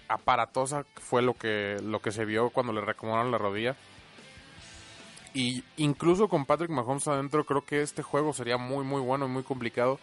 aparatosa. 0.08 0.84
Fue 0.96 1.22
lo 1.22 1.34
que, 1.34 1.76
lo 1.82 2.00
que 2.00 2.12
se 2.12 2.24
vio 2.24 2.50
cuando 2.50 2.72
le 2.72 2.80
recomendaron 2.80 3.30
la 3.30 3.38
rodilla. 3.38 3.76
Y 5.32 5.62
incluso 5.76 6.28
con 6.28 6.44
Patrick 6.44 6.70
Mahomes 6.70 7.06
adentro, 7.06 7.44
creo 7.44 7.64
que 7.64 7.82
este 7.82 8.02
juego 8.02 8.32
sería 8.32 8.56
muy, 8.56 8.84
muy 8.84 9.00
bueno 9.00 9.26
y 9.26 9.28
muy 9.28 9.44
complicado 9.44 9.98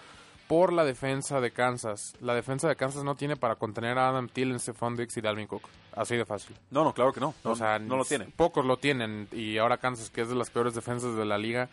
por 0.48 0.72
la 0.72 0.86
defensa 0.86 1.41
de 1.41 1.52
Kansas. 1.52 2.13
La 2.22 2.34
defensa 2.34 2.70
de 2.70 2.76
Kansas 2.76 3.04
no 3.04 3.15
tiene 3.15 3.36
para 3.36 3.56
contener 3.56 3.98
a 3.98 4.08
Adam 4.10 4.30
Thielen, 4.30 4.60
Stephon 4.60 4.96
Diggs 4.96 5.17
y 5.17 5.22
Dalvin 5.22 5.48
Cook. 5.48 5.63
Así 5.93 6.15
de 6.15 6.26
fácil. 6.26 6.56
No, 6.72 6.84
no, 6.84 6.93
claro 6.93 7.12
que 7.12 7.20
no. 7.20 7.34
No, 7.43 7.52
o 7.52 7.56
sea, 7.56 7.80
no 7.80 7.98
lo 7.98 8.06
tienen. 8.06 8.32
Pocos 8.32 8.65
lo 8.65 8.78
tienen. 8.78 9.28
Y 9.34 9.58
ahora 9.58 9.78
Kansas, 9.78 10.10
que 10.10 10.22
es 10.22 10.30
de 10.30 10.36
las 10.36 10.50
peores 10.50 10.74
defensas 10.74 11.15
de 11.15 11.26
la 11.26 11.38
liga. 11.38 11.70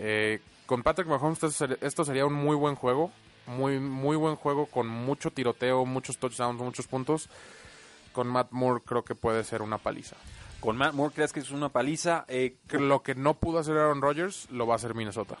Eh, 0.00 0.40
con 0.66 0.82
Patrick 0.82 1.06
Mahomes, 1.08 1.36
esto 1.42 1.50
ser- 1.50 1.78
esto 1.82 2.04
sería 2.04 2.26
un 2.26 2.32
muy 2.34 2.56
buen 2.56 2.74
juego. 2.74 3.12
Muy, 3.46 3.80
muy 3.80 4.16
buen 4.16 4.36
juego 4.36 4.66
con 4.66 4.86
mucho 4.88 5.30
tiroteo, 5.30 5.84
muchos 5.84 6.18
touchdowns, 6.18 6.60
muchos 6.60 6.86
puntos. 6.86 7.28
Con 8.12 8.26
Matt 8.28 8.48
Moore 8.50 8.82
creo 8.84 9.04
que 9.04 9.14
puede 9.14 9.42
ser 9.44 9.62
una 9.62 9.78
paliza. 9.78 10.16
Con 10.60 10.76
Matt 10.76 10.94
Moore, 10.94 11.14
¿crees 11.14 11.32
que 11.32 11.40
es 11.40 11.50
una 11.50 11.68
paliza? 11.68 12.24
Eh, 12.28 12.56
Lo 12.70 13.02
que 13.02 13.14
no 13.14 13.34
pudo 13.34 13.58
hacer 13.58 13.76
Aaron 13.76 14.02
Rodgers 14.02 14.48
lo 14.50 14.66
va 14.66 14.74
a 14.74 14.76
hacer 14.76 14.94
Minnesota. 14.94 15.36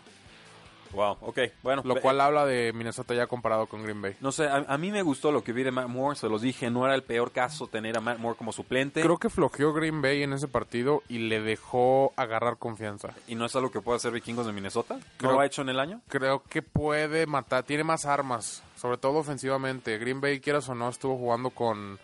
Wow, 0.92 1.18
ok, 1.20 1.38
bueno. 1.62 1.82
Lo 1.84 1.96
cual 2.00 2.20
habla 2.20 2.44
de 2.46 2.72
Minnesota 2.72 3.14
ya 3.14 3.26
comparado 3.26 3.66
con 3.66 3.82
Green 3.82 4.02
Bay. 4.02 4.16
No 4.20 4.32
sé, 4.32 4.46
a, 4.48 4.56
a 4.68 4.78
mí 4.78 4.90
me 4.90 5.02
gustó 5.02 5.30
lo 5.32 5.44
que 5.44 5.52
vi 5.52 5.62
de 5.62 5.70
Matt 5.70 5.88
Moore, 5.88 6.16
se 6.16 6.28
los 6.28 6.42
dije, 6.42 6.70
no 6.70 6.84
era 6.84 6.94
el 6.94 7.02
peor 7.02 7.30
caso 7.32 7.66
tener 7.68 7.96
a 7.96 8.00
Matt 8.00 8.18
Moore 8.18 8.36
como 8.36 8.52
suplente. 8.52 9.00
Creo 9.02 9.18
que 9.18 9.30
flojeó 9.30 9.72
Green 9.72 10.02
Bay 10.02 10.22
en 10.22 10.32
ese 10.32 10.48
partido 10.48 11.02
y 11.08 11.18
le 11.18 11.40
dejó 11.40 12.12
agarrar 12.16 12.56
confianza. 12.58 13.10
¿Y 13.28 13.34
no 13.36 13.46
es 13.46 13.54
algo 13.56 13.70
que 13.70 13.80
puede 13.80 13.96
hacer 13.96 14.12
Vikingos 14.12 14.46
de 14.46 14.52
Minnesota? 14.52 14.94
¿No 14.94 15.00
Creo- 15.18 15.32
lo 15.32 15.40
ha 15.40 15.46
hecho 15.46 15.62
en 15.62 15.68
el 15.68 15.78
año? 15.80 16.00
Creo 16.08 16.42
que 16.48 16.62
puede 16.62 17.26
matar, 17.26 17.62
tiene 17.64 17.84
más 17.84 18.04
armas, 18.06 18.62
sobre 18.76 18.98
todo 18.98 19.18
ofensivamente. 19.18 19.96
Green 19.98 20.20
Bay, 20.20 20.40
quieras 20.40 20.68
o 20.68 20.74
no, 20.74 20.88
estuvo 20.88 21.16
jugando 21.16 21.50
con, 21.50 21.98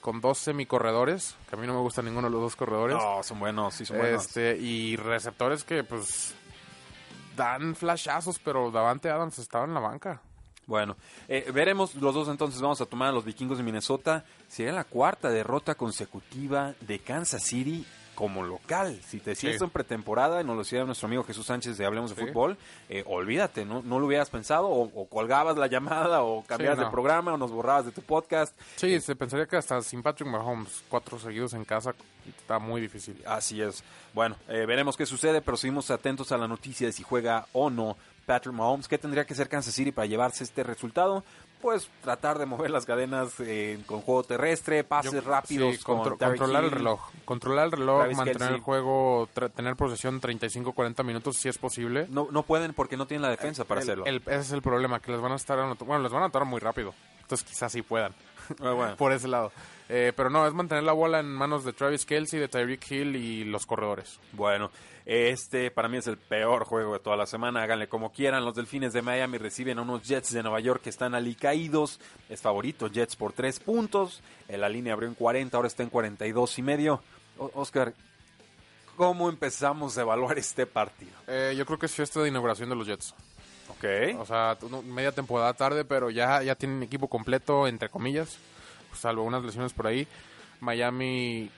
con 0.00 0.20
dos 0.20 0.38
semicorredores, 0.38 1.36
que 1.48 1.56
a 1.56 1.58
mí 1.58 1.66
no 1.66 1.74
me 1.74 1.80
gusta 1.80 2.02
ninguno 2.02 2.26
de 2.28 2.32
los 2.32 2.40
dos 2.42 2.56
corredores. 2.56 2.96
No, 2.96 3.22
son 3.22 3.38
buenos, 3.38 3.74
sí 3.74 3.86
son 3.86 3.98
buenos. 3.98 4.24
este, 4.26 4.56
y 4.56 4.96
receptores 4.96 5.64
que 5.64 5.84
pues 5.84 6.34
dan 7.36 7.74
flashazos, 7.74 8.38
pero 8.38 8.70
Davante 8.70 9.10
Adams 9.10 9.38
estaba 9.38 9.64
en 9.64 9.74
la 9.74 9.80
banca. 9.80 10.20
Bueno, 10.66 10.96
eh, 11.28 11.50
veremos 11.52 11.94
los 11.96 12.14
dos 12.14 12.28
entonces. 12.28 12.60
Vamos 12.60 12.80
a 12.80 12.86
tomar 12.86 13.08
a 13.08 13.12
los 13.12 13.24
vikingos 13.24 13.58
de 13.58 13.64
Minnesota. 13.64 14.24
Sería 14.48 14.72
la 14.72 14.84
cuarta 14.84 15.28
derrota 15.28 15.74
consecutiva 15.74 16.74
de 16.80 16.98
Kansas 17.00 17.42
City 17.42 17.84
como 18.14 18.42
local. 18.42 19.00
Si 19.06 19.18
te 19.20 19.30
decía 19.30 19.50
Sí. 19.50 19.54
esto 19.54 19.64
en 19.64 19.70
pretemporada, 19.70 20.40
y 20.40 20.44
nos 20.44 20.56
lo 20.56 20.62
decía 20.62 20.84
nuestro 20.84 21.06
amigo 21.06 21.24
Jesús 21.24 21.46
Sánchez 21.46 21.76
de 21.78 21.84
Hablemos 21.86 22.14
de. 22.14 22.26
Fútbol, 22.26 22.56
eh, 22.88 23.02
olvídate, 23.06 23.64
¿no? 23.64 23.82
no 23.82 23.98
lo 23.98 24.06
hubieras 24.06 24.30
pensado, 24.30 24.68
o, 24.68 24.82
o 24.94 25.08
colgabas 25.08 25.56
la 25.56 25.66
llamada, 25.66 26.22
o 26.22 26.44
cambiabas 26.44 26.78
no. 26.78 26.84
de 26.86 26.90
programa, 26.90 27.34
o 27.34 27.36
nos 27.36 27.50
borrabas 27.50 27.86
de 27.86 27.92
tu 27.92 28.02
podcast. 28.02 28.58
Sí, 28.76 29.00
se 29.00 29.16
pensaría 29.16 29.46
que 29.46 29.56
hasta 29.56 29.80
sin 29.82 30.02
Patrick 30.02 30.28
Mahomes, 30.28 30.84
cuatro 30.88 31.18
seguidos 31.18 31.54
en 31.54 31.64
casa, 31.64 31.94
está 32.38 32.58
muy 32.58 32.80
difícil. 32.80 33.20
Así 33.26 33.60
es. 33.60 33.82
Bueno, 34.12 34.36
eh, 34.48 34.64
veremos 34.66 34.96
qué 34.96 35.06
sucede, 35.06 35.40
pero 35.40 35.56
seguimos 35.56 35.90
atentos 35.90 36.30
a 36.32 36.38
la 36.38 36.46
noticia 36.48 36.86
de 36.86 36.92
si 36.92 37.02
juega 37.02 37.46
o 37.52 37.68
no 37.70 37.96
Patrick 38.26 38.54
Mahomes. 38.54 38.88
¿Qué 38.88 38.96
tendría 38.96 39.24
que 39.26 39.34
hacer 39.34 39.48
Kansas 39.48 39.74
City 39.74 39.92
para 39.92 40.06
llevarse 40.06 40.44
este 40.44 40.62
resultado? 40.62 41.24
Pues 41.64 41.88
tratar 42.02 42.38
de 42.38 42.44
mover 42.44 42.70
las 42.70 42.84
cadenas 42.84 43.40
eh, 43.40 43.80
con 43.86 44.02
juego 44.02 44.22
terrestre, 44.22 44.84
pases 44.84 45.12
Yo- 45.14 45.20
rápidos, 45.22 45.76
sí, 45.76 45.82
contro- 45.82 46.18
controlar 46.18 46.64
el 46.64 46.70
reloj. 46.70 47.00
Controlar 47.24 47.64
el 47.64 47.72
reloj, 47.72 48.00
Travis 48.00 48.16
mantener 48.18 48.52
el 48.52 48.60
juego, 48.60 49.30
tener 49.56 49.74
posesión 49.74 50.20
35-40 50.20 51.02
minutos 51.02 51.38
si 51.38 51.48
es 51.48 51.56
posible. 51.56 52.06
No, 52.10 52.28
no 52.30 52.42
pueden 52.42 52.74
porque 52.74 52.98
no 52.98 53.06
tienen 53.06 53.22
la 53.22 53.30
defensa 53.30 53.64
para 53.64 53.80
El- 53.80 53.86
hacerlo. 53.86 54.04
el- 54.04 54.16
ese 54.26 54.40
es 54.40 54.52
el 54.52 54.60
problema, 54.60 55.00
que 55.00 55.10
les 55.10 55.22
van 55.22 55.32
a 55.32 55.36
estar. 55.36 55.56
Bueno, 55.78 56.02
les 56.02 56.12
van 56.12 56.20
a 56.20 56.24
anotar 56.26 56.44
muy 56.44 56.60
rápido. 56.60 56.92
Entonces 57.22 57.48
quizás 57.48 57.72
sí 57.72 57.80
puedan. 57.80 58.12
Ah, 58.62 58.72
bueno. 58.72 58.94
Por 58.98 59.12
ese 59.12 59.26
lado. 59.26 59.50
Eh, 59.88 60.12
pero 60.14 60.28
no, 60.28 60.46
es 60.46 60.52
mantener 60.52 60.84
la 60.84 60.92
bola 60.92 61.18
en 61.20 61.32
manos 61.32 61.64
de 61.64 61.72
Travis 61.72 62.04
Kelsey, 62.04 62.38
de 62.40 62.48
Tyreek 62.48 62.90
Hill 62.90 63.16
y 63.16 63.44
los 63.44 63.64
corredores. 63.64 64.20
Bueno, 64.32 64.70
este 65.06 65.70
para 65.70 65.88
mí 65.88 65.98
es 65.98 66.06
el 66.06 66.16
peor 66.16 66.64
juego 66.64 66.94
de 66.94 66.98
toda 67.00 67.16
la 67.16 67.26
semana. 67.26 67.62
Háganle 67.62 67.88
como 67.88 68.12
quieran. 68.12 68.44
Los 68.44 68.54
Delfines 68.54 68.92
de 68.92 69.02
Miami 69.02 69.38
reciben 69.38 69.78
a 69.78 69.82
unos 69.82 70.02
Jets 70.06 70.32
de 70.32 70.42
Nueva 70.42 70.60
York 70.60 70.82
que 70.82 70.90
están 70.90 71.14
alicaídos. 71.14 72.00
Es 72.28 72.40
favorito 72.40 72.88
Jets 72.88 73.16
por 73.16 73.32
tres 73.32 73.60
puntos. 73.60 74.22
En 74.48 74.60
la 74.60 74.68
línea 74.68 74.92
abrió 74.94 75.08
en 75.08 75.14
40, 75.14 75.56
ahora 75.56 75.66
está 75.68 75.82
en 75.82 75.90
42 75.90 76.58
y 76.58 76.62
medio. 76.62 77.02
O- 77.38 77.50
Oscar, 77.54 77.92
¿cómo 78.96 79.28
empezamos 79.28 79.98
a 79.98 80.02
evaluar 80.02 80.38
este 80.38 80.66
partido? 80.66 81.12
Eh, 81.26 81.54
yo 81.56 81.66
creo 81.66 81.78
que 81.78 81.86
es 81.86 81.92
fiesta 81.94 82.20
de 82.22 82.28
inauguración 82.28 82.68
de 82.70 82.76
los 82.76 82.86
Jets. 82.86 83.14
Ok. 83.68 84.18
O 84.20 84.24
sea, 84.26 84.56
media 84.84 85.12
temporada 85.12 85.52
tarde, 85.54 85.84
pero 85.84 86.10
ya, 86.10 86.42
ya 86.42 86.54
tienen 86.54 86.82
equipo 86.82 87.08
completo, 87.08 87.66
entre 87.66 87.88
comillas, 87.88 88.36
salvo 88.94 89.22
unas 89.24 89.42
lesiones 89.42 89.72
por 89.72 89.86
ahí. 89.86 90.06
Miami 90.60 91.50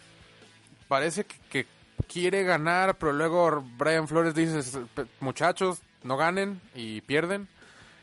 parece 0.89 1.25
que, 1.25 1.37
que 1.51 1.67
quiere 2.13 2.43
ganar, 2.45 2.97
pero 2.99 3.13
luego 3.13 3.65
Brian 3.79 4.07
Flores 4.09 4.35
dice, 4.35 4.63
"P- 4.95 5.07
muchachos, 5.21 5.81
no 6.03 6.17
ganen 6.17 6.61
y 6.75 7.01
pierden. 7.03 7.49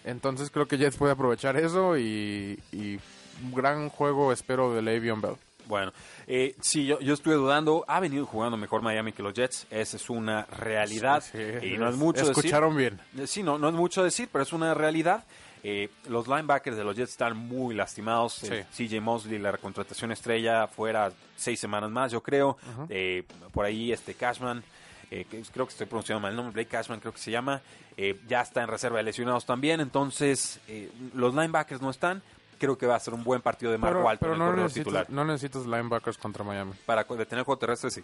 Entonces 0.04 0.50
creo 0.50 0.68
que 0.68 0.78
Jets 0.78 0.98
puede 0.98 1.14
aprovechar 1.14 1.56
eso 1.56 1.98
y, 1.98 2.60
y 2.72 3.00
un 3.44 3.54
gran 3.54 3.90
juego 3.90 4.34
espero 4.34 4.74
de 4.74 4.82
Le'Veon 4.82 5.22
Bell. 5.22 5.36
Bueno, 5.66 5.94
eh, 6.28 6.56
sí, 6.60 6.86
yo, 6.86 7.00
yo 7.00 7.14
estuve 7.14 7.36
dudando. 7.36 7.86
Ha 7.88 8.02
venido 8.02 8.26
jugando 8.26 8.58
mejor 8.58 8.82
Miami 8.82 9.14
que 9.14 9.24
los 9.24 9.34
Jets. 9.34 9.66
Esa 9.72 9.96
es 9.96 10.10
una 10.10 10.44
realidad. 10.48 11.24
Sí, 11.24 11.38
y 11.66 11.78
no 11.78 11.88
es 11.88 11.96
mucho 11.96 12.30
Escucharon 12.30 12.76
bien. 12.76 13.00
decir. 13.14 13.28
Sí, 13.30 13.44
no, 13.44 13.58
no 13.58 13.70
es 13.70 13.74
mucho 13.76 14.04
decir, 14.04 14.28
pero 14.30 14.44
es 14.44 14.52
una 14.52 14.74
realidad. 14.74 15.24
Eh, 15.64 15.90
los 16.10 16.28
linebackers 16.28 16.76
de 16.76 16.84
los 16.84 16.96
Jets 16.96 17.12
están 17.12 17.38
muy 17.38 17.74
lastimados. 17.74 18.44
Eh, 18.44 18.66
CJ 18.76 19.00
Mosley, 19.02 19.40
la 19.40 19.56
contratación 19.58 20.12
estrella, 20.12 20.68
fuera 20.68 21.12
seis 21.38 21.60
semanas 21.60 21.90
más, 21.90 22.12
yo 22.12 22.22
creo. 22.22 22.58
Eh, 22.90 23.24
por 23.54 23.66
ahí, 23.66 23.92
este 23.94 24.14
Cashman. 24.14 24.64
eh, 25.12 25.26
que 25.30 25.42
creo 25.44 25.66
que 25.68 25.72
estoy 25.72 25.86
pronunciando 25.88 26.20
mal 26.22 26.32
el 26.32 26.36
nombre, 26.38 26.54
Blake 26.54 26.70
Cashman 26.70 27.00
creo 27.00 27.14
que 27.14 27.20
se 27.20 27.30
llama, 27.30 27.62
eh, 27.98 28.20
ya 28.28 28.42
está 28.42 28.64
en 28.64 28.68
reserva 28.68 28.98
de 28.98 29.04
lesionados 29.04 29.46
también, 29.46 29.80
entonces 29.80 30.60
eh, 30.68 30.90
los 31.14 31.36
linebackers 31.36 31.82
no 31.84 31.92
están, 31.92 32.24
creo 32.58 32.78
que 32.80 32.88
va 32.88 32.96
a 32.96 33.00
ser 33.00 33.14
un 33.14 33.24
buen 33.24 33.40
partido 33.42 33.72
de 33.72 33.78
Marco 33.78 34.00
Pero, 34.00 34.10
Alto 34.10 34.20
pero 34.22 34.34
el 34.34 34.40
no, 34.40 34.46
corredor 34.46 34.64
necesitas, 34.66 34.86
titular. 34.86 35.10
no 35.12 35.26
necesitas 35.26 35.66
linebackers 35.68 36.18
contra 36.18 36.44
Miami. 36.44 36.72
Para 36.88 37.04
detener 37.04 37.40
el 37.40 37.44
juego 37.46 37.60
terrestre, 37.60 37.92
sí. 37.92 38.02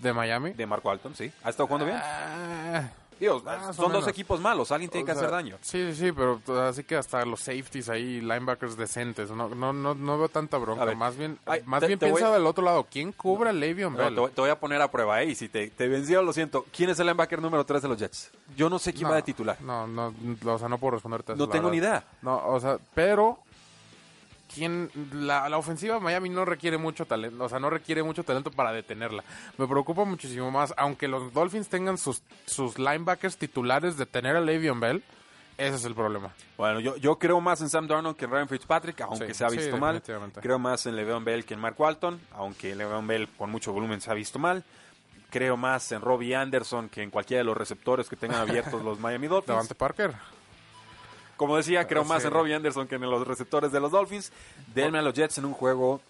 ¿De 0.00 0.12
Miami? 0.12 0.52
De 0.52 0.66
Marco 0.66 0.88
Alton, 0.90 1.14
sí. 1.16 1.32
¿Ha 1.42 1.50
estado 1.50 1.66
jugando 1.66 1.86
bien? 1.86 1.98
Ah, 2.00 2.90
Dios, 3.20 3.42
son 3.74 3.92
dos 3.92 4.06
equipos 4.08 4.40
malos. 4.40 4.70
Alguien 4.72 4.90
tiene 4.90 5.02
O 5.04 5.06
que 5.06 5.12
sea, 5.12 5.22
hacer 5.22 5.30
daño. 5.30 5.56
Sí, 5.62 5.92
sí, 5.92 6.06
sí, 6.06 6.12
pero 6.12 6.40
así 6.66 6.84
que 6.84 6.96
hasta 6.96 7.24
los 7.24 7.40
safeties 7.40 7.88
ahí, 7.88 8.20
linebackers 8.20 8.76
decentes. 8.76 9.30
No, 9.30 9.48
no, 9.48 9.72
no, 9.72 9.94
no 9.94 10.18
veo 10.18 10.28
tanta 10.28 10.58
bronca. 10.58 10.84
ver, 10.84 10.96
más 10.96 11.16
bien, 11.16 11.38
ay, 11.46 11.62
más 11.66 11.80
te- 11.80 11.86
bien 11.86 11.98
te 11.98 12.06
voy- 12.10 12.20
piensa 12.20 12.32
del 12.34 12.46
otro 12.46 12.64
lado. 12.64 12.86
¿Quién 12.90 13.12
cubre 13.12 13.50
a 13.50 13.52
Le'Veon 13.52 13.92
No, 13.92 13.98
Bell? 13.98 14.14
te, 14.14 14.20
voy- 14.20 14.30
te 14.32 14.40
voy 14.40 14.50
a 14.50 14.58
poner 14.58 14.80
a 14.82 14.90
prueba, 14.90 15.22
¿eh? 15.22 15.26
Y 15.30 15.34
si 15.34 15.48
te, 15.48 15.68
te 15.70 15.88
venció, 15.88 16.22
lo 16.22 16.32
siento. 16.32 16.64
¿Quién 16.74 16.90
es 16.90 16.98
el 16.98 17.06
linebacker 17.06 17.40
número 17.40 17.64
3 17.64 17.82
de 17.82 17.88
los 17.88 17.98
Jets? 17.98 18.30
Yo 18.56 18.68
no 18.70 18.78
sé 18.78 18.92
quién 18.92 19.04
No, 19.04 19.10
va 19.10 19.16
de 19.16 19.22
titular. 19.22 19.60
No, 19.62 19.86
no, 19.86 20.14
o 20.46 20.58
sea, 20.58 20.68
no 20.68 20.78
puedo 20.78 20.92
responderte 20.92 21.32
a 21.32 21.34
eso, 21.34 21.46
No 21.46 21.50
tengo 21.50 21.70
ni 21.70 21.78
idea. 21.78 22.04
No, 22.22 22.46
o 22.46 22.60
sea, 22.60 22.78
pero 22.94 23.38
quién 24.54 24.90
la, 25.12 25.48
la 25.48 25.58
ofensiva 25.58 25.94
de 25.94 26.00
Miami 26.00 26.28
no 26.28 26.44
requiere 26.44 26.78
mucho 26.78 27.04
talento, 27.06 27.44
o 27.44 27.48
sea, 27.48 27.58
no 27.58 27.70
requiere 27.70 28.02
mucho 28.02 28.24
talento 28.24 28.50
para 28.50 28.72
detenerla. 28.72 29.24
Me 29.58 29.66
preocupa 29.66 30.04
muchísimo 30.04 30.50
más, 30.50 30.72
aunque 30.76 31.08
los 31.08 31.32
Dolphins 31.32 31.68
tengan 31.68 31.98
sus, 31.98 32.22
sus 32.46 32.78
linebackers 32.78 33.36
titulares 33.36 33.96
de 33.96 34.06
tener 34.06 34.36
a 34.36 34.40
Le'Veon 34.40 34.80
Bell, 34.80 35.02
ese 35.56 35.76
es 35.76 35.84
el 35.84 35.94
problema. 35.94 36.32
Bueno, 36.56 36.80
yo, 36.80 36.96
yo 36.96 37.16
creo 37.18 37.40
más 37.40 37.60
en 37.60 37.68
Sam 37.68 37.86
Darnold 37.86 38.16
que 38.16 38.24
en 38.24 38.30
Ryan 38.32 38.48
Fitzpatrick, 38.48 39.00
aunque 39.02 39.28
Sí, 39.28 39.34
se 39.34 39.44
ha 39.44 39.50
sí, 39.50 39.56
visto 39.58 39.76
mal. 39.76 40.02
Creo 40.40 40.58
más 40.58 40.86
en 40.86 40.96
Le'Veon 40.96 41.24
Bell 41.24 41.44
que 41.44 41.54
en 41.54 41.60
Mark 41.60 41.76
Walton, 41.78 42.20
aunque 42.32 42.74
Le'Veon 42.74 43.06
Bell 43.06 43.28
con 43.36 43.50
mucho 43.50 43.72
volumen 43.72 44.00
se 44.00 44.10
ha 44.10 44.14
visto 44.14 44.38
mal. 44.38 44.64
Creo 45.30 45.56
más 45.56 45.90
en 45.92 46.00
Robbie 46.00 46.34
Anderson 46.34 46.88
que 46.88 47.02
en 47.02 47.10
cualquiera 47.10 47.38
de 47.40 47.44
los 47.44 47.56
receptores 47.56 48.08
que 48.08 48.16
tengan 48.16 48.40
abiertos 48.40 48.82
los 48.84 48.98
Miami 49.00 49.26
Dolphins. 49.28 49.48
Davante 49.48 49.74
Parker. 49.74 50.14
Como 51.36 51.56
decía, 51.56 51.86
creo 51.86 52.04
más 52.04 52.24
en 52.24 52.30
Robbie 52.30 52.54
Anderson 52.54 52.86
que 52.88 52.94
en 52.96 53.02
los 53.02 53.26
receptores 53.26 53.72
de 53.72 53.80
los 53.80 53.90
Dolphins. 53.92 54.32
Denme 54.74 54.98
a 54.98 55.02
los 55.02 55.14
Jets 55.14 55.38
en 55.38 55.44
un 55.44 55.52
juego 55.52 56.00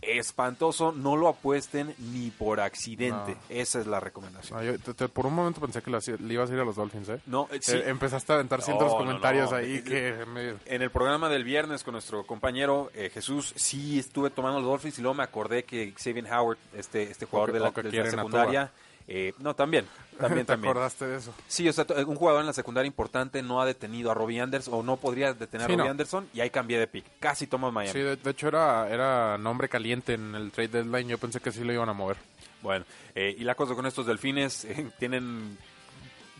espantoso. 0.00 0.92
No 0.92 1.16
lo 1.16 1.28
apuesten 1.28 1.94
ni 1.98 2.30
por 2.30 2.60
accidente. 2.60 3.32
No. 3.32 3.38
Esa 3.48 3.80
es 3.80 3.86
la 3.86 4.00
recomendación. 4.00 4.58
No, 4.58 4.64
yo 4.64 4.78
te- 4.78 4.94
te- 4.94 5.08
por 5.08 5.26
un 5.26 5.34
momento 5.34 5.60
pensé 5.60 5.80
que 5.82 5.90
le, 5.90 6.34
ibas 6.34 6.50
a 6.50 6.54
ir 6.54 6.60
a 6.60 6.64
los 6.64 6.76
Dolphins, 6.76 7.08
¿eh? 7.08 7.20
No, 7.26 7.48
eh, 7.52 7.58
sí. 7.62 7.76
Eh, 7.76 7.84
empezaste 7.88 8.32
a 8.32 8.36
aventar 8.36 8.62
cientos 8.62 8.90
de 8.90 8.98
comentarios 8.98 9.52
ahí 9.52 9.82
que 9.82 10.24
me- 10.26 10.54
En 10.66 10.82
el 10.82 10.90
programa 10.90 11.28
del 11.28 11.44
viernes 11.44 11.84
con 11.84 11.92
nuestro 11.92 12.24
compañero 12.24 12.90
eh, 12.94 13.10
Jesús, 13.14 13.52
sí 13.56 13.98
estuve 14.00 14.30
tomando 14.30 14.58
los 14.60 14.68
Dolphins 14.68 14.98
y 14.98 15.02
luego 15.02 15.14
me 15.14 15.22
acordé 15.22 15.64
que 15.64 15.92
Xavier 15.96 16.26
Howard, 16.32 16.58
este, 16.74 17.02
este 17.04 17.26
jugador 17.26 17.52
de 17.52 17.60
la, 17.60 17.68
o 17.68 17.72
que 17.72 17.82
de 17.82 17.92
la 18.02 18.10
secundaria, 18.10 18.70
eh, 19.08 19.34
no, 19.38 19.54
también, 19.54 19.86
también, 20.22 20.46
te 20.46 20.52
también. 20.54 20.70
acordaste 20.70 21.06
de 21.06 21.16
eso. 21.18 21.34
Sí, 21.48 21.68
o 21.68 21.72
sea, 21.72 21.84
to- 21.84 21.94
un 22.06 22.16
jugador 22.16 22.40
en 22.40 22.46
la 22.46 22.52
secundaria 22.52 22.86
importante 22.86 23.42
no 23.42 23.60
ha 23.60 23.66
detenido 23.66 24.10
a 24.10 24.14
Robbie 24.14 24.40
Anderson, 24.40 24.74
o 24.74 24.82
no 24.82 24.96
podría 24.96 25.34
detener 25.34 25.66
Sí, 25.66 25.72
a 25.72 25.76
Robbie 25.76 25.84
no. 25.86 25.90
Anderson, 25.90 26.28
y 26.32 26.40
ahí 26.40 26.50
cambié 26.50 26.78
de 26.78 26.86
pick. 26.86 27.04
Casi 27.20 27.46
tomo 27.46 27.70
Miami. 27.70 27.92
Sí, 27.92 27.98
de, 28.04 28.16
de 28.16 28.30
hecho 28.30 28.48
era, 28.48 28.88
era 28.88 29.36
nombre 29.38 29.68
caliente 29.68 30.14
en 30.14 30.34
el 30.34 30.50
trade 30.50 30.68
deadline. 30.68 31.08
Yo 31.08 31.18
pensé 31.18 31.40
que 31.40 31.52
sí 31.52 31.62
lo 31.64 31.72
iban 31.72 31.88
a 31.88 31.92
mover. 31.92 32.16
Bueno, 32.62 32.84
eh, 33.14 33.34
y 33.36 33.42
la 33.44 33.54
cosa 33.56 33.74
con 33.74 33.86
estos 33.86 34.06
delfines, 34.06 34.64
eh, 34.66 34.88
tienen 34.98 35.58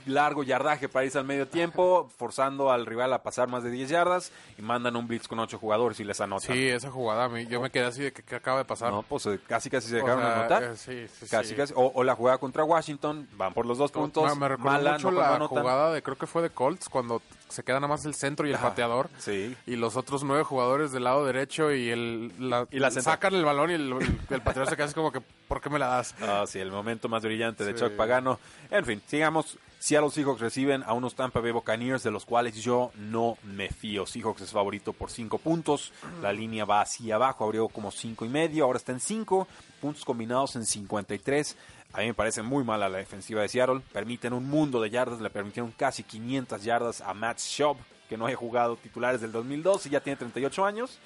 largo 0.07 0.43
yardaje 0.43 0.88
para 0.88 1.05
irse 1.05 1.19
al 1.19 1.25
medio 1.25 1.47
tiempo, 1.49 2.09
forzando 2.17 2.71
al 2.71 2.87
rival 2.87 3.12
a 3.12 3.23
pasar 3.23 3.49
más 3.49 3.62
de 3.62 3.71
10 3.71 3.88
yardas, 3.91 4.33
y 4.59 4.62
mandan 4.62 4.97
un 4.97 5.07
blitz 5.07 5.29
con 5.29 5.38
8 5.38 5.59
jugadores 5.59 5.99
y 6.01 6.05
les 6.05 6.21
anotan. 6.21 6.55
Sí, 6.55 6.69
esa 6.69 6.91
jugada, 6.91 7.29
yo 7.43 7.61
me 7.61 7.71
quedé 7.71 7.85
así 7.85 8.03
de 8.03 8.12
que, 8.12 8.23
que 8.23 8.37
acaba 8.37 8.59
de 8.59 8.65
pasar. 8.65 8.91
No, 8.93 9.03
pues 9.03 9.27
eh, 9.27 9.38
casi 9.47 9.71
casi 9.71 9.88
se 9.88 9.95
O 9.95 10.05
dejaron 10.05 10.23
sea, 10.23 10.35
anotar. 10.41 10.62
eh, 10.65 10.77
sí, 10.77 11.07
sí, 11.09 11.27
Casi, 11.29 11.51
sí. 11.51 11.55
casi. 11.55 11.73
O, 11.77 11.93
o 11.95 12.05
la 12.05 12.15
jugada 12.15 12.38
contra 12.38 12.65
Washington, 12.65 13.29
van 13.37 13.53
por 13.55 13.67
los 13.67 13.79
dos 13.79 13.91
puntos. 13.93 14.25
Me, 14.37 14.49
me 14.49 14.57
mucho 14.57 15.11
no, 15.11 15.21
la 15.21 15.29
no 15.29 15.35
anotan. 15.35 15.49
jugada 15.62 15.93
de, 15.93 16.03
creo 16.03 16.17
que 16.17 16.27
fue 16.27 16.43
de 16.43 16.51
Colts, 16.51 16.88
cuando 16.88 17.23
se 17.49 17.62
queda 17.62 17.77
nada 17.77 17.88
más 17.88 18.05
el 18.07 18.15
centro 18.15 18.47
y 18.47 18.51
el 18.51 18.57
Ajá, 18.57 18.71
pateador. 18.71 19.11
Sí. 19.19 19.57
Y 19.67 19.77
los 19.77 19.97
otros 19.97 20.25
nueve 20.25 20.43
jugadores 20.43 20.91
del 20.93 21.05
lado 21.05 21.25
derecho 21.27 21.73
y 21.73 21.91
el 21.91 22.33
la, 22.38 22.67
Y 22.71 22.79
la 22.79 22.91
sacan 22.91 23.35
el 23.35 23.45
balón 23.45 23.71
y 23.71 23.75
el, 23.75 23.93
el, 23.93 24.21
el 24.31 24.41
pateador 24.41 24.69
se 24.71 24.77
queda 24.77 24.87
así 24.87 24.95
como 24.95 25.12
que, 25.12 25.21
¿por 25.21 25.61
qué 25.61 25.69
me 25.69 25.79
la 25.79 25.87
das? 25.88 26.15
Ah, 26.23 26.45
sí, 26.47 26.59
el 26.59 26.71
momento 26.71 27.09
más 27.09 27.23
brillante 27.23 27.65
de. 27.65 27.75
Chuck 27.75 27.93
Pagano. 27.93 28.38
En 28.71 28.85
fin, 28.85 29.03
sigamos. 29.07 29.59
Seattle 29.83 30.11
Seahawks 30.11 30.40
reciben 30.40 30.85
a 30.87 30.92
unos 30.92 31.16
Tampa 31.16 31.40
Bay 31.40 31.51
Buccaneers, 31.51 32.05
de 32.05 32.12
los 32.12 32.25
cuales 32.25 32.55
yo 32.55 32.92
no 32.95 33.37
me 33.42 33.68
fío. 33.68 34.07
Seahawks 34.07 34.42
es 34.42 34.53
favorito 34.53 34.92
por 34.92 35.11
5 35.11 35.38
puntos. 35.38 35.92
La 36.23 36.33
línea 36.33 36.65
va 36.65 36.83
hacia 36.83 37.17
abajo, 37.17 37.44
abrió 37.44 37.67
como 37.67 37.90
cinco 37.90 38.25
y 38.25 38.29
medio, 38.29 38.65
ahora 38.65 38.77
está 38.77 38.92
en 38.92 39.00
5. 39.00 39.48
Puntos 39.81 40.04
combinados 40.04 40.54
en 40.54 40.67
53. 40.67 41.56
A 41.94 41.98
mí 41.98 42.06
me 42.06 42.15
parece 42.15 42.42
muy 42.42 42.63
mala 42.63 42.88
la 42.88 42.98
defensiva 42.98 43.42
de 43.42 43.48
Seattle. 43.48 43.81
Permiten 43.92 44.33
un 44.35 44.48
mundo 44.48 44.81
de 44.81 44.88
yardas. 44.88 45.21
Le 45.21 45.31
permitieron 45.31 45.73
casi 45.73 46.04
500 46.04 46.63
yardas 46.63 47.00
a 47.00 47.13
Matt 47.13 47.40
Schaub, 47.40 47.77
que 48.09 48.17
no 48.17 48.27
haya 48.27 48.37
jugado 48.37 48.77
titulares 48.77 49.21
del 49.21 49.33
2002 49.33 49.87
y 49.87 49.90
ya 49.90 50.00
tiene 50.00 50.17
38 50.17 50.65
años. 50.65 51.00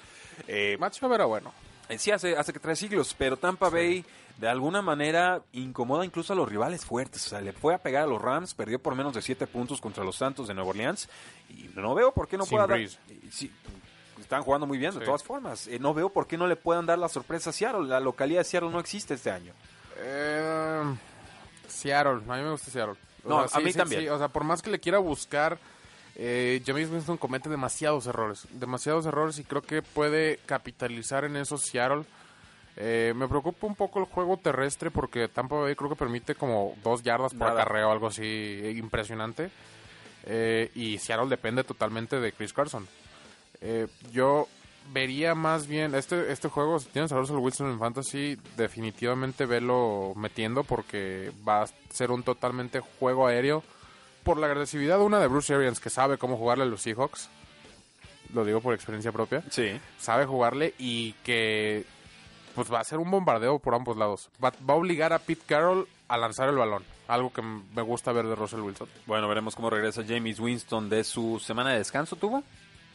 Eh, 0.47 0.77
Match 0.79 1.01
era 1.01 1.25
bueno. 1.25 1.51
eh, 1.89 1.97
sí, 1.97 2.11
hace, 2.11 2.37
hace 2.37 2.53
que 2.53 2.59
tres 2.59 2.77
siglos, 2.77 3.15
pero 3.17 3.37
Tampa 3.37 3.69
Bay 3.69 4.05
de 4.37 4.47
alguna 4.47 4.81
manera 4.81 5.41
incomoda 5.53 6.05
incluso 6.05 6.33
a 6.33 6.35
los 6.35 6.47
rivales 6.47 6.85
fuertes. 6.85 7.25
O 7.25 7.29
sea, 7.29 7.41
le 7.41 7.53
fue 7.53 7.73
a 7.73 7.79
pegar 7.79 8.03
a 8.03 8.07
los 8.07 8.21
Rams, 8.21 8.53
perdió 8.53 8.79
por 8.79 8.93
menos 8.95 9.13
de 9.13 9.21
7 9.21 9.47
puntos 9.47 9.81
contra 9.81 10.03
los 10.03 10.15
Santos 10.17 10.47
de 10.47 10.53
Nueva 10.53 10.69
Orleans. 10.69 11.09
Y 11.49 11.69
no 11.75 11.95
veo 11.95 12.11
por 12.13 12.27
qué 12.27 12.37
no 12.37 12.45
Sin 12.45 12.51
pueda 12.57 12.67
dar. 12.67 12.79
Sí, 13.31 13.51
están 14.19 14.43
jugando 14.43 14.67
muy 14.67 14.77
bien, 14.77 14.93
de 14.93 14.99
Sí. 14.99 15.05
todas 15.05 15.23
formas. 15.23 15.67
Eh, 15.67 15.79
no 15.79 15.93
veo 15.93 16.09
por 16.09 16.27
qué 16.27 16.37
no 16.37 16.45
le 16.47 16.55
puedan 16.55 16.85
dar 16.85 16.99
la 16.99 17.09
sorpresa 17.09 17.49
a 17.49 17.53
Seattle. 17.53 17.87
La 17.87 17.99
localidad 17.99 18.41
de 18.41 18.45
Seattle 18.45 18.69
no 18.69 18.79
existe 18.79 19.15
este 19.15 19.31
año. 19.31 19.53
Eh, 19.97 20.83
Seattle, 21.67 22.21
a 22.27 22.35
mí 22.37 22.43
me 22.43 22.51
gusta 22.51 22.71
Seattle. 22.71 22.95
O 23.23 23.29
No, 23.29 23.47
sea, 23.47 23.59
a 23.59 23.61
mí 23.63 23.73
también. 23.73 24.09
o 24.11 24.17
sea, 24.17 24.27
por 24.29 24.43
más 24.43 24.61
que 24.61 24.69
le 24.69 24.79
quiera 24.79 24.99
buscar, 24.99 25.57
eh, 26.15 26.61
James 26.65 26.89
Winston 26.89 27.17
comete 27.17 27.49
demasiados 27.49 28.07
errores. 28.07 28.47
Demasiados 28.51 29.05
errores 29.05 29.37
y 29.39 29.43
creo 29.43 29.61
que 29.61 29.81
puede 29.81 30.37
capitalizar 30.45 31.25
en 31.25 31.35
eso 31.37 31.57
Seattle. 31.57 32.03
Eh, 32.77 33.13
me 33.15 33.27
preocupa 33.27 33.65
un 33.65 33.75
poco 33.75 33.99
el 33.99 34.05
juego 34.05 34.37
terrestre 34.37 34.91
porque 34.91 35.27
Tampa 35.27 35.55
Bay 35.55 35.75
creo 35.75 35.89
que 35.89 35.95
permite 35.95 36.35
como 36.35 36.75
dos 36.83 37.01
yardas 37.03 37.33
por 37.33 37.47
Nada. 37.47 37.63
acarreo, 37.63 37.91
algo 37.91 38.07
así 38.07 38.21
eh, 38.23 38.73
impresionante. 38.77 39.49
Eh, 40.25 40.69
y 40.75 40.97
Seattle 40.99 41.27
depende 41.29 41.63
totalmente 41.63 42.19
de 42.19 42.31
Chris 42.33 42.53
Carson. 42.53 42.87
Eh, 43.61 43.87
yo 44.11 44.47
vería 44.93 45.33
más 45.35 45.67
bien 45.67 45.95
este 45.95 46.31
este 46.31 46.47
juego 46.47 46.79
si 46.79 46.87
tienes 46.89 47.11
a 47.11 47.17
Russell 47.17 47.37
Wilson 47.37 47.71
en 47.71 47.79
fantasy 47.79 48.37
definitivamente 48.55 49.45
velo 49.45 50.13
metiendo 50.15 50.63
porque 50.63 51.31
va 51.47 51.63
a 51.63 51.67
ser 51.89 52.09
un 52.11 52.23
totalmente 52.23 52.79
juego 52.79 53.27
aéreo 53.27 53.63
por 54.23 54.37
la 54.37 54.47
agresividad 54.47 55.01
una 55.01 55.19
de 55.19 55.27
Bruce 55.27 55.53
Arians 55.53 55.81
que 55.81 55.89
sabe 55.89 56.17
cómo 56.17 56.37
jugarle 56.37 56.63
a 56.63 56.67
los 56.67 56.83
Seahawks 56.83 57.29
lo 58.33 58.45
digo 58.45 58.61
por 58.61 58.73
experiencia 58.73 59.11
propia 59.11 59.43
Sí. 59.49 59.77
sabe 59.99 60.25
jugarle 60.25 60.73
y 60.79 61.11
que 61.25 61.85
pues 62.57 62.73
va 62.73 62.79
a 62.79 62.83
ser 62.83 62.97
un 62.97 63.09
bombardeo 63.11 63.59
por 63.59 63.75
ambos 63.75 63.95
lados 63.95 64.29
va, 64.43 64.51
va 64.67 64.73
a 64.73 64.77
obligar 64.77 65.13
a 65.13 65.19
Pete 65.19 65.43
Carroll 65.45 65.87
a 66.07 66.17
lanzar 66.17 66.49
el 66.49 66.55
balón 66.55 66.83
algo 67.07 67.31
que 67.31 67.41
me 67.41 67.81
gusta 67.83 68.11
ver 68.11 68.25
de 68.25 68.33
Russell 68.35 68.61
Wilson 68.61 68.89
Bueno, 69.05 69.27
veremos 69.29 69.55
cómo 69.55 69.69
regresa 69.69 70.03
James 70.05 70.39
Winston 70.39 70.89
de 70.89 71.03
su 71.03 71.39
semana 71.39 71.71
de 71.71 71.77
descanso, 71.77 72.15
¿tuvo? 72.15 72.43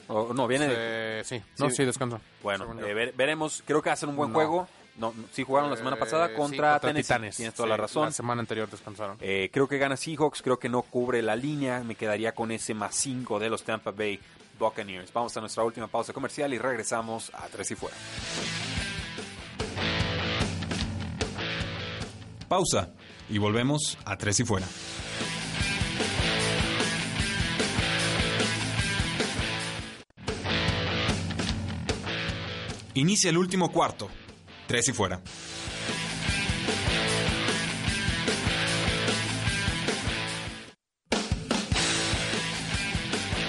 O, 0.08 0.34
no, 0.34 0.46
viene... 0.48 0.66
de- 0.68 1.20
Eh, 1.20 1.22
sí 1.24 1.40
no 1.58 1.70
Sí. 1.70 1.76
sí 1.76 1.84
descansa 1.84 2.20
Bueno, 2.42 2.66
eh, 2.84 2.92
ver- 2.92 3.12
veremos. 3.16 3.62
Creo 3.64 3.80
que 3.80 3.90
hacen 3.90 4.08
un 4.10 4.16
buen 4.16 4.30
No. 4.32 4.34
juego. 4.34 4.68
No, 4.96 5.14
sí 5.32 5.44
jugaron 5.44 5.70
la 5.70 5.76
semana 5.76 5.96
Eh, 5.96 6.00
pasada 6.00 6.28
sí, 6.28 6.34
contra, 6.34 6.78
Tennessee. 6.80 7.02
Titanes. 7.04 7.36
Tienes 7.36 7.54
toda 7.54 7.66
Sí, 7.68 7.70
la 7.70 7.76
razón. 7.78 8.04
La 8.06 8.10
semana 8.10 8.40
anterior 8.40 8.68
descansaron. 8.68 9.16
Eh, 9.20 9.48
creo 9.52 9.66
que 9.68 9.78
gana 9.78 9.96
Seahawks, 9.96 10.42
creo 10.42 10.58
que 10.58 10.68
no 10.68 10.82
cubre 10.82 11.22
la 11.22 11.36
línea. 11.36 11.80
Me 11.84 11.94
quedaría 11.94 12.32
con 12.32 12.50
ese 12.50 12.74
más 12.74 12.94
5 12.96 13.38
de 13.38 13.48
los 13.48 13.62
Tampa 13.62 13.92
Bay 13.92 14.20
Buccaneers. 14.58 15.10
Vamos 15.12 15.34
a 15.36 15.40
nuestra 15.40 15.62
última 15.64 15.86
pausa 15.86 16.12
comercial 16.12 16.52
y 16.52 16.58
regresamos 16.58 17.30
a 17.34 17.46
Tres 17.48 17.70
y 17.70 17.74
Fuera. 17.76 17.96
Pausa 22.52 22.90
y 23.30 23.38
volvemos 23.38 23.96
a 24.04 24.18
Tres 24.18 24.40
y 24.40 24.44
Fuera. 24.44 24.66
Inicia 32.92 33.30
el 33.30 33.38
último 33.38 33.72
cuarto. 33.72 34.10
Tres 34.66 34.86
y 34.88 34.92
Fuera. 34.92 35.22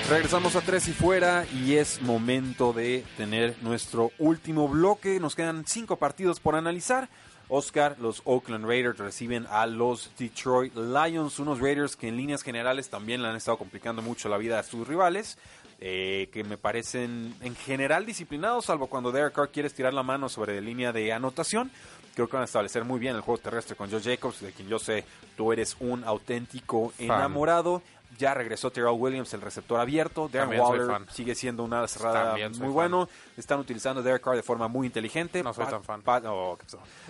Regresamos 0.10 0.56
a 0.56 0.62
Tres 0.62 0.88
y 0.88 0.94
Fuera 0.94 1.46
y 1.54 1.74
es 1.74 2.02
momento 2.02 2.72
de 2.72 3.04
tener 3.18 3.58
nuestro 3.64 4.12
último 4.18 4.70
bloque. 4.70 5.20
Nos 5.20 5.36
quedan 5.36 5.66
cinco 5.68 5.98
partidos 5.98 6.40
por 6.40 6.56
analizar. 6.56 7.10
Oscar, 7.50 7.98
los 8.00 8.22
Oakland 8.26 8.66
Raiders 8.66 8.98
reciben 8.98 9.46
a 9.50 9.66
los 9.68 10.12
Detroit 10.18 10.76
Lions, 10.76 11.40
unos 11.40 11.60
Raiders 11.60 11.96
que 11.96 12.08
en 12.08 12.18
líneas 12.18 12.42
generales 12.42 12.90
también 12.90 13.22
le 13.22 13.28
han 13.30 13.36
estado 13.36 13.58
complicando 13.58 14.02
mucho 14.02 14.30
la 14.30 14.38
vida 14.38 14.60
a 14.60 14.64
sus 14.64 14.88
rivales, 14.88 15.38
eh, 15.80 16.30
que 16.32 16.44
me 16.44 16.58
parecen 16.58 17.36
en 17.42 17.56
general 17.56 18.06
disciplinados, 18.06 18.66
salvo 18.66 18.88
cuando 18.88 19.12
Derek 19.12 19.34
Carr 19.34 19.50
quiere 19.50 19.68
estirar 19.68 19.94
la 19.94 20.04
mano 20.04 20.30
sobre 20.30 20.62
línea 20.62 20.94
de 20.94 21.12
anotación. 21.12 21.72
Creo 22.16 22.28
que 22.28 22.34
van 22.34 22.44
a 22.44 22.46
establecer 22.46 22.86
muy 22.86 23.00
bien 23.00 23.16
el 23.16 23.22
juego 23.22 23.40
terrestre 23.42 23.76
con 23.76 23.90
Joe 23.90 24.02
Jacobs, 24.02 24.40
de 24.40 24.52
quien 24.52 24.70
yo 24.70 24.80
sé 24.80 25.04
tú 25.36 25.52
eres 25.52 25.76
un 25.80 26.04
auténtico 26.04 26.94
enamorado. 27.00 27.82
Ya 28.18 28.34
regresó 28.34 28.72
Terrell 28.72 28.96
Williams, 28.98 29.34
el 29.34 29.42
receptor 29.42 29.80
abierto. 29.80 30.30
Darren 30.32 30.60
Waller 30.60 31.02
sigue 31.12 31.34
siendo 31.36 31.64
una 31.64 31.88
cerrada 31.88 32.34
muy 32.36 32.50
fan. 32.60 32.74
bueno. 32.74 33.10
Están 33.38 33.60
utilizando 33.60 34.02
a 34.02 34.04
Derek 34.04 34.22
Carr 34.24 34.36
de 34.36 34.44
forma 34.44 34.68
muy 34.68 34.88
inteligente. 34.88 35.42
No 35.44 35.54
soy 35.54 35.66
tan 35.66 35.84
fan. 35.84 36.02
pa- 36.02 36.22
oh. 36.26 36.58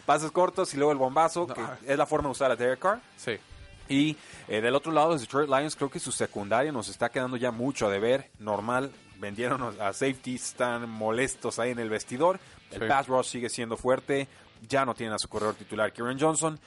Pases 0.05 0.31
cortos 0.31 0.73
y 0.73 0.77
luego 0.77 0.91
el 0.91 0.97
bombazo, 0.97 1.47
que 1.47 1.61
es 1.85 1.97
la 1.97 2.05
forma 2.05 2.27
de 2.29 2.31
usar 2.31 2.51
a 2.51 2.55
Derek 2.55 2.79
Carr. 2.79 2.99
Sí. 3.17 3.37
Y 3.89 4.15
eh, 4.47 4.61
del 4.61 4.75
otro 4.75 4.91
lado, 4.93 5.09
los 5.11 5.21
Detroit 5.21 5.49
Lions, 5.49 5.75
creo 5.75 5.89
que 5.89 5.99
su 5.99 6.11
secundaria 6.11 6.71
nos 6.71 6.87
está 6.87 7.09
quedando 7.09 7.35
ya 7.37 7.51
mucho 7.51 7.87
a 7.87 7.89
deber. 7.91 8.31
Normal, 8.39 8.91
vendieron 9.19 9.61
a 9.81 9.91
safety, 9.91 10.35
están 10.35 10.89
molestos 10.89 11.59
ahí 11.59 11.71
en 11.71 11.79
el 11.79 11.89
vestidor. 11.89 12.39
El 12.71 12.79
Sí. 12.81 12.85
pass 12.87 13.07
rush 13.07 13.25
sigue 13.25 13.49
siendo 13.49 13.75
fuerte. 13.75 14.27
Ya 14.69 14.85
no 14.85 14.93
tienen 14.95 15.13
a 15.13 15.19
su 15.19 15.27
corredor 15.27 15.55
titular, 15.55 15.91
Kieran 15.91 16.17
Johnson. 16.17 16.57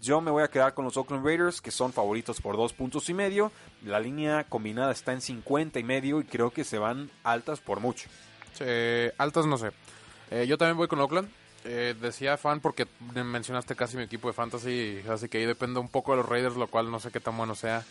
Yo 0.00 0.20
me 0.20 0.30
voy 0.30 0.42
a 0.42 0.48
quedar 0.48 0.74
con 0.74 0.84
los 0.84 0.96
Oakland 0.96 1.24
Raiders, 1.24 1.60
que 1.60 1.70
son 1.70 1.92
favoritos 1.92 2.40
por 2.40 2.56
dos 2.56 2.72
puntos 2.72 3.08
y 3.08 3.14
medio. 3.14 3.52
La 3.84 4.00
línea 4.00 4.44
combinada 4.44 4.92
está 4.92 5.12
en 5.12 5.20
50 5.20 5.78
y 5.78 5.84
medio 5.84 6.20
y 6.20 6.24
creo 6.24 6.50
que 6.50 6.64
se 6.64 6.78
van 6.78 7.10
altas 7.22 7.60
por 7.60 7.80
mucho. 7.80 8.08
Eh, 8.60 9.12
altas 9.18 9.46
no 9.46 9.58
sé. 9.58 9.70
Eh, 10.30 10.46
yo 10.48 10.58
también 10.58 10.76
voy 10.76 10.88
con 10.88 11.00
Oakland. 11.00 11.28
Eh, 11.64 11.94
decía 12.00 12.36
fan 12.36 12.60
porque 12.60 12.86
mencionaste 13.12 13.74
casi 13.74 13.96
mi 13.96 14.04
equipo 14.04 14.28
de 14.28 14.34
fantasy, 14.34 15.02
así 15.08 15.28
que 15.28 15.38
ahí 15.38 15.46
depende 15.46 15.80
un 15.80 15.88
poco 15.88 16.12
de 16.12 16.18
los 16.18 16.28
Raiders, 16.28 16.56
lo 16.56 16.68
cual 16.68 16.90
no 16.90 17.00
sé 17.00 17.10
qué 17.10 17.18
tan 17.18 17.36
bueno 17.36 17.54
sea. 17.54 17.84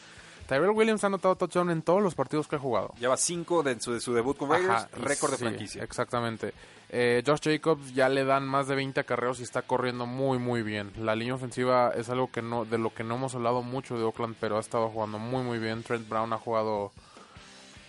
Tyrell 0.48 0.70
Williams 0.70 1.04
ha 1.04 1.08
anotado 1.08 1.36
touchdown 1.36 1.72
en 1.72 1.82
todos 1.82 2.02
los 2.02 2.16
partidos 2.16 2.48
que 2.48 2.56
ha 2.56 2.60
jugado. 2.60 2.94
Lleva 3.00 3.18
5 3.18 3.64
de 3.64 3.80
su, 3.82 3.94
de 3.94 4.00
su 4.00 4.14
debut 4.14 4.38
con 4.38 4.50
Raiders, 4.50 4.84
Ajá, 4.84 4.90
récord 4.94 5.32
de 5.32 5.38
franquicia. 5.38 5.84
Exactamente. 5.84 6.54
Eh, 6.90 7.24
Josh 7.26 7.42
Jacobs 7.42 7.94
ya 7.94 8.10
le 8.10 8.24
dan 8.26 8.48
más 8.48 8.68
de 8.68 8.76
20 8.76 9.00
acarreos 9.00 9.40
y 9.40 9.44
está 9.44 9.64
corriendo 9.64 10.06
muy 10.06 10.38
muy 10.38 10.62
bien. 10.62 10.92
La 10.98 11.16
línea 11.16 11.36
ofensiva 11.36 11.92
es 11.96 12.10
algo 12.10 12.32
que 12.32 12.42
no 12.42 12.66
de 12.66 12.78
lo 12.78 12.94
que 12.94 13.04
no 13.04 13.16
hemos 13.16 13.36
hablado 13.36 13.64
mucho 13.64 13.98
de 13.98 14.04
Oakland, 14.04 14.36
pero 14.40 14.58
ha 14.58 14.60
estado 14.60 14.90
jugando 14.90 15.18
muy 15.20 15.44
muy 15.44 15.60
bien. 15.60 15.84
Trent 15.84 16.08
Brown 16.08 16.32
ha 16.34 16.38
jugado 16.38 16.92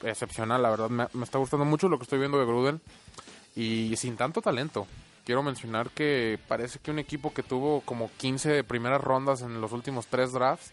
excepcional, 0.03 0.63
la 0.63 0.71
verdad. 0.71 0.91
Me, 0.91 1.07
está 1.23 1.39
gustando 1.39 1.65
mucho 1.65 1.89
lo 1.89 1.99
que 1.99 2.05
estoy 2.05 2.19
viendo 2.19 2.39
de 2.39 2.47
Gruden 2.47 2.81
y 3.55 3.95
sin 3.97 4.17
tanto 4.17 4.41
talento. 4.41 4.87
Quiero 5.25 5.43
mencionar 5.43 5.91
que 5.91 6.39
parece 6.47 6.79
que 6.79 6.91
un 6.91 7.01
equipo 7.01 7.35
que 7.35 7.43
tuvo 7.43 7.81
como 7.81 8.11
15 8.17 8.63
primeras 8.65 9.01
rondas 9.01 9.43
en 9.43 9.61
los 9.61 9.73
últimos 9.73 10.07
tres 10.07 10.33
drafts 10.33 10.73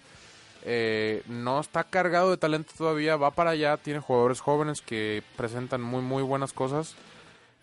eh, 0.65 1.23
no 1.27 1.59
está 1.59 1.83
cargado 1.83 2.31
de 2.31 2.37
talento 2.37 2.71
todavía, 2.77 3.17
va 3.17 3.31
para 3.31 3.49
allá, 3.49 3.75
tiene 3.77 3.99
jugadores 3.99 4.39
jóvenes 4.39 4.81
que 4.81 5.21
presentan 5.35 5.81
muy 5.81 6.01
muy 6.01 6.23
buenas 6.23 6.53
cosas. 6.53 6.95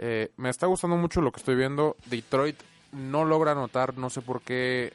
Eh, 0.03 0.31
me 0.39 0.49
está 0.49 0.67
gustando 0.67 0.97
mucho 0.97 1.21
lo 1.21 1.31
que 1.31 1.41
estoy 1.41 1.57
viendo. 1.57 1.95
Detroit 2.07 2.59
no 2.93 3.27
logra 3.27 3.53
anotar, 3.53 3.99
no 3.99 4.09
sé 4.09 4.23
por 4.23 4.41
qué 4.41 4.95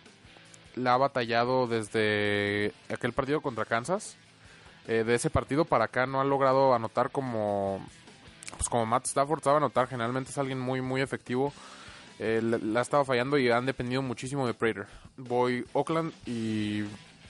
la 0.75 0.95
ha 0.95 0.97
batallado 0.97 1.67
desde 1.67 2.73
aquel 2.91 3.13
partido 3.13 3.41
contra 3.41 3.65
Kansas. 3.65 4.17
Eh, 4.87 5.03
de 5.03 5.13
ese 5.15 5.29
partido 5.29 5.63
para 5.65 5.85
acá 5.85 6.07
no 6.07 6.21
ha 6.21 6.25
logrado 6.25 6.73
anotar 6.73 7.11
como 7.11 7.85
pues 8.57 8.67
como 8.67 8.85
Matt 8.87 9.05
Stafford 9.05 9.43
sabe 9.43 9.57
anotar. 9.57 9.87
Generalmente 9.87 10.31
es 10.31 10.37
alguien 10.39 10.59
muy 10.59 10.81
muy 10.81 11.01
efectivo. 11.01 11.53
Eh, 12.17 12.41
la, 12.41 12.57
la 12.57 12.79
ha 12.79 12.81
estado 12.81 13.05
fallando 13.05 13.37
y 13.37 13.49
han 13.51 13.67
dependido 13.67 14.01
muchísimo 14.01 14.47
de 14.47 14.55
Prater. 14.55 14.87
Voy 15.17 15.65
Oakland 15.73 16.13
y 16.25 16.83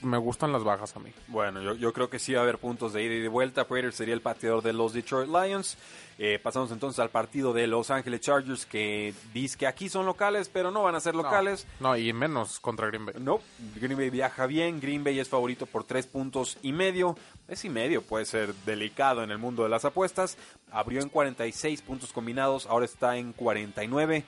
me 0.06 0.18
gustan 0.18 0.52
las 0.52 0.64
bajas 0.64 0.96
a 0.96 1.00
mí. 1.00 1.12
Bueno, 1.28 1.62
yo, 1.62 1.74
yo 1.74 1.92
creo 1.92 2.10
que 2.10 2.20
sí 2.20 2.34
va 2.34 2.40
a 2.40 2.44
haber 2.44 2.60
puntos 2.60 2.94
de 2.94 3.04
ida 3.04 3.16
y 3.16 3.20
de 3.20 3.28
vuelta. 3.28 3.68
Prater 3.68 3.92
sería 3.92 4.14
el 4.14 4.22
pateador 4.22 4.62
de 4.62 4.74
los 4.74 4.94
Detroit 4.94 5.30
Lions. 5.30 5.78
Eh, 6.18 6.40
pasamos 6.42 6.72
entonces 6.72 7.00
al 7.00 7.10
partido 7.10 7.52
de 7.52 7.68
Los 7.68 7.92
Angeles 7.92 8.22
Chargers, 8.22 8.66
que 8.66 9.14
dice 9.34 9.58
que 9.58 9.68
aquí 9.68 9.90
son 9.90 10.06
locales, 10.06 10.50
pero 10.50 10.72
no 10.72 10.84
van 10.84 10.96
a 10.96 11.02
ser 11.02 11.16
locales. 11.16 11.68
No, 11.80 11.90
no, 11.90 11.98
y 11.98 12.14
menos 12.14 12.60
contra 12.60 12.88
Green 12.88 13.06
Bay. 13.06 13.16
No, 13.20 13.42
Green 13.76 13.98
Bay 13.98 14.10
viaja 14.10 14.46
bien. 14.46 14.80
Green 14.80 15.04
Bay 15.04 15.20
es 15.20 15.28
favorito 15.28 15.66
por 15.66 15.84
tres 15.84 16.08
puntos 16.08 16.58
y 16.62 16.72
medio. 16.72 17.18
Es 17.48 17.66
y 17.66 17.70
medio 17.70 18.02
puede 18.02 18.26
ser 18.26 18.54
delicado 18.66 19.24
en 19.24 19.32
el 19.32 19.38
mundo 19.38 19.64
de 19.64 19.70
las 19.70 19.84
apuestas. 19.84 20.38
Abrió 20.72 21.02
en 21.02 21.10
46 21.10 21.82
puntos 21.82 22.14
combinados, 22.14 22.66
ahora 22.68 22.86
está 22.86 23.18
en 23.18 23.34
49. 23.34 24.24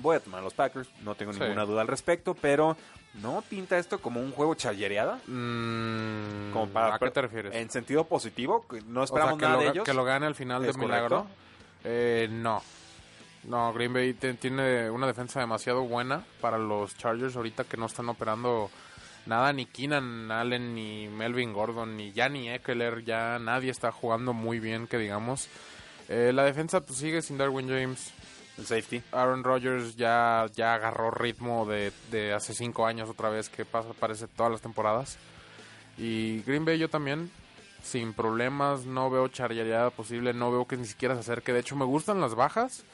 Voy 0.00 0.16
a 0.16 0.20
tomar 0.20 0.40
a 0.40 0.42
los 0.44 0.54
Packers, 0.54 0.88
no 1.02 1.14
tengo 1.14 1.32
Sí. 1.32 1.40
ninguna 1.40 1.64
duda 1.64 1.80
al 1.82 1.88
respecto, 1.88 2.34
pero 2.34 2.76
¿no 3.14 3.42
pinta 3.48 3.78
esto 3.78 4.00
como 4.00 4.20
un 4.20 4.30
juego 4.32 4.54
charlereada? 4.54 5.18
Mm, 5.26 6.52
Como 6.52 6.68
para- 6.68 6.94
¿A 6.94 6.98
qué 6.98 7.10
te 7.10 7.22
refieres? 7.22 7.54
En 7.54 7.68
sentido 7.70 8.04
positivo, 8.04 8.64
no 8.86 9.02
O 9.02 9.06
sea, 9.06 9.14
esperamos 9.14 9.38
que 9.38 9.44
nada 9.44 9.56
lo, 9.56 9.62
de 9.62 9.68
ellos. 9.70 9.84
que 9.84 9.94
lo 9.94 10.04
gane 10.04 10.26
al 10.26 10.34
final 10.34 10.64
¿Es 10.64 10.76
de 10.76 10.82
milagro. 10.82 11.26
Eh, 11.84 12.28
no. 12.30 12.62
No, 13.44 13.72
Green 13.72 13.92
Bay 13.92 14.12
tiene 14.14 14.90
una 14.90 15.06
defensa 15.06 15.40
demasiado 15.40 15.82
buena 15.82 16.24
para 16.40 16.58
los 16.58 16.96
Chargers 16.96 17.36
ahorita 17.36 17.64
que 17.64 17.76
no 17.76 17.86
están 17.86 18.08
operando 18.08 18.70
nada, 19.26 19.52
ni 19.52 19.64
Keenan 19.66 20.30
Allen, 20.30 20.74
ni 20.74 21.08
Melvin 21.08 21.52
Gordon, 21.52 21.96
ni 21.96 22.12
ya 22.12 22.28
ni 22.28 22.48
Eckler, 22.50 23.04
ya 23.04 23.38
nadie 23.38 23.70
está 23.70 23.90
jugando 23.92 24.32
muy 24.32 24.58
bien, 24.60 24.86
que 24.86 24.98
digamos. 24.98 25.48
Eh, 26.08 26.32
la 26.34 26.44
defensa 26.44 26.80
pues, 26.80 26.98
sigue 26.98 27.20
sin 27.22 27.38
Darwin 27.38 27.68
James. 27.68 28.12
El 28.58 28.66
safety. 28.66 29.02
Aaron 29.12 29.44
Rodgers 29.44 29.96
ya, 29.96 30.46
ya 30.54 30.74
agarró 30.74 31.10
ritmo 31.12 31.64
de, 31.66 31.92
de 32.10 32.32
hace 32.34 32.52
cinco 32.54 32.86
años 32.86 33.08
otra 33.08 33.28
vez, 33.30 33.48
que 33.48 33.64
pasa, 33.64 33.90
parece 33.98 34.26
todas 34.26 34.50
las 34.52 34.60
temporadas. 34.60 35.16
Y 35.96 36.42
Green 36.42 36.64
Bay 36.64 36.78
yo 36.78 36.88
también, 36.90 37.30
sin 37.82 38.12
problemas, 38.12 38.84
no 38.84 39.10
veo 39.10 39.28
charrería 39.28 39.90
posible, 39.90 40.32
no 40.34 40.50
veo 40.50 40.66
que 40.66 40.76
ni 40.76 40.84
siquiera 40.86 41.14
se 41.14 41.20
acerque. 41.20 41.52
De 41.52 41.60
hecho, 41.60 41.76
me 41.76 41.84
gustan 41.84 42.20
las 42.20 42.34
bajas, 42.34 42.84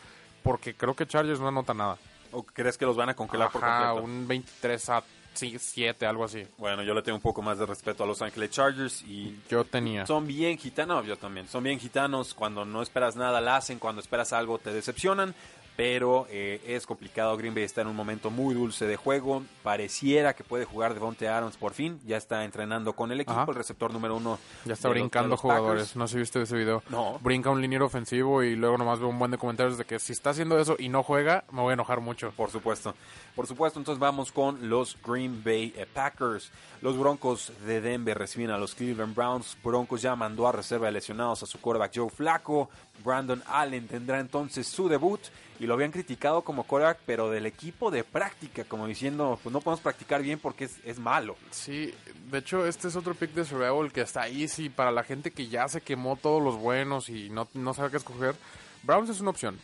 porque 0.42 0.74
creo 0.74 0.94
que 0.94 1.06
Chargers 1.06 1.40
no 1.40 1.48
anota 1.48 1.74
nada. 1.74 1.96
¿O 2.32 2.42
crees 2.42 2.76
que 2.76 2.84
los 2.84 2.96
van 2.96 3.08
a 3.10 3.14
congelar 3.14 3.50
por 3.50 3.64
Ajá, 3.64 3.92
completo? 3.92 4.04
un 4.06 4.28
23 4.28 4.88
a 4.90 5.02
7, 5.36 6.06
algo 6.06 6.24
así. 6.24 6.46
Bueno, 6.58 6.82
yo 6.84 6.94
le 6.94 7.02
tengo 7.02 7.16
un 7.16 7.22
poco 7.22 7.42
más 7.42 7.58
de 7.58 7.66
respeto 7.66 8.04
a 8.04 8.06
Los 8.06 8.22
Ángeles 8.22 8.50
Chargers 8.50 9.02
y 9.02 9.36
Yo 9.48 9.64
tenía. 9.64 10.06
son 10.06 10.26
bien 10.28 10.56
gitanos, 10.58 11.04
yo 11.06 11.16
también. 11.16 11.48
Son 11.48 11.62
bien 11.64 11.78
gitanos, 11.80 12.34
cuando 12.34 12.64
no 12.64 12.82
esperas 12.82 13.16
nada 13.16 13.40
la 13.40 13.56
hacen, 13.56 13.80
cuando 13.80 14.00
esperas 14.00 14.32
algo 14.32 14.58
te 14.58 14.72
decepcionan. 14.72 15.34
Pero 15.76 16.28
eh, 16.30 16.62
es 16.68 16.86
complicado, 16.86 17.36
Green 17.36 17.52
Bay 17.52 17.64
está 17.64 17.80
en 17.80 17.88
un 17.88 17.96
momento 17.96 18.30
muy 18.30 18.54
dulce 18.54 18.86
de 18.86 18.94
juego. 18.96 19.42
Pareciera 19.64 20.32
que 20.34 20.44
puede 20.44 20.64
jugar 20.66 20.94
Devonte 20.94 21.26
Adams 21.28 21.56
por 21.56 21.72
fin. 21.74 21.98
Ya 22.06 22.16
está 22.16 22.44
entrenando 22.44 22.92
con 22.92 23.10
el 23.10 23.20
equipo, 23.20 23.40
Ajá. 23.40 23.50
el 23.50 23.56
receptor 23.56 23.92
número 23.92 24.16
uno. 24.16 24.38
Ya 24.64 24.74
está 24.74 24.86
los- 24.86 24.94
brincando 24.94 25.30
los 25.30 25.40
jugadores. 25.40 25.82
Packers. 25.82 25.96
No 25.96 26.06
sé 26.06 26.12
si 26.12 26.18
viste 26.20 26.42
ese 26.42 26.56
video. 26.56 26.82
No. 26.90 27.18
Brinca 27.20 27.50
un 27.50 27.60
liniero 27.60 27.86
ofensivo 27.86 28.44
y 28.44 28.54
luego 28.54 28.78
nomás 28.78 29.00
veo 29.00 29.08
un 29.08 29.18
buen 29.18 29.32
de 29.32 29.38
comentarios 29.38 29.76
de 29.76 29.84
que 29.84 29.98
si 29.98 30.12
está 30.12 30.30
haciendo 30.30 30.60
eso 30.60 30.76
y 30.78 30.88
no 30.88 31.02
juega, 31.02 31.42
me 31.50 31.60
voy 31.62 31.70
a 31.70 31.74
enojar 31.74 32.00
mucho. 32.00 32.30
Por 32.36 32.52
supuesto. 32.52 32.94
Por 33.34 33.48
supuesto, 33.48 33.80
entonces 33.80 33.98
vamos 33.98 34.30
con 34.30 34.68
los 34.68 34.96
Green 35.04 35.42
Bay 35.42 35.74
eh, 35.76 35.86
Packers. 35.92 36.52
Los 36.82 36.96
Broncos 36.96 37.50
de 37.66 37.80
Denver 37.80 38.16
reciben 38.16 38.50
a 38.50 38.58
los 38.58 38.76
Cleveland 38.76 39.14
Browns. 39.16 39.56
Broncos 39.64 40.02
ya 40.02 40.14
mandó 40.14 40.46
a 40.46 40.52
reserva 40.52 40.86
de 40.86 40.92
lesionados 40.92 41.42
a 41.42 41.46
su 41.46 41.60
quarterback 41.60 41.92
Joe 41.96 42.10
Flacco. 42.10 42.68
Brandon 43.04 43.42
Allen 43.48 43.88
tendrá 43.88 44.20
entonces 44.20 44.68
su 44.68 44.88
debut 44.88 45.20
y 45.58 45.63
lo 45.66 45.74
habían 45.74 45.92
criticado 45.92 46.42
como 46.42 46.64
quarterback, 46.64 46.98
pero 47.06 47.30
del 47.30 47.46
equipo 47.46 47.90
de 47.90 48.04
práctica, 48.04 48.64
como 48.64 48.86
diciendo, 48.86 49.38
pues 49.42 49.52
no 49.52 49.60
podemos 49.60 49.80
practicar 49.80 50.22
bien 50.22 50.38
porque 50.38 50.64
es, 50.64 50.78
es 50.84 50.98
malo. 50.98 51.36
Sí, 51.50 51.94
de 52.30 52.38
hecho 52.38 52.66
este 52.66 52.88
es 52.88 52.96
otro 52.96 53.14
pick 53.14 53.32
de 53.32 53.44
Survival 53.44 53.92
que 53.92 54.00
está 54.00 54.22
ahí, 54.22 54.48
sí, 54.48 54.68
para 54.68 54.90
la 54.90 55.04
gente 55.04 55.30
que 55.30 55.48
ya 55.48 55.68
se 55.68 55.80
quemó 55.80 56.16
todos 56.16 56.42
los 56.42 56.56
buenos 56.56 57.08
y 57.08 57.30
no, 57.30 57.48
no 57.54 57.74
sabe 57.74 57.90
qué 57.90 57.96
escoger. 57.98 58.34
Browns 58.82 59.10
es 59.10 59.20
una 59.20 59.30
opción. 59.30 59.58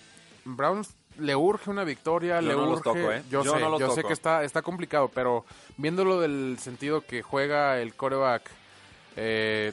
Browns 0.45 0.91
le 1.19 1.37
urge 1.37 1.71
una 1.71 1.85
victoria, 1.85 2.41
Yo 2.41 2.49
le 2.49 2.55
no 2.55 2.67
los 2.67 2.81
urge... 2.81 2.83
toco, 2.85 3.13
¿eh? 3.13 3.23
Yo, 3.31 3.45
Yo 3.45 3.55
sé, 3.55 3.61
no 3.61 4.07
que 4.07 4.13
está, 4.13 4.45
está 4.45 4.63
complicado, 4.63 5.11
pero 5.15 5.45
viéndolo 5.77 6.21
del 6.21 6.59
sentido 6.61 7.03
que 7.03 7.23
juega 7.23 7.81
el 7.81 7.95
coreback... 7.95 8.51
Eh, 9.17 9.73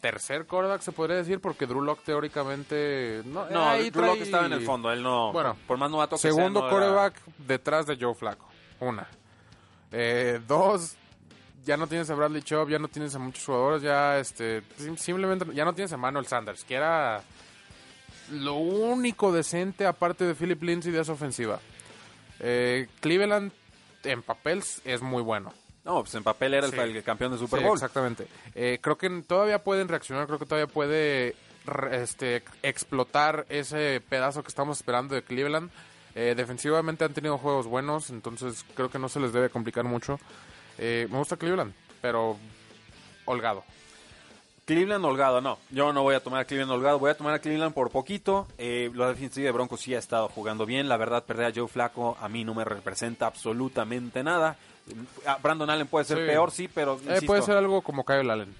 tercer 0.00 0.46
coreback 0.46 0.80
se 0.82 0.92
podría 0.92 1.16
decir 1.16 1.40
porque 1.40 1.66
Drew 1.66 1.82
Lock 1.82 2.02
teóricamente 2.04 3.22
no, 3.26 3.44
No, 3.50 3.74
Drew 3.76 3.84
Lock 4.06 4.16
trae- 4.18 4.22
estaba 4.22 4.46
en 4.46 4.52
el 4.54 4.64
fondo, 4.64 4.90
él 4.92 5.02
no, 5.02 5.32
Bueno, 5.32 5.56
por 5.66 5.76
más 5.78 5.90
novato 5.90 6.16
que 6.16 6.22
sea, 6.22 6.32
Segundo 6.32 6.60
era- 6.60 6.70
coreback 6.70 7.14
detrás 7.38 7.86
de 7.86 7.96
Joe 8.00 8.14
Flaco. 8.14 8.46
Una. 8.80 9.06
Eh, 9.92 10.40
dos, 10.46 10.96
ya 11.64 11.76
no 11.76 11.86
tienes 11.86 12.08
a 12.10 12.14
Bradley 12.14 12.42
Chubb, 12.42 12.68
ya 12.70 12.78
no 12.78 12.88
tienes 12.88 13.14
a 13.14 13.18
muchos 13.18 13.44
jugadores, 13.44 13.82
ya 13.82 14.18
este 14.18 14.62
sim- 14.76 14.96
simplemente 14.96 15.46
ya 15.54 15.64
no 15.64 15.74
tienes 15.74 15.92
a 15.92 15.96
Manuel 15.96 16.26
Sanders, 16.26 16.64
que 16.64 16.74
era 16.74 17.22
lo 18.32 18.54
único 18.54 19.32
decente 19.32 19.86
aparte 19.86 20.24
de 20.24 20.34
Philip 20.34 20.62
Lindsay 20.62 20.92
de 20.92 21.00
esa 21.00 21.12
ofensiva. 21.12 21.60
Eh, 22.38 22.88
Cleveland 23.00 23.52
en 24.04 24.22
papel 24.22 24.62
es 24.84 25.02
muy 25.02 25.22
bueno. 25.22 25.52
No, 25.84 26.00
pues 26.02 26.14
en 26.14 26.22
papel 26.22 26.54
era 26.54 26.66
el, 26.66 26.72
Sí. 26.72 26.78
el 26.78 27.02
campeón 27.02 27.32
de 27.32 27.38
Super 27.38 27.60
Sí, 27.60 27.64
Bowl. 27.66 27.74
exactamente. 27.74 28.26
Eh, 28.54 28.78
creo 28.82 28.98
que 28.98 29.08
todavía 29.26 29.62
pueden 29.64 29.88
reaccionar, 29.88 30.26
creo 30.26 30.38
que 30.38 30.44
todavía 30.46 30.66
puede 30.72 31.34
este, 31.92 32.42
explotar 32.62 33.46
ese 33.48 34.00
pedazo 34.08 34.42
que 34.42 34.48
estamos 34.48 34.78
esperando 34.78 35.14
de 35.14 35.22
Cleveland. 35.22 35.70
Eh, 36.14 36.34
defensivamente 36.36 37.04
han 37.04 37.14
tenido 37.14 37.38
juegos 37.38 37.66
buenos, 37.66 38.10
entonces 38.10 38.64
creo 38.74 38.90
que 38.90 38.98
no 38.98 39.08
se 39.08 39.20
les 39.20 39.32
debe 39.32 39.48
complicar 39.48 39.84
mucho. 39.84 40.18
Eh, 40.78 41.06
me 41.10 41.18
gusta 41.18 41.36
Cleveland, 41.36 41.72
pero 42.02 42.36
holgado. 43.24 43.62
Cleveland 44.66 45.04
holgado, 45.04 45.40
no. 45.40 45.58
Yo 45.70 45.92
no 45.92 46.02
voy 46.02 46.14
a 46.14 46.20
tomar 46.20 46.40
a 46.42 46.44
Cleveland 46.44 46.70
holgado, 46.72 46.98
voy 46.98 47.10
a 47.10 47.16
tomar 47.16 47.34
a 47.34 47.38
Cleveland 47.40 47.74
por 47.74 47.90
poquito. 47.90 48.46
Eh, 48.58 48.90
la 48.94 49.08
defensiva 49.08 49.46
de 49.46 49.52
Broncos 49.52 49.80
sí 49.80 49.94
ha 49.94 49.98
estado 49.98 50.28
jugando 50.28 50.64
bien. 50.66 50.88
La 50.88 50.96
verdad, 50.96 51.24
perder 51.24 51.46
a 51.46 51.52
Joe 51.54 51.66
Flaco 51.68 52.16
a 52.20 52.28
mí 52.28 52.44
no 52.44 52.54
me 52.54 52.64
representa 52.64 53.26
absolutamente 53.26 54.22
nada. 54.22 54.56
A 55.26 55.36
Brandon 55.36 55.68
Allen 55.70 55.86
puede 55.86 56.04
ser 56.04 56.18
Sí. 56.18 56.24
peor, 56.26 56.50
sí, 56.50 56.68
pero 56.68 56.98
Eh, 57.08 57.20
puede 57.26 57.42
ser 57.42 57.56
algo 57.56 57.82
como 57.82 58.04
Kyle 58.04 58.30
Allen. 58.30 58.54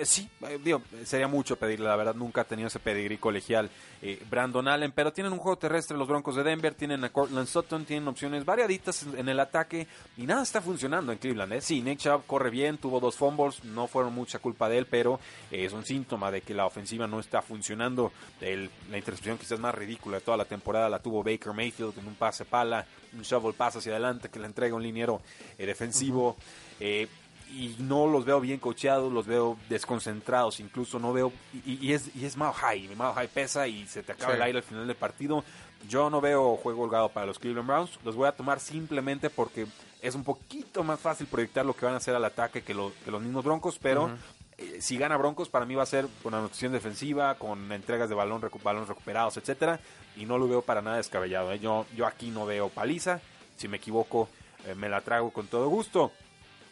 Eh, 0.00 0.06
sí, 0.06 0.28
eh, 0.42 0.58
digo, 0.62 0.82
sería 1.04 1.28
mucho 1.28 1.56
pedirle, 1.56 1.86
la 1.86 1.96
verdad, 1.96 2.14
nunca 2.14 2.42
ha 2.42 2.44
tenido 2.44 2.68
ese 2.68 2.78
pedigrí 2.78 3.18
colegial 3.18 3.70
eh, 4.02 4.22
Brandon 4.30 4.68
Allen, 4.68 4.92
pero 4.92 5.12
tienen 5.12 5.32
un 5.32 5.38
juego 5.38 5.56
terrestre 5.58 5.96
los 5.96 6.06
Broncos 6.08 6.36
de 6.36 6.42
Denver, 6.42 6.74
tienen 6.74 7.02
a 7.04 7.10
Cortland 7.10 7.46
Sutton, 7.46 7.84
tienen 7.84 8.06
opciones 8.08 8.44
variaditas 8.44 9.04
en, 9.16 9.28
el 9.28 9.40
ataque 9.40 9.86
y 10.16 10.22
nada 10.26 10.42
está 10.42 10.60
funcionando 10.60 11.12
en 11.12 11.18
Cleveland. 11.18 11.52
¿eh? 11.54 11.60
Sí, 11.60 11.82
Nick 11.82 12.00
Chubb 12.00 12.26
corre 12.26 12.50
bien, 12.50 12.78
tuvo 12.78 13.00
dos 13.00 13.16
fumbles, 13.16 13.64
no 13.64 13.86
fueron 13.86 14.14
mucha 14.14 14.38
culpa 14.38 14.68
de 14.68 14.78
él, 14.78 14.86
pero 14.86 15.18
es 15.50 15.72
un 15.72 15.84
síntoma 15.84 16.30
de 16.30 16.42
que 16.42 16.54
la 16.54 16.66
ofensiva 16.66 17.06
no 17.06 17.20
está 17.20 17.42
funcionando. 17.42 18.12
El- 18.40 18.70
la 18.90 18.98
intercepción 18.98 19.38
quizás 19.38 19.58
más 19.58 19.74
ridícula 19.74 20.18
de 20.18 20.22
toda 20.24 20.36
la 20.36 20.44
temporada 20.44 20.88
la 20.88 20.98
tuvo 21.00 21.22
Baker 21.22 21.52
Mayfield 21.52 21.98
en 21.98 22.06
un 22.06 22.14
pase 22.14 22.44
pala, 22.44 22.86
un 23.14 23.22
shovel 23.22 23.54
pass 23.54 23.76
hacia 23.76 23.92
adelante 23.92 24.28
que 24.28 24.38
le 24.38 24.46
entrega 24.46 24.74
un 24.74 24.82
liniero 24.82 25.20
defensivo. 25.58 26.36
Eh, 26.80 27.08
y 27.50 27.76
no 27.78 28.06
los 28.06 28.24
veo 28.24 28.40
bien 28.40 28.58
coacheados, 28.58 29.12
los 29.12 29.26
veo 29.26 29.56
desconcentrados, 29.68 30.60
incluso 30.60 30.98
no 30.98 31.12
veo 31.12 31.32
y, 31.64 31.78
y 31.86 31.92
es 31.92 32.14
y 32.14 32.24
es 32.24 32.36
Mao 32.36 32.52
High, 32.52 32.94
Mao 32.96 33.14
High 33.14 33.28
pesa 33.28 33.66
y 33.68 33.86
se 33.86 34.02
te 34.02 34.12
acaba 34.12 34.32
Sí. 34.32 34.36
el 34.36 34.42
aire 34.42 34.58
al 34.58 34.64
final 34.64 34.86
del 34.86 34.96
partido. 34.96 35.44
Yo 35.88 36.10
no 36.10 36.20
veo 36.20 36.56
juego 36.56 36.82
holgado 36.82 37.08
para 37.10 37.26
los 37.26 37.38
Cleveland 37.38 37.68
Browns, 37.68 37.98
los 38.04 38.16
voy 38.16 38.26
a 38.28 38.32
tomar 38.32 38.60
simplemente 38.60 39.30
porque 39.30 39.66
es 40.02 40.14
un 40.14 40.24
poquito 40.24 40.82
más 40.82 40.98
fácil 41.00 41.26
proyectar 41.26 41.64
lo 41.64 41.74
que 41.74 41.84
van 41.86 41.94
a 41.94 41.98
hacer 41.98 42.14
al 42.14 42.24
ataque 42.24 42.62
que, 42.62 42.74
lo- 42.74 42.92
que 43.04 43.10
los 43.10 43.22
mismos 43.22 43.44
Broncos, 43.44 43.78
pero 43.80 44.10
eh, 44.58 44.78
si 44.80 44.96
gana 44.96 45.16
Broncos 45.16 45.48
para 45.48 45.64
mí 45.66 45.74
va 45.74 45.82
a 45.82 45.86
ser 45.86 46.06
con 46.22 46.34
anotación 46.34 46.72
defensiva, 46.72 47.34
con 47.36 47.70
entregas 47.72 48.08
de 48.08 48.14
balón, 48.14 48.40
recu- 48.42 48.62
balones 48.62 48.88
recuperados, 48.88 49.36
etcétera, 49.36 49.78
y 50.16 50.24
no 50.24 50.38
lo 50.38 50.48
veo 50.48 50.62
para 50.62 50.80
nada 50.82 50.96
descabellado. 50.96 51.52
¿eh? 51.52 51.58
Yo 51.60 51.86
yo 51.94 52.06
aquí 52.06 52.30
no 52.30 52.46
veo 52.46 52.68
paliza, 52.70 53.20
si 53.56 53.68
me 53.68 53.76
equivoco 53.76 54.28
eh, 54.66 54.74
me 54.74 54.88
la 54.88 55.02
trago 55.02 55.30
con 55.30 55.46
todo 55.46 55.68
gusto. 55.68 56.10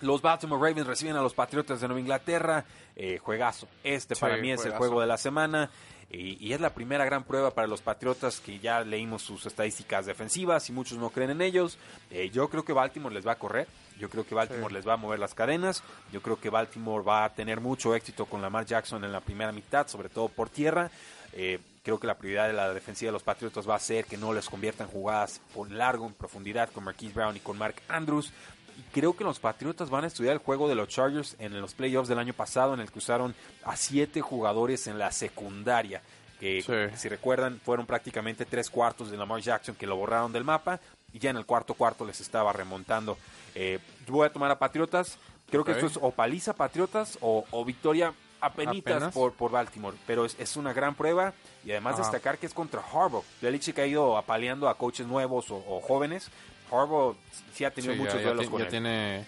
Los 0.05 0.21
Baltimore 0.23 0.61
Ravens 0.69 0.87
reciben 0.87 1.17
a 1.17 1.23
los 1.23 1.35
Patriotas 1.35 1.81
de 1.81 1.89
Nueva 1.89 2.01
Inglaterra. 2.01 2.65
Eh, 2.95 3.19
juegazo. 3.19 3.67
Este 3.83 4.15
Sí, 4.15 4.21
para 4.21 4.37
mí 4.37 4.51
es 4.53 4.65
el 4.65 4.73
juego 4.73 5.01
de 5.01 5.07
la 5.07 5.17
semana. 5.17 5.71
Y, 6.11 6.37
y 6.47 6.53
es 6.53 6.61
la 6.61 6.73
primera 6.75 7.05
gran 7.07 7.25
prueba 7.25 7.51
para 7.53 7.67
los 7.67 7.81
Patriotas 7.81 8.39
que 8.39 8.59
ya 8.61 8.83
leímos 8.83 9.23
sus 9.23 9.47
estadísticas 9.47 10.07
defensivas 10.07 10.69
y 10.69 10.73
muchos 10.73 10.99
no 10.99 11.11
creen 11.11 11.31
en 11.31 11.41
ellos. 11.41 11.79
Eh, 12.11 12.31
yo 12.31 12.49
creo 12.51 12.65
que 12.65 12.73
Baltimore 12.75 13.13
les 13.15 13.27
va 13.27 13.33
a 13.33 13.39
correr. 13.39 13.67
Yo 13.99 14.09
creo 14.11 14.25
que 14.27 14.35
Baltimore 14.35 14.69
Sí. 14.69 14.75
les 14.75 14.87
va 14.87 14.93
a 14.93 14.97
mover 14.99 15.19
las 15.19 15.35
cadenas. 15.35 15.83
Yo 16.13 16.21
creo 16.21 16.39
que 16.39 16.51
Baltimore 16.51 17.03
va 17.03 17.25
a 17.25 17.33
tener 17.35 17.61
mucho 17.61 17.95
éxito 17.95 18.27
con 18.27 18.43
Lamar 18.43 18.67
Jackson 18.67 19.03
en 19.05 19.11
la 19.13 19.21
primera 19.21 19.51
mitad, 19.53 19.89
sobre 19.89 20.09
todo 20.11 20.29
por 20.29 20.51
tierra. 20.51 20.91
Eh, 21.33 21.59
creo 21.83 21.99
que 21.99 22.07
la 22.07 22.17
prioridad 22.17 22.47
de 22.47 22.53
la 22.53 22.73
defensiva 22.73 23.09
de 23.09 23.13
los 23.15 23.23
Patriotas 23.25 23.69
va 23.69 23.75
a 23.75 23.81
ser 23.81 24.05
que 24.05 24.17
no 24.17 24.33
les 24.33 24.49
conviertan 24.49 24.87
jugadas 24.89 25.41
por 25.53 25.71
largo, 25.71 26.07
en 26.07 26.15
profundidad, 26.15 26.71
con 26.71 26.85
Marquise 26.85 27.13
Brown 27.15 27.37
y 27.37 27.41
con 27.41 27.59
Mark 27.59 27.77
Andrews. 27.89 28.33
Y 28.79 28.83
creo 28.93 29.17
que 29.17 29.25
los 29.25 29.39
Patriotas 29.39 29.91
van 29.91 30.05
a 30.05 30.07
estudiar 30.09 30.33
el 30.35 30.39
juego 30.39 30.69
de 30.69 30.75
los 30.75 30.89
Chargers 30.89 31.37
en 31.39 31.61
los 31.61 31.75
playoffs 31.75 32.09
del 32.09 32.19
año 32.19 32.33
pasado, 32.35 32.75
en 32.75 32.81
el 32.81 32.91
que 32.91 32.99
usaron 32.99 33.35
a 33.65 33.77
siete 33.77 34.21
jugadores 34.21 34.87
en 34.87 34.99
la 34.99 35.13
secundaria. 35.13 36.03
Que, 36.41 36.63
Sí. 36.63 36.97
si 36.99 37.09
recuerdan, 37.09 37.61
fueron 37.65 37.87
prácticamente 37.87 38.45
tres 38.45 38.69
cuartos 38.71 39.11
de 39.11 39.17
Lamar 39.17 39.41
Jackson 39.41 39.75
que 39.77 39.87
lo 39.87 39.97
borraron 39.97 40.33
del 40.33 40.45
mapa. 40.45 40.81
Y 41.13 41.21
ya 41.21 41.31
en 41.31 41.37
el 41.37 41.47
cuarto 41.47 41.75
cuarto 41.75 42.05
les 42.05 42.21
estaba 42.21 42.53
remontando. 42.53 43.17
Eh, 43.55 43.79
voy 44.09 44.27
a 44.27 44.33
tomar 44.33 44.51
a 44.51 44.59
Patriotas. 44.59 45.17
Creo 45.49 45.63
que 45.65 45.71
esto 45.73 45.87
es 45.87 45.97
o 46.01 46.11
paliza 46.11 46.55
Patriotas 46.55 47.17
o, 47.21 47.45
o 47.53 47.65
victoria 47.65 48.13
apenitas 48.41 48.97
Apenas. 48.97 49.15
por, 49.15 49.33
por 49.35 49.53
Baltimore. 49.53 49.97
Pero 50.09 50.25
es, 50.25 50.35
es 50.41 50.57
una 50.57 50.73
gran 50.73 50.97
prueba. 50.97 51.33
Y 51.65 51.71
además 51.71 51.95
Ajá. 51.95 52.03
destacar 52.03 52.39
que 52.39 52.47
es 52.47 52.53
contra 52.53 52.81
Harbaugh. 52.81 53.23
Belichick 53.41 53.79
ha 53.79 53.87
ido 53.87 54.17
apaleando 54.19 54.69
a 54.69 54.77
coaches 54.77 55.07
nuevos 55.07 55.51
o, 55.53 55.57
o 55.69 55.81
jóvenes. 55.81 56.29
Harbaugh 56.71 57.17
sí 57.53 57.65
ha 57.65 57.71
tenido 57.71 57.95
Sí, 57.95 57.99
muchos 58.01 58.17
ya, 58.17 58.23
duelos 58.27 58.49
con 58.51 58.59
ya 58.61 58.65
él. 58.65 58.71
tiene 58.71 59.25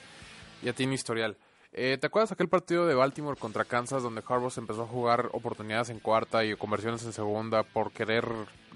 ya 0.62 0.72
tiene 0.72 0.94
historial. 0.94 1.36
Eh, 1.72 1.98
¿Te 2.00 2.06
acuerdas 2.06 2.32
aquel 2.32 2.48
partido 2.48 2.86
de 2.86 2.94
Baltimore 2.94 3.38
contra 3.38 3.64
Kansas 3.64 4.02
donde 4.02 4.22
Harbaugh 4.26 4.50
se 4.50 4.60
empezó 4.60 4.84
a 4.84 4.86
jugar 4.86 5.28
oportunidades 5.32 5.90
en 5.90 5.98
cuarta 6.00 6.42
y 6.44 6.56
conversiones 6.56 7.04
en 7.04 7.12
segunda 7.12 7.64
por 7.64 7.92
querer 7.92 8.24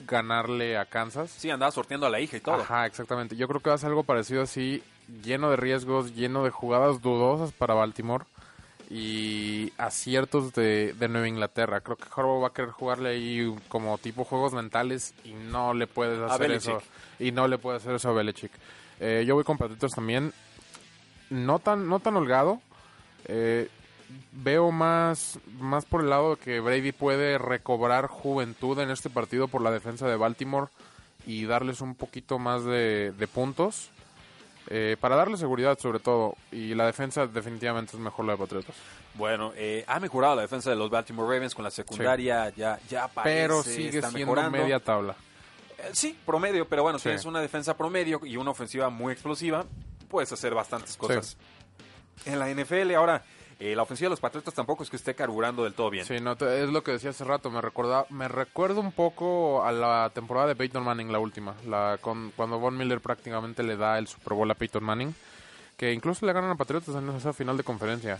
ganarle 0.06 0.76
a 0.76 0.84
Kansas? 0.84 1.30
Sí, 1.30 1.48
andaba 1.50 1.72
sorteando 1.72 2.06
a 2.06 2.11
la 2.11 2.20
hija 2.20 2.36
y 2.36 2.40
todo. 2.40 2.56
Ajá, 2.56 2.84
exactamente. 2.86 3.36
Yo 3.36 3.48
creo 3.48 3.61
que 3.61 3.70
va 3.70 3.76
a 3.76 3.78
ser 3.78 3.88
algo 3.88 4.04
parecido 4.04 4.42
así, 4.42 4.82
lleno 5.22 5.48
de 5.50 5.56
riesgos, 5.56 6.14
lleno 6.14 6.44
de 6.44 6.50
jugadas 6.50 7.00
dudosas 7.00 7.52
para 7.52 7.72
Baltimore 7.74 8.24
y 8.91 9.72
aciertos 9.78 10.53
de, 10.53 10.95
de 10.95 11.09
Nueva 11.09 11.28
Inglaterra. 11.28 11.80
Creo 11.80 11.97
que 11.97 12.09
Harbaugh 12.14 12.43
va 12.43 12.49
a 12.49 12.53
querer 12.53 12.72
jugarle 12.72 13.11
ahí 13.11 13.55
como 13.68 13.97
tipo 13.99 14.24
juegos 14.24 14.53
mentales 14.53 15.14
y 15.24 15.32
no 15.32 15.72
le 15.74 15.86
puedes 15.86 16.20
hacer 16.20 16.51
eso. 16.51 16.82
Y 17.20 17.30
no 17.30 17.47
le 17.47 17.57
puede 17.59 17.76
hacer 17.76 17.95
eso 17.95 18.11
a 18.11 18.12
Belichick. 18.12 18.51
Eh, 18.99 19.24
yo 19.26 19.36
voy 19.36 19.45
con 19.45 19.59
Patriotas 19.59 19.93
también. 19.93 20.32
no 21.30 21.61
tan, 21.61 21.88
no 21.88 22.01
tan 22.01 22.16
holgado. 22.16 22.61
Eh, 23.26 23.68
veo 24.32 24.72
más, 24.72 25.38
más 25.61 25.84
por 25.84 26.03
el 26.03 26.11
lado 26.11 26.34
de 26.34 26.43
que 26.43 26.59
Brady 26.59 26.91
puede 26.91 27.38
recobrar 27.38 28.09
juventud 28.09 28.76
en 28.80 28.91
este 28.91 29.09
partido 29.09 29.47
por 29.47 29.62
la 29.62 29.70
defensa 29.70 30.09
de 30.09 30.16
Baltimore 30.16 30.66
y 31.26 31.45
darles 31.45 31.80
un 31.80 31.95
poquito 31.95 32.41
más 32.41 32.64
de, 32.64 33.12
de 33.12 33.26
puntos. 33.28 33.91
Eh, 34.68 34.96
para 35.00 35.16
darle 35.16 35.36
seguridad 35.36 35.78
sobre 35.78 35.98
todo. 36.00 36.34
Y 36.52 36.74
la 36.74 36.86
defensa 36.86 37.26
definitivamente 37.26 37.96
es 37.96 38.00
mejor 38.02 38.24
la 38.26 38.32
de 38.32 38.38
Patriotas. 38.38 38.74
Bueno, 39.14 39.52
eh, 39.56 39.84
ha 39.86 39.98
mejorado 40.00 40.36
la 40.36 40.42
defensa 40.42 40.70
de 40.70 40.76
los 40.76 40.90
Baltimore 40.90 41.32
Ravens 41.32 41.54
con 41.54 41.64
la 41.64 41.70
secundaria, 41.70 42.50
ya, 42.50 42.78
ya 42.88 43.08
parece 43.08 43.40
Pero 43.42 43.62
sigue 43.62 43.88
está 43.98 44.11
siendo 44.11 44.18
mejorando. 44.34 44.58
media 44.58 44.78
tabla. 44.80 45.16
Eh, 45.78 45.90
sí, 45.92 46.16
promedio, 46.24 46.68
pero 46.68 46.82
bueno, 46.82 46.98
Sí. 46.98 47.04
tienes 47.04 47.24
una 47.24 47.40
defensa 47.40 47.76
promedio 47.76 48.20
y 48.24 48.36
una 48.36 48.50
ofensiva 48.50 48.88
muy 48.90 49.12
explosiva, 49.12 49.64
puedes 50.08 50.30
hacer 50.32 50.54
bastantes 50.54 50.96
cosas. 50.96 51.36
En 52.26 52.38
la 52.38 52.48
NFL, 52.50 52.94
ahora, 52.94 53.24
eh, 53.61 53.76
la 53.76 53.82
ofensiva 53.82 54.06
de 54.06 54.11
los 54.11 54.20
Patriotas 54.20 54.54
tampoco 54.54 54.82
es 54.82 54.90
que 54.90 54.96
esté 54.96 55.14
carburando 55.14 55.64
del 55.64 55.74
todo 55.74 55.90
bien. 55.90 56.04
Sí, 56.06 56.18
no, 56.20 56.34
te- 56.34 56.62
es 56.64 56.70
lo 56.70 56.82
que 56.82 56.92
decía 56.92 57.11
hace 57.11 57.24
rato. 57.24 57.50
Me 57.50 57.61
recuerda, 57.61 58.06
me 58.11 58.26
recuerda 58.26 58.80
un 58.80 58.90
poco 58.92 59.62
a 59.62 59.70
la 59.70 60.11
temporada 60.14 60.46
de 60.48 60.56
Peyton 60.56 60.82
Manning, 60.82 61.12
la 61.12 61.18
última. 61.18 61.54
La, 61.66 61.98
con, 62.00 62.32
cuando 62.34 62.58
Von 62.58 62.76
Miller 62.76 63.00
prácticamente 63.00 63.62
le 63.62 63.76
da 63.76 63.98
el 63.98 64.08
Super 64.08 64.32
Bowl 64.34 64.50
a 64.50 64.54
Peyton 64.54 64.82
Manning. 64.82 65.14
Que 65.76 65.92
incluso 65.92 66.26
le 66.26 66.32
ganan 66.32 66.50
a 66.50 66.56
Patriotas 66.56 66.94
en 66.94 67.08
esa 67.11 67.32
final 67.32 67.56
de 67.56 67.62
conferencia. 67.62 68.18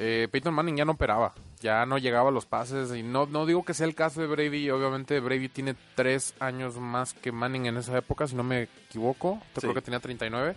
Eh, 0.00 0.28
Peyton 0.30 0.54
Manning 0.54 0.76
ya 0.76 0.84
no 0.84 0.92
operaba. 0.92 1.32
Ya 1.60 1.84
no 1.86 1.98
llegaba 1.98 2.28
a 2.28 2.32
los 2.32 2.46
pases. 2.46 2.92
Y 2.94 3.02
no, 3.02 3.26
no 3.26 3.46
digo 3.46 3.64
que 3.64 3.74
sea 3.74 3.86
el 3.86 3.94
caso 3.96 4.20
de 4.20 4.26
Brady. 4.28 4.70
Obviamente 4.70 5.18
Brady 5.18 5.48
tiene 5.48 5.74
tres 5.96 6.34
años 6.38 6.76
más 6.76 7.14
que 7.14 7.32
Manning 7.32 7.66
en 7.66 7.76
esa 7.78 7.96
época, 7.98 8.26
si 8.28 8.36
no 8.36 8.44
me 8.44 8.62
equivoco. 8.62 9.34
Yo 9.54 9.60
Sí. 9.60 9.60
creo 9.62 9.74
que 9.74 9.82
tenía 9.82 9.98
39. 10.00 10.54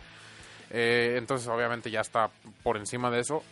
Eh, 0.69 1.15
entonces 1.17 1.47
obviamente 1.47 1.89
ya 1.91 2.01
está 2.01 2.29
por 2.63 2.77
encima 2.77 3.09
de 3.11 3.19
eso. 3.19 3.43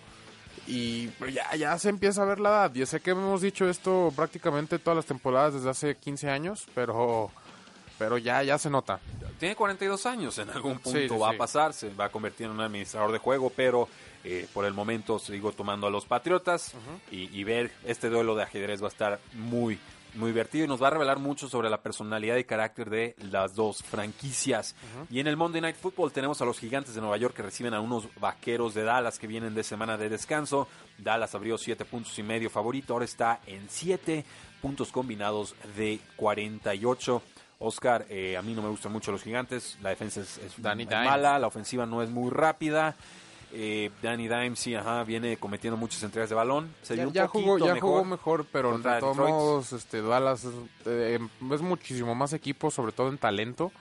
Y 0.67 1.07
pues, 1.19 1.33
ya, 1.33 1.55
ya 1.55 1.77
se 1.79 1.89
empieza 1.89 2.21
a 2.21 2.25
ver 2.25 2.39
la 2.39 2.49
edad. 2.49 2.73
Yo 2.73 2.85
sé 2.85 2.99
que 2.99 3.11
hemos 3.11 3.41
dicho 3.41 3.67
esto 3.67 4.13
prácticamente 4.15 4.77
todas 4.79 4.97
las 4.97 5.05
temporadas 5.05 5.53
desde 5.55 5.69
hace 5.69 5.95
15 5.97 6.29
años, 6.29 6.67
pero, 6.75 7.31
pero 7.97 8.17
ya, 8.17 8.43
ya 8.43 8.57
se 8.57 8.69
nota. 8.69 8.99
Tiene 9.39 9.55
42 9.55 10.05
años, 10.05 10.37
en 10.37 10.49
algún 10.49 10.79
punto 10.79 10.99
Sí, 10.99 11.07
sí, 11.09 11.17
va 11.17 11.29
sí. 11.29 11.35
a 11.35 11.37
pasar, 11.37 11.73
se 11.73 11.89
va 11.93 12.05
a 12.05 12.09
convertir 12.09 12.45
en 12.47 12.51
un 12.51 12.61
administrador 12.61 13.11
de 13.11 13.17
juego, 13.19 13.51
pero 13.55 13.87
eh, 14.23 14.47
por 14.53 14.65
el 14.65 14.73
momento 14.73 15.17
sigo 15.17 15.53
tomando 15.53 15.87
a 15.87 15.89
los 15.89 16.05
Patriotas 16.05 16.73
y, 17.09 17.35
y 17.35 17.43
ver 17.45 17.71
este 17.85 18.09
duelo 18.09 18.35
de 18.35 18.43
ajedrez 18.43 18.81
va 18.81 18.87
a 18.87 18.89
estar 18.89 19.19
muy, 19.33 19.79
muy 20.15 20.27
divertido 20.31 20.65
y 20.65 20.67
nos 20.67 20.81
va 20.81 20.87
a 20.87 20.91
revelar 20.91 21.19
mucho 21.19 21.47
sobre 21.47 21.69
la 21.69 21.81
personalidad 21.81 22.35
y 22.37 22.43
carácter 22.43 22.89
de 22.89 23.15
las 23.31 23.55
dos 23.55 23.83
franquicias. 23.83 24.75
Y 25.09 25.19
en 25.19 25.27
el 25.27 25.37
Monday 25.37 25.61
Night 25.61 25.75
Football 25.75 26.11
tenemos 26.11 26.41
a 26.41 26.45
los 26.45 26.59
gigantes 26.59 26.95
de 26.95 27.01
Nueva 27.01 27.17
York 27.17 27.35
que 27.35 27.41
reciben 27.43 27.73
a 27.73 27.81
unos 27.81 28.07
vaqueros 28.19 28.73
de 28.73 28.83
Dallas 28.83 29.19
que 29.19 29.27
vienen 29.27 29.53
de 29.55 29.63
semana 29.63 29.97
de 29.97 30.09
descanso. 30.09 30.67
Dallas 30.97 31.33
abrió 31.35 31.57
7 31.57 31.85
puntos 31.85 32.17
y 32.19 32.23
medio 32.23 32.49
favorito, 32.49 32.93
ahora 32.93 33.05
está 33.05 33.39
en 33.47 33.67
7 33.69 34.25
puntos 34.61 34.91
combinados 34.91 35.55
de 35.77 35.99
48. 36.15 37.21
Oscar, 37.61 38.05
eh, 38.09 38.37
a 38.37 38.41
mí 38.41 38.53
no 38.53 38.61
me 38.61 38.69
gustan 38.69 38.91
mucho 38.93 39.11
los 39.11 39.21
gigantes, 39.21 39.77
la 39.81 39.89
defensa 39.89 40.21
es, 40.21 40.37
es- 40.37 40.57
mala, 41.09 41.37
la 41.39 41.47
ofensiva 41.47 41.85
no 41.85 42.01
es 42.01 42.09
muy 42.09 42.29
rápida. 42.31 42.95
Eh, 43.51 43.89
Danny 44.01 44.27
Dimes, 44.27 44.59
sí, 44.59 44.75
ajá, 44.75 45.03
viene 45.03 45.37
cometiendo 45.37 45.75
muchas 45.75 46.03
entregas 46.03 46.29
de 46.29 46.35
balón. 46.35 46.73
Se 46.83 46.93
vio 46.93 47.03
Ya, 47.03 47.07
un 47.07 47.13
ya 47.13 47.27
jugó, 47.27 47.57
ya 47.57 47.73
mejor. 47.73 47.89
jugó 47.89 48.05
mejor, 48.05 48.45
pero 48.51 48.77
de 48.77 48.99
todos 48.99 49.17
modos, 49.17 49.73
este, 49.73 50.01
Dallas 50.01 50.43
es, 50.43 50.53
eh, 50.85 51.19
es 51.53 51.61
muchísimo 51.61 52.13
más 52.13 52.33
equipo, 52.33 52.69
sobre 52.69 52.91
todo 52.91 53.09
en 53.09 53.17
talento. 53.17 53.71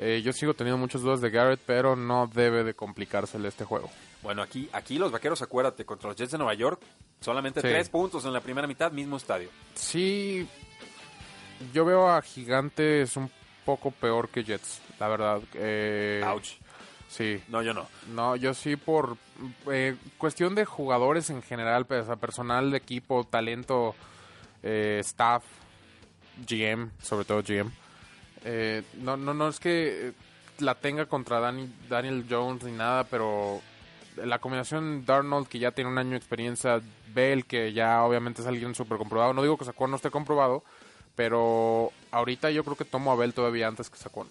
Eh, 0.00 0.22
yo 0.24 0.32
sigo 0.32 0.54
teniendo 0.54 0.78
muchas 0.78 1.00
dudas 1.02 1.20
de 1.20 1.30
Garrett, 1.30 1.60
pero 1.66 1.96
no 1.96 2.30
debe 2.32 2.62
de 2.64 2.74
complicársele 2.74 3.48
este 3.48 3.64
juego. 3.64 3.90
Bueno, 4.22 4.42
aquí, 4.42 4.68
aquí 4.72 4.98
los 4.98 5.10
vaqueros, 5.10 5.42
acuérdate, 5.42 5.84
contra 5.84 6.08
los 6.10 6.16
Jets 6.16 6.32
de 6.32 6.38
Nueva 6.38 6.54
York, 6.54 6.80
solamente 7.20 7.60
Sí. 7.62 7.66
tres 7.66 7.88
puntos 7.88 8.24
en 8.24 8.32
la 8.32 8.40
primera 8.40 8.66
mitad, 8.68 8.92
mismo 8.92 9.16
estadio. 9.16 9.48
Sí, 9.74 10.46
yo 11.72 11.84
veo 11.84 12.08
a 12.08 12.20
Gigantes 12.22 13.16
un 13.16 13.30
poco 13.64 13.90
peor 13.90 14.28
que 14.28 14.44
Jets, 14.44 14.80
la 15.00 15.08
verdad. 15.08 15.40
Eh, 15.54 16.22
Ouch. 16.26 16.50
Sí, 17.08 17.42
No, 17.48 17.62
yo 17.62 17.72
no. 17.72 17.86
No, 18.14 18.36
yo 18.36 18.52
sí 18.54 18.76
por 18.76 19.16
eh, 19.70 19.96
cuestión 20.18 20.54
de 20.54 20.64
jugadores 20.66 21.30
en 21.30 21.42
general, 21.42 21.86
pues, 21.86 22.04
personal 22.20 22.70
de 22.70 22.76
equipo, 22.78 23.24
talento, 23.24 23.94
eh, 24.62 24.98
staff, 25.00 25.42
GM, 26.46 26.90
sobre 27.02 27.24
todo 27.24 27.42
GM. 27.42 27.70
Eh, 28.44 28.82
no, 28.98 29.16
no, 29.16 29.34
no 29.34 29.48
es 29.48 29.58
que 29.58 30.08
eh, 30.08 30.12
la 30.58 30.74
tenga 30.74 31.06
contra 31.06 31.40
Dani- 31.40 31.72
Daniel 31.88 32.26
Jones 32.28 32.62
ni 32.64 32.72
nada, 32.72 33.04
pero 33.04 33.60
la 34.16 34.38
combinación 34.38 35.04
Darnold, 35.06 35.48
que 35.48 35.58
ya 35.58 35.70
tiene 35.72 35.90
un 35.90 35.98
año 35.98 36.10
de 36.10 36.16
experiencia, 36.16 36.80
Bell, 37.14 37.46
que 37.46 37.72
ya 37.72 38.02
obviamente 38.04 38.42
es 38.42 38.48
alguien 38.48 38.74
súper 38.74 38.98
comprobado. 38.98 39.32
No 39.32 39.42
digo 39.42 39.56
que 39.56 39.64
Saquon 39.64 39.90
no 39.90 39.96
esté 39.96 40.10
comprobado, 40.10 40.62
pero 41.16 41.90
ahorita 42.10 42.50
yo 42.50 42.64
creo 42.64 42.76
que 42.76 42.84
tomo 42.84 43.10
a 43.12 43.16
Bell 43.16 43.32
todavía 43.34 43.66
antes 43.66 43.88
que 43.90 43.96
Saquon. 43.96 44.28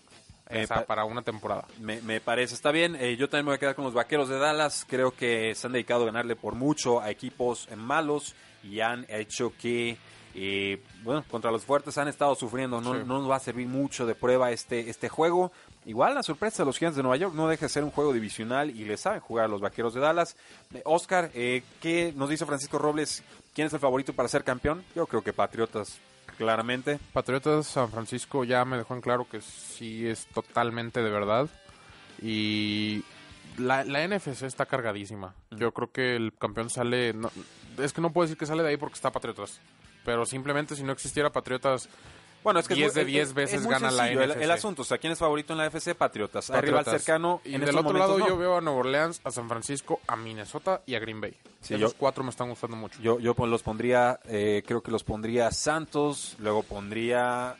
Eh, 0.49 0.63
O 0.63 0.67
sea, 0.67 0.77
pa- 0.77 0.85
para 0.85 1.05
una 1.05 1.21
temporada. 1.21 1.65
Me, 1.79 2.01
me 2.01 2.21
parece, 2.21 2.55
está 2.55 2.71
bien. 2.71 2.95
Eh, 2.95 3.17
yo 3.17 3.27
también 3.29 3.45
me 3.45 3.49
voy 3.51 3.55
a 3.55 3.59
quedar 3.59 3.75
con 3.75 3.83
los 3.85 3.93
vaqueros 3.93 4.29
de 4.29 4.37
Dallas. 4.39 4.85
Creo 4.87 5.11
que 5.11 5.53
se 5.55 5.67
han 5.67 5.73
dedicado 5.73 6.03
a 6.03 6.05
ganarle 6.07 6.35
por 6.35 6.55
mucho 6.55 7.01
a 7.01 7.09
equipos 7.11 7.67
malos 7.75 8.33
y 8.63 8.79
han 8.79 9.05
hecho 9.09 9.51
que, 9.59 9.97
eh, 10.35 10.81
bueno, 11.03 11.23
contra 11.29 11.51
los 11.51 11.65
fuertes 11.65 11.97
han 11.97 12.07
estado 12.07 12.33
sufriendo. 12.35 12.79
No, 12.79 12.93
Sí. 12.93 12.99
no 13.05 13.19
nos 13.19 13.29
va 13.29 13.35
a 13.35 13.39
servir 13.39 13.67
mucho 13.67 14.05
de 14.05 14.15
prueba 14.15 14.51
este, 14.51 14.89
este 14.89 15.09
juego. 15.09 15.51
Igual 15.85 16.15
la 16.15 16.23
sorpresa 16.23 16.63
de 16.63 16.65
los 16.67 16.77
Gigantes 16.77 16.97
de 16.97 17.03
Nueva 17.03 17.17
York 17.17 17.33
no 17.33 17.47
deja 17.47 17.65
de 17.65 17.69
ser 17.69 17.83
un 17.83 17.91
juego 17.91 18.11
divisional 18.13 18.69
y 18.69 18.83
le 18.85 18.97
saben 18.97 19.19
jugar 19.21 19.45
a 19.45 19.47
los 19.47 19.61
vaqueros 19.61 19.93
de 19.93 20.01
Dallas. 20.01 20.35
Eh, 20.73 20.81
Oscar, 20.85 21.29
eh, 21.33 21.63
¿qué 21.81 22.13
nos 22.15 22.29
dice 22.29 22.45
Francisco 22.45 22.77
Robles? 22.77 23.23
¿Quién 23.53 23.67
es 23.67 23.73
el 23.73 23.79
favorito 23.79 24.13
para 24.13 24.27
ser 24.29 24.43
campeón? 24.43 24.83
Yo 24.95 25.07
creo 25.07 25.23
que 25.23 25.31
Patriotas, 25.33 25.97
claramente. 26.37 26.99
Patriotas 27.13 27.67
San 27.67 27.89
Francisco 27.91 28.43
ya 28.43 28.63
me 28.65 28.77
dejó 28.77 28.93
en 28.95 29.01
claro 29.01 29.27
que 29.29 29.41
sí 29.41 30.07
es 30.07 30.25
totalmente 30.27 31.01
de 31.01 31.09
verdad. 31.09 31.49
Y 32.21 33.03
la, 33.57 33.83
la 33.83 34.07
NFC 34.07 34.43
está 34.43 34.65
cargadísima. 34.65 35.33
Yo 35.51 35.71
creo 35.73 35.91
que 35.91 36.15
el 36.15 36.33
campeón 36.37 36.69
sale. 36.69 37.13
no- 37.13 37.31
es 37.77 37.93
que 37.93 38.01
no 38.01 38.11
puedo 38.11 38.25
decir 38.25 38.37
que 38.37 38.45
sale 38.45 38.63
de 38.63 38.69
ahí 38.69 38.77
porque 38.77 38.95
está 38.95 39.11
Patriotas. 39.11 39.59
Pero 40.05 40.25
simplemente 40.25 40.75
si 40.75 40.83
no 40.83 40.91
existiera 40.93 41.29
Patriotas. 41.31 41.89
Bueno, 42.47 42.59
es 42.61 42.67
que 42.67 42.73
es 42.75 42.77
10 42.79 42.95
muy- 42.95 43.03
de 43.03 43.05
10 43.11 43.27
es- 43.27 43.33
veces 43.33 43.61
es 43.61 43.67
gana 43.67 43.91
la 43.91 44.03
sencillo. 44.03 44.21
El- 44.23 44.31
El, 44.31 44.37
NFC. 44.37 44.51
asunto, 44.53 44.81
o 44.83 44.85
sea, 44.85 44.97
¿quién 44.97 45.11
es 45.13 45.19
favorito 45.19 45.51
en 45.53 45.59
la 45.59 45.65
FC? 45.65 45.95
Patriotas. 45.95 46.49
Hay 46.49 46.61
rival 46.61 46.85
cercano. 46.85 47.41
Y 47.43 47.55
en 47.55 47.61
del 47.65 47.77
otro 47.77 47.97
lado 47.97 48.17
no. 48.17 48.27
yo 48.27 48.37
veo 48.37 48.57
a 48.57 48.61
Nueva 48.61 48.79
Orleans, 48.79 49.19
a 49.23 49.31
San 49.31 49.49
Francisco, 49.49 49.99
a 50.07 50.15
Minnesota 50.15 50.81
y 50.85 50.95
a 50.95 50.99
Green 50.99 51.19
Bay. 51.19 51.33
Sí, 51.61 51.73
Esos 51.75 51.91
yo- 51.93 51.97
cuatro 51.97 52.23
me 52.23 52.29
están 52.29 52.49
gustando 52.49 52.77
mucho. 52.77 52.99
Yo, 53.01 53.19
yo 53.19 53.33
pon- 53.33 53.51
los 53.51 53.63
pondría, 53.63 54.19
eh, 54.25 54.63
creo 54.65 54.81
que 54.81 54.91
los 54.91 55.03
pondría 55.03 55.51
Santos, 55.51 56.35
luego 56.39 56.63
pondría 56.63 57.55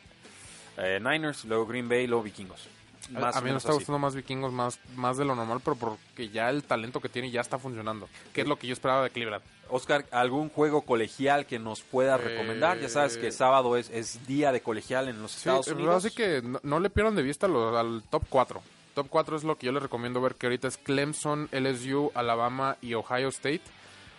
eh, 0.78 1.00
Niners, 1.02 1.44
luego 1.44 1.66
Green 1.66 1.88
Bay, 1.88 2.06
luego 2.06 2.22
Vikingos. 2.22 2.68
Más 3.10 3.36
a 3.36 3.40
mí 3.40 3.50
me 3.50 3.56
está 3.56 3.70
así. 3.70 3.76
gustando 3.78 3.98
más 3.98 4.14
vikingos, 4.14 4.52
más, 4.52 4.78
más 4.96 5.16
de 5.16 5.24
lo 5.24 5.34
normal, 5.34 5.60
pero 5.64 5.76
porque 5.76 6.28
ya 6.28 6.50
el 6.50 6.62
talento 6.62 7.00
que 7.00 7.08
tiene 7.08 7.30
ya 7.30 7.40
está 7.40 7.58
funcionando. 7.58 8.08
Que 8.34 8.42
es 8.42 8.46
lo 8.48 8.58
que 8.58 8.66
yo 8.66 8.72
esperaba 8.74 9.02
de 9.02 9.10
Cleveland. 9.10 9.42
Oscar, 9.70 10.04
¿algún 10.10 10.48
juego 10.50 10.82
colegial 10.82 11.46
que 11.46 11.58
nos 11.58 11.82
pueda 11.82 12.14
Eh, 12.16 12.18
recomendar? 12.18 12.78
Ya 12.80 12.88
sabes 12.88 13.16
que 13.16 13.32
sábado 13.32 13.76
es, 13.76 13.90
es 13.90 14.26
día 14.26 14.52
de 14.52 14.60
colegial 14.62 15.08
en 15.08 15.20
los 15.22 15.32
Sí, 15.32 15.38
Estados 15.38 15.68
eh, 15.68 15.72
Unidos. 15.74 16.04
Así 16.04 16.14
que 16.14 16.42
no, 16.42 16.60
no 16.62 16.80
le 16.80 16.90
pierdan 16.90 17.14
de 17.14 17.22
vista 17.22 17.48
lo- 17.48 17.76
al 17.78 18.02
top 18.10 18.24
4. 18.28 18.62
Top 18.94 19.06
4 19.08 19.36
es 19.36 19.44
lo 19.44 19.56
que 19.56 19.66
yo 19.66 19.72
les 19.72 19.82
recomiendo 19.82 20.20
ver, 20.20 20.34
que 20.34 20.46
ahorita 20.46 20.68
es 20.68 20.76
Clemson, 20.76 21.48
LSU, 21.52 22.10
Alabama 22.14 22.76
y 22.82 22.94
Ohio 22.94 23.28
State. 23.28 23.62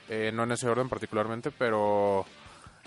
Eh, 0.07 0.31
no 0.33 0.43
en 0.43 0.51
ese 0.53 0.67
orden 0.69 0.89
particularmente, 0.89 1.51
pero... 1.51 2.25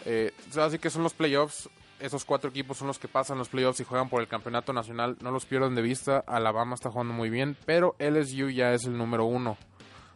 Eh, 0.05 0.33
así 0.57 0.79
que 0.79 0.91
son 0.91 1.03
los 1.05 1.13
playoffs. 1.15 1.69
Esos 2.03 2.25
cuatro 2.25 2.51
equipos 2.51 2.79
son 2.79 2.89
los 2.89 2.99
que 2.99 3.07
pasan 3.07 3.39
los 3.39 3.49
playoffs 3.49 3.79
y 3.79 3.85
juegan 3.85 4.09
por 4.09 4.21
el 4.21 4.27
campeonato 4.27 4.73
nacional. 4.73 5.17
No 5.23 5.31
los 5.31 5.47
pierdan 5.47 5.77
de 5.77 5.83
vista. 5.83 6.25
Alabama 6.27 6.75
está 6.75 6.91
jugando 6.91 7.15
muy 7.15 7.31
bien, 7.31 7.57
pero 7.65 7.95
LSU 8.01 8.51
ya 8.51 8.75
es 8.75 8.87
el 8.87 8.99
número 8.99 9.25
uno. 9.25 9.57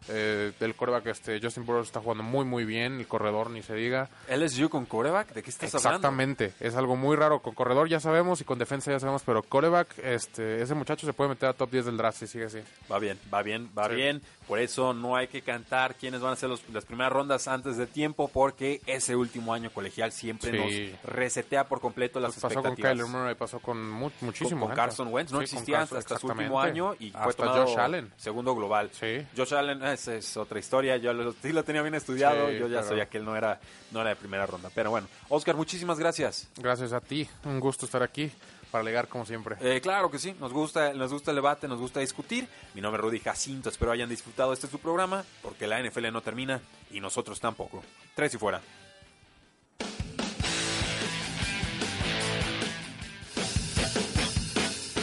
Eh, 0.09 0.53
el 0.61 0.75
coreback 0.75 1.07
este, 1.07 1.41
Justin 1.43 1.67
Burrows 1.67 1.87
está 1.89 2.01
jugando 2.01 2.23
muy 2.23 2.45
muy 2.45 2.65
bien, 2.65 2.99
el 3.01 3.07
corredor 3.09 3.51
ni 3.51 3.63
se 3.63 3.75
diga. 3.75 4.09
LSU 4.29 4.69
con 4.69 4.87
coreback, 4.87 5.33
¿de 5.35 5.43
qué 5.43 5.51
estás 5.51 5.75
hablando? 5.75 5.97
Exactamente, 5.97 6.53
es 6.61 6.77
algo 6.77 6.97
muy 6.97 7.17
raro. 7.17 7.41
Con 7.41 7.55
corredor 7.55 7.89
ya 7.89 8.01
sabemos 8.01 8.41
y 8.41 8.45
con 8.45 8.59
defensa 8.59 8.91
ya 8.93 9.01
sabemos, 9.01 9.23
pero 9.25 9.43
coreback, 9.43 9.99
este, 9.99 10.63
ese 10.63 10.75
muchacho 10.75 11.07
se 11.07 11.13
puede 11.13 11.31
meter 11.31 11.49
a 11.49 11.53
top 11.53 11.71
10 11.71 11.87
del 11.87 11.97
draft 11.97 12.19
si 12.19 12.27
sigue 12.27 12.45
así. 12.47 12.59
Va 12.91 12.99
bien, 12.99 13.19
va 13.33 13.43
bien, 13.43 13.71
va 13.77 13.89
Sí. 13.89 13.95
bien. 13.97 14.23
Por 14.47 14.61
eso 14.61 14.95
no 14.95 15.17
hay 15.17 15.27
que 15.27 15.43
cantar 15.43 15.97
quiénes 15.97 16.21
van 16.21 16.33
a 16.35 16.37
ser 16.37 16.49
los- 16.49 16.63
las 16.71 16.85
primeras 16.85 17.13
rondas 17.13 17.49
antes 17.49 17.77
de 17.77 17.87
tiempo, 17.89 18.29
porque 18.29 18.81
ese 18.87 19.17
último 19.17 19.53
año 19.53 19.71
colegial 19.71 20.13
siempre 20.13 20.53
Sí. 20.53 20.93
nos 20.93 21.03
resetea 21.13 21.65
por 21.65 21.81
completo 21.81 22.21
las 22.21 22.33
Pues 22.35 22.43
pasó 22.43 22.63
con 22.63 22.67
expectativas. 22.73 23.07
Kyler 23.07 23.07
Murray, 23.21 23.35
pasó 23.35 23.59
con 23.59 23.91
mu- 23.91 24.11
muchísimo. 24.21 24.61
con, 24.61 24.69
con. 24.69 24.77
Carson 24.77 25.09
Wentz, 25.13 25.33
no 25.33 25.39
Sí, 25.41 25.47
con 25.47 25.59
existía 25.59 25.79
Carson, 25.79 25.99
hasta 25.99 26.09
su 26.11 26.15
exactamente. 26.27 26.45
último 26.55 26.61
año 26.61 26.95
y 27.01 27.11
fue 27.11 27.21
Hasta 27.23 27.43
tomado 27.45 27.67
Josh 27.67 27.79
Allen. 27.79 28.13
segundo 28.17 28.55
global. 28.55 28.91
Sí. 28.93 29.27
Josh 29.37 29.55
Allen, 29.55 29.83
esa 29.93 30.15
es 30.15 30.37
otra 30.37 30.59
historia, 30.59 30.97
yo 30.97 31.13
lo, 31.13 31.33
sí 31.33 31.53
lo 31.53 31.65
tenía 31.65 31.83
bien 31.83 31.95
estudiado, 31.95 32.49
Sí, 32.49 32.59
yo 32.59 32.69
ya 32.69 32.79
pero- 32.79 32.89
sabía 32.89 33.07
que 33.09 33.19
él 33.19 33.25
no 33.25 33.37
era, 33.37 33.61
no 33.93 34.01
era 34.01 34.11
de 34.11 34.17
primera 34.17 34.47
ronda. 34.47 34.71
Pero 34.75 34.91
bueno, 34.91 35.09
Oscar, 35.29 35.57
muchísimas 35.57 35.99
gracias. 35.99 36.49
Gracias 36.57 36.93
a 36.93 37.01
ti, 37.01 37.29
un 37.45 37.61
gusto 37.61 37.85
estar 37.87 38.03
aquí 38.03 38.31
para 38.71 38.83
ligar 38.85 39.09
como 39.09 39.25
siempre. 39.25 39.57
Eh, 39.61 39.81
claro 39.81 40.11
que 40.11 40.19
sí, 40.19 40.35
nos 40.41 40.53
gusta, 40.53 40.93
nos 40.93 41.13
gusta 41.13 41.31
el 41.31 41.37
debate, 41.37 41.69
nos 41.69 41.79
gusta 41.79 42.01
discutir. 42.01 42.49
Mi 42.75 42.81
nombre 42.81 43.01
es 43.01 43.05
Rudy 43.05 43.21
Jacinto, 43.21 43.69
espero 43.69 43.93
hayan 43.93 44.09
disfrutado 44.09 44.53
este 44.53 44.67
su 44.67 44.79
programa, 44.79 45.25
porque 45.43 45.67
la 45.67 45.81
NFL 45.83 46.11
no 46.13 46.21
termina 46.21 46.61
y 46.91 47.01
nosotros 47.01 47.39
tampoco. 47.41 47.83
Tres 48.15 48.35
y 48.35 48.39
fuera. 48.39 48.61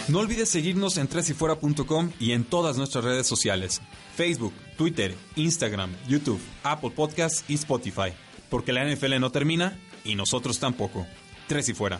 No 0.09 0.19
olvides 0.19 0.49
seguirnos 0.49 0.97
en 0.97 1.07
tresyfuera.com 1.07 2.11
y 2.19 2.33
en 2.33 2.43
todas 2.43 2.77
nuestras 2.77 3.03
redes 3.03 3.25
sociales: 3.25 3.81
Facebook, 4.15 4.53
Twitter, 4.75 5.13
Instagram, 5.35 5.91
YouTube, 6.07 6.41
Apple 6.63 6.91
Podcasts 6.91 7.43
y 7.47 7.55
Spotify. 7.55 8.13
Porque 8.49 8.73
la 8.73 8.85
NFL 8.85 9.19
no 9.19 9.31
termina 9.31 9.77
y 10.03 10.15
nosotros 10.15 10.59
tampoco. 10.59 11.07
Tres 11.47 11.69
y 11.69 11.73
fuera. 11.73 11.99